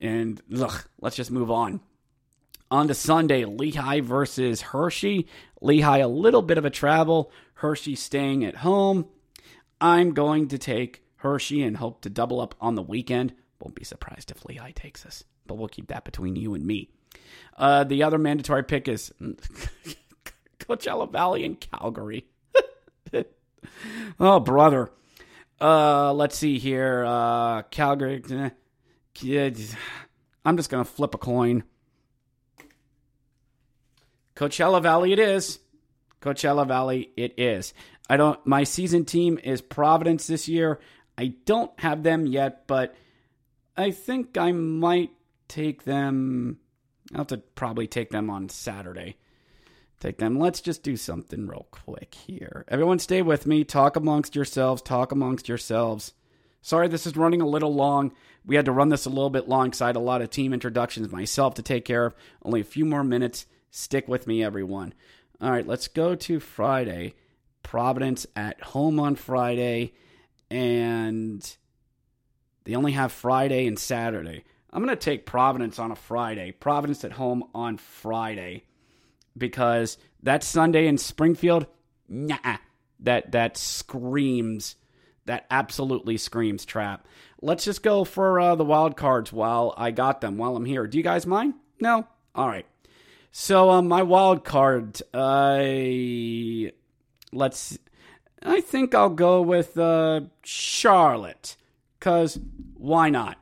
and 0.01 0.41
ugh, 0.59 0.85
let's 1.01 1.17
just 1.17 1.31
move 1.31 1.51
on. 1.51 1.81
On 2.71 2.89
to 2.89 2.95
Sunday, 2.95 3.45
Lehigh 3.45 4.01
versus 4.01 4.63
Hershey. 4.63 5.27
Lehigh, 5.61 5.99
a 5.99 6.09
little 6.09 6.41
bit 6.41 6.57
of 6.57 6.65
a 6.65 6.71
travel. 6.71 7.31
Hershey 7.55 7.97
staying 7.97 8.45
at 8.45 8.57
home. 8.57 9.07
I'm 9.81 10.15
going 10.15 10.49
to 10.49 10.59
take 10.59 11.03
Hershey 11.17 11.63
and 11.63 11.77
hope 11.77 12.01
to 12.03 12.11
double 12.11 12.41
up 12.41 12.55
on 12.61 12.77
the 12.77 12.83
weekend. 12.83 13.35
Won't 13.61 13.75
be 13.75 13.85
surprised 13.85 14.31
if 14.31 14.45
Lehigh 14.45 14.73
takes 14.73 15.05
us, 15.05 15.25
but 15.47 15.57
we'll 15.57 15.69
keep 15.69 15.89
that 15.89 16.05
between 16.05 16.37
you 16.37 16.55
and 16.55 16.65
me. 16.65 16.91
Uh, 17.57 17.85
the 17.85 18.03
other 18.03 18.19
mandatory 18.19 18.65
pick 18.65 18.89
is 18.89 19.13
Coachella 20.59 21.11
Valley 21.11 21.45
and 21.45 21.61
Calgary. 21.61 22.27
oh, 24.21 24.41
brother. 24.41 24.91
Uh, 25.61 26.13
let's 26.15 26.39
see 26.39 26.59
here. 26.59 27.05
Uh, 27.07 27.63
Calgary. 27.63 28.23
Eh, 29.23 29.51
I'm 30.45 30.57
just 30.57 30.71
going 30.71 30.85
to 30.85 30.91
flip 30.91 31.15
a 31.15 31.19
coin. 31.19 31.65
Coachella 34.35 34.83
Valley 34.83 35.13
it 35.13 35.19
is. 35.19 35.59
Coachella 36.23 36.67
Valley 36.67 37.11
it 37.17 37.39
is. 37.39 37.75
I 38.09 38.17
don't 38.17 38.45
my 38.47 38.65
season 38.65 39.05
team 39.05 39.39
is 39.43 39.61
Providence 39.61 40.27
this 40.27 40.49
year. 40.49 40.81
I 41.19 41.35
don't 41.45 41.71
have 41.79 42.03
them 42.03 42.27
yet, 42.27 42.67
but 42.67 42.95
I 43.77 43.91
think 43.91 44.37
I 44.37 44.53
might 44.53 45.11
take 45.49 45.85
them 45.85 46.59
I'll 47.13 47.19
have 47.19 47.27
to 47.29 47.39
probably 47.39 47.87
take 47.87 48.11
them 48.11 48.31
on 48.31 48.49
Saturday. 48.49 49.17
Take 49.99 50.19
them. 50.19 50.39
Let's 50.39 50.61
just 50.61 50.83
do 50.83 50.97
something 50.97 51.47
real 51.47 51.67
quick 51.71 52.15
here. 52.15 52.65
Everyone 52.69 52.99
stay 52.99 53.21
with 53.21 53.47
me. 53.47 53.65
Talk 53.65 53.97
amongst 53.97 54.37
yourselves. 54.37 54.81
Talk 54.81 55.13
amongst 55.13 55.49
yourselves. 55.49 56.15
Sorry, 56.63 56.89
this 56.89 57.07
is 57.07 57.17
running 57.17 57.41
a 57.41 57.49
little 57.49 57.75
long. 57.75 58.13
We 58.47 58.57
had 58.57 58.67
to 58.67 58.73
run 58.73 58.91
this 58.91 59.07
a 59.07 59.11
little 59.11 59.31
bit 59.31 59.49
long 59.49 59.67
because 59.67 59.83
I 59.83 59.89
had 59.89 59.97
a 59.97 60.01
lot 60.01 60.23
of 60.23 60.31
team 60.31 60.55
introductions 60.55 61.11
myself 61.11 61.55
to 61.55 61.63
take 61.63 61.85
care 61.85 62.07
of. 62.07 62.15
Only 62.43 62.61
a 62.61 62.65
few 62.65 62.85
more 62.85 63.05
minutes. 63.05 63.47
Stick 63.71 64.09
with 64.09 64.27
me, 64.27 64.43
everyone. 64.43 64.95
All 65.41 65.51
right, 65.51 65.67
let's 65.67 65.89
go 65.89 66.15
to 66.15 66.41
Friday. 66.41 67.15
Providence 67.63 68.27
at 68.37 68.61
home 68.63 69.01
on 69.01 69.17
Friday. 69.17 69.95
And 70.51 71.57
they 72.65 72.75
only 72.75 72.93
have 72.93 73.13
Friday 73.13 73.67
and 73.67 73.79
Saturday. 73.79 74.45
I'm 74.73 74.85
going 74.85 74.97
to 74.97 75.03
take 75.03 75.27
Providence 75.27 75.79
on 75.79 75.91
a 75.91 75.97
Friday. 75.97 76.53
Providence 76.53 77.05
at 77.05 77.13
home 77.13 77.45
on 77.55 77.77
Friday 77.77 78.65
because 79.37 79.99
that 80.23 80.45
Sunday 80.45 80.87
in 80.87 80.99
Springfield, 80.99 81.67
nah, 82.09 82.59
that 83.01 83.33
that 83.33 83.57
screams, 83.57 84.77
that 85.27 85.47
absolutely 85.51 86.17
screams 86.17 86.65
trap. 86.65 87.07
Let's 87.43 87.65
just 87.65 87.83
go 87.83 88.05
for 88.05 88.39
uh, 88.39 88.55
the 88.55 88.65
wild 88.65 88.97
cards 88.97 89.33
while 89.33 89.75
I 89.77 89.91
got 89.91 90.21
them 90.21 90.37
while 90.37 90.57
I'm 90.57 90.65
here. 90.65 90.87
Do 90.87 90.99
you 90.99 91.05
guys 91.05 91.27
mind? 91.27 91.55
No. 91.81 92.07
All 92.35 92.47
right. 92.47 92.67
So 93.33 93.71
um, 93.71 93.89
my 93.89 94.03
wild 94.03 94.45
card, 94.45 95.01
I 95.15 96.71
uh, 96.73 96.77
let's. 97.33 97.79
I 98.43 98.61
think 98.61 98.95
I'll 98.95 99.11
go 99.11 99.43
with 99.43 99.79
uh, 99.79 100.23
Charlotte, 100.43 101.57
cause 102.01 102.39
why 102.75 103.11
not? 103.11 103.39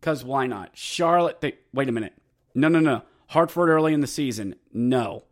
Cause 0.00 0.24
why 0.24 0.46
not? 0.46 0.70
Charlotte. 0.74 1.40
They, 1.40 1.54
wait 1.72 1.88
a 1.88 1.92
minute. 1.92 2.14
No, 2.54 2.68
no, 2.68 2.80
no. 2.80 3.02
Hartford 3.28 3.68
early 3.68 3.92
in 3.92 4.00
the 4.00 4.06
season. 4.06 4.54
No. 4.72 5.24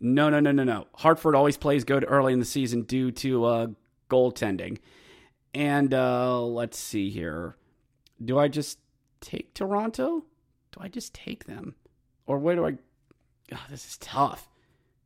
No, 0.00 0.28
no, 0.28 0.40
no, 0.40 0.52
no, 0.52 0.64
no. 0.64 0.86
Hartford 0.96 1.34
always 1.34 1.56
plays 1.56 1.84
good 1.84 2.04
early 2.06 2.32
in 2.32 2.38
the 2.38 2.44
season 2.44 2.82
due 2.82 3.10
to 3.12 3.44
uh, 3.44 3.66
goaltending. 4.10 4.78
And 5.54 5.94
uh, 5.94 6.42
let's 6.42 6.78
see 6.78 7.08
here. 7.08 7.56
Do 8.22 8.38
I 8.38 8.48
just 8.48 8.78
take 9.20 9.54
Toronto? 9.54 10.24
Do 10.72 10.80
I 10.80 10.88
just 10.88 11.14
take 11.14 11.46
them? 11.46 11.76
Or 12.26 12.38
where 12.38 12.56
do 12.56 12.66
I. 12.66 12.74
Oh, 13.52 13.64
this 13.70 13.86
is 13.86 13.96
tough. 13.98 14.48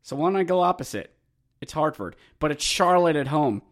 So 0.03 0.16
why 0.16 0.29
don't 0.29 0.37
I 0.37 0.45
go 0.45 0.61
opposite? 0.61 1.14
It's 1.61 1.73
Hartford, 1.73 2.16
but 2.39 2.51
it's 2.51 2.64
Charlotte 2.64 3.16
at 3.16 3.29
home. 3.29 3.62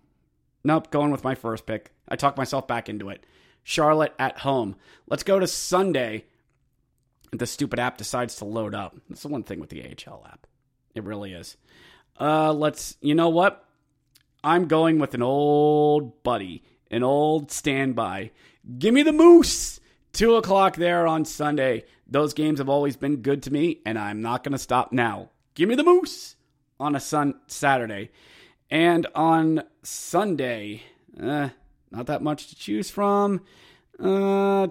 Nope, 0.63 0.91
going 0.91 1.11
with 1.11 1.25
my 1.25 1.35
first 1.35 1.67
pick. 1.67 1.93
I 2.09 2.17
talked 2.17 2.39
myself 2.39 2.67
back 2.67 2.89
into 2.89 3.09
it. 3.11 3.25
Charlotte 3.63 4.15
at 4.19 4.39
home. 4.39 4.77
Let's 5.09 5.23
go 5.23 5.39
to 5.39 5.47
Sunday. 5.47 6.25
The 7.33 7.47
stupid 7.47 7.79
app 7.79 7.99
decides 7.99 8.37
to 8.37 8.45
load 8.45 8.75
up. 8.75 8.97
That's 9.09 9.23
the 9.23 9.29
one 9.29 9.43
thing 9.43 9.61
with 9.61 9.71
the 9.71 9.83
AHL 9.83 10.27
app. 10.31 10.47
It 10.95 11.05
really 11.05 11.33
is. 11.33 11.57
Uh, 12.19 12.53
let's, 12.53 12.97
you 13.01 13.15
know 13.15 13.29
what? 13.29 13.65
I'm 14.43 14.69
going 14.69 14.99
with 14.99 15.15
an 15.15 15.23
old 15.23 16.23
buddy, 16.23 16.63
an 16.91 17.03
old 17.03 17.51
standby. 17.53 18.31
Give 18.79 18.95
me 18.95 19.03
the 19.03 19.13
Moose. 19.13 19.81
Two 20.13 20.37
o'clock 20.37 20.77
there 20.77 21.07
on 21.07 21.25
Sunday. 21.25 21.85
Those 22.07 22.33
games 22.33 22.59
have 22.59 22.69
always 22.69 22.97
been 22.97 23.17
good 23.17 23.43
to 23.45 23.53
me, 23.53 23.81
and 23.85 23.99
I'm 23.99 24.23
not 24.23 24.43
going 24.43 24.53
to 24.53 24.59
stop 24.59 24.93
now. 24.93 25.31
Give 25.55 25.69
me 25.69 25.75
the 25.75 25.85
Moose 25.85 26.37
on 26.81 26.95
a 26.95 27.01
sun 27.01 27.35
Saturday, 27.47 28.11
and 28.71 29.07
on 29.15 29.63
Sunday. 29.83 30.83
Uh, 31.21 31.51
not 31.91 32.07
that 32.07 32.23
much 32.23 32.49
to 32.49 32.57
choose 32.57 32.91
from. 32.91 33.43
Uh, 33.99 34.69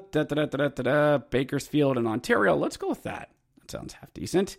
Bakersfield 1.30 1.98
and 1.98 2.08
Ontario. 2.08 2.56
Let's 2.56 2.78
go 2.78 2.90
with 2.90 3.04
that. 3.04 3.32
That 3.60 3.72
sounds 3.72 3.94
half 3.94 4.14
decent. 4.14 4.58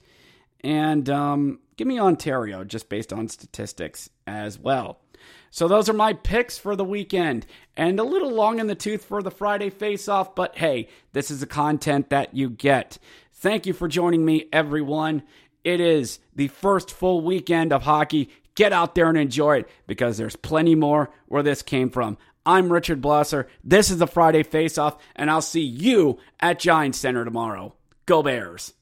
And 0.63 1.09
um, 1.09 1.61
give 1.77 1.87
me 1.87 2.01
Ontario 2.01 2.65
just 2.65 2.89
based 2.89 3.13
on 3.13 3.29
statistics 3.29 4.11
as 4.27 4.59
well. 4.59 5.01
So 5.51 5.69
those 5.69 5.89
are 5.89 5.95
my 5.95 6.13
picks 6.13 6.59
for 6.59 6.77
the 6.77 6.85
weekend. 6.85 7.47
And 7.77 7.99
a 7.99 8.05
little 8.05 8.31
long 8.31 8.59
in 8.59 8.67
the 8.67 8.75
tooth 8.75 9.05
for 9.05 9.23
the 9.23 9.31
Friday 9.31 9.71
face 9.71 10.09
off, 10.09 10.35
but 10.35 10.57
hey, 10.59 10.89
this 11.13 11.31
is 11.31 11.41
the 11.41 11.47
content 11.47 12.11
that 12.11 12.35
you 12.35 12.51
get. 12.51 12.99
Thank 13.33 13.67
you 13.67 13.73
for 13.73 13.89
joining 13.89 14.25
me, 14.25 14.49
everyone. 14.53 15.23
It 15.65 15.81
is 15.81 16.19
the 16.35 16.49
first 16.49 16.91
full 16.91 17.21
weekend 17.21 17.73
of 17.73 17.83
hockey. 17.83 18.31
Get 18.55 18.73
out 18.73 18.95
there 18.95 19.09
and 19.09 19.17
enjoy 19.17 19.59
it 19.59 19.69
because 19.87 20.17
there's 20.17 20.35
plenty 20.35 20.75
more 20.75 21.11
where 21.27 21.45
this 21.45 21.63
came 21.63 21.91
from. 21.91 22.19
I'm 22.49 22.73
Richard 22.73 23.03
Blosser. 23.03 23.45
This 23.63 23.91
is 23.91 23.99
the 23.99 24.07
Friday 24.07 24.43
Face 24.43 24.79
Off, 24.79 24.97
and 25.15 25.31
I'll 25.31 25.43
see 25.43 25.61
you 25.61 26.19
at 26.41 26.59
Giants 26.59 26.97
Center 26.97 27.23
tomorrow. 27.23 27.75
Go 28.07 28.23
Bears. 28.23 28.73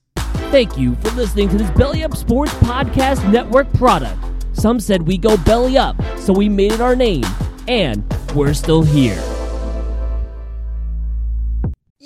Thank 0.53 0.79
you 0.79 0.95
for 0.95 1.11
listening 1.11 1.49
to 1.49 1.59
this 1.59 1.71
Belly 1.71 2.05
Up 2.05 2.17
Sports 2.17 2.55
Podcast 2.55 3.29
Network 3.33 3.71
product. 3.73 4.17
Some 4.53 4.79
said 4.79 5.03
we 5.03 5.19
go 5.19 5.37
belly 5.39 5.77
up, 5.77 5.97
so 6.17 6.33
we 6.33 6.49
made 6.49 6.75
it 6.75 6.81
our 6.81 6.95
name, 6.95 7.25
and 7.67 8.05
we're 8.37 8.55
still 8.55 8.85
here. 8.85 9.21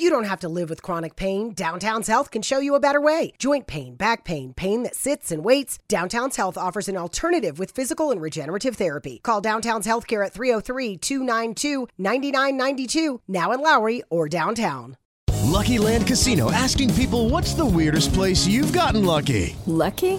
You 0.01 0.09
don't 0.09 0.25
have 0.25 0.41
to 0.41 0.49
live 0.49 0.71
with 0.71 0.81
chronic 0.81 1.15
pain. 1.15 1.53
Downtown's 1.53 2.07
Health 2.07 2.31
can 2.31 2.41
show 2.41 2.59
you 2.59 2.75
a 2.75 2.81
better 2.81 3.03
way. 3.03 3.35
Joint 3.37 3.67
pain, 3.67 3.97
back 3.97 4.25
pain, 4.25 4.55
pain 4.55 4.83
that 4.85 4.97
sits 4.97 5.31
and 5.31 5.45
waits. 5.45 5.79
Downtown's 5.89 6.37
Health 6.37 6.57
offers 6.57 6.89
an 6.89 6.97
alternative 6.97 7.59
with 7.59 7.73
physical 7.73 8.11
and 8.11 8.19
regenerative 8.19 8.77
therapy. 8.77 9.21
Call 9.23 9.43
Downtown's 9.43 9.87
Healthcare 9.87 10.25
at 10.25 10.33
303 10.33 10.97
292 10.97 11.87
9992, 11.99 13.21
now 13.29 13.53
in 13.53 13.61
Lowry 13.61 14.03
or 14.09 14.27
downtown. 14.27 14.97
Lucky 15.43 15.77
Land 15.77 16.07
Casino 16.07 16.51
asking 16.51 16.95
people 16.95 17.29
what's 17.29 17.53
the 17.53 17.67
weirdest 17.67 18.15
place 18.15 18.47
you've 18.47 18.73
gotten 18.73 19.05
lucky? 19.05 19.55
Lucky? 19.67 20.19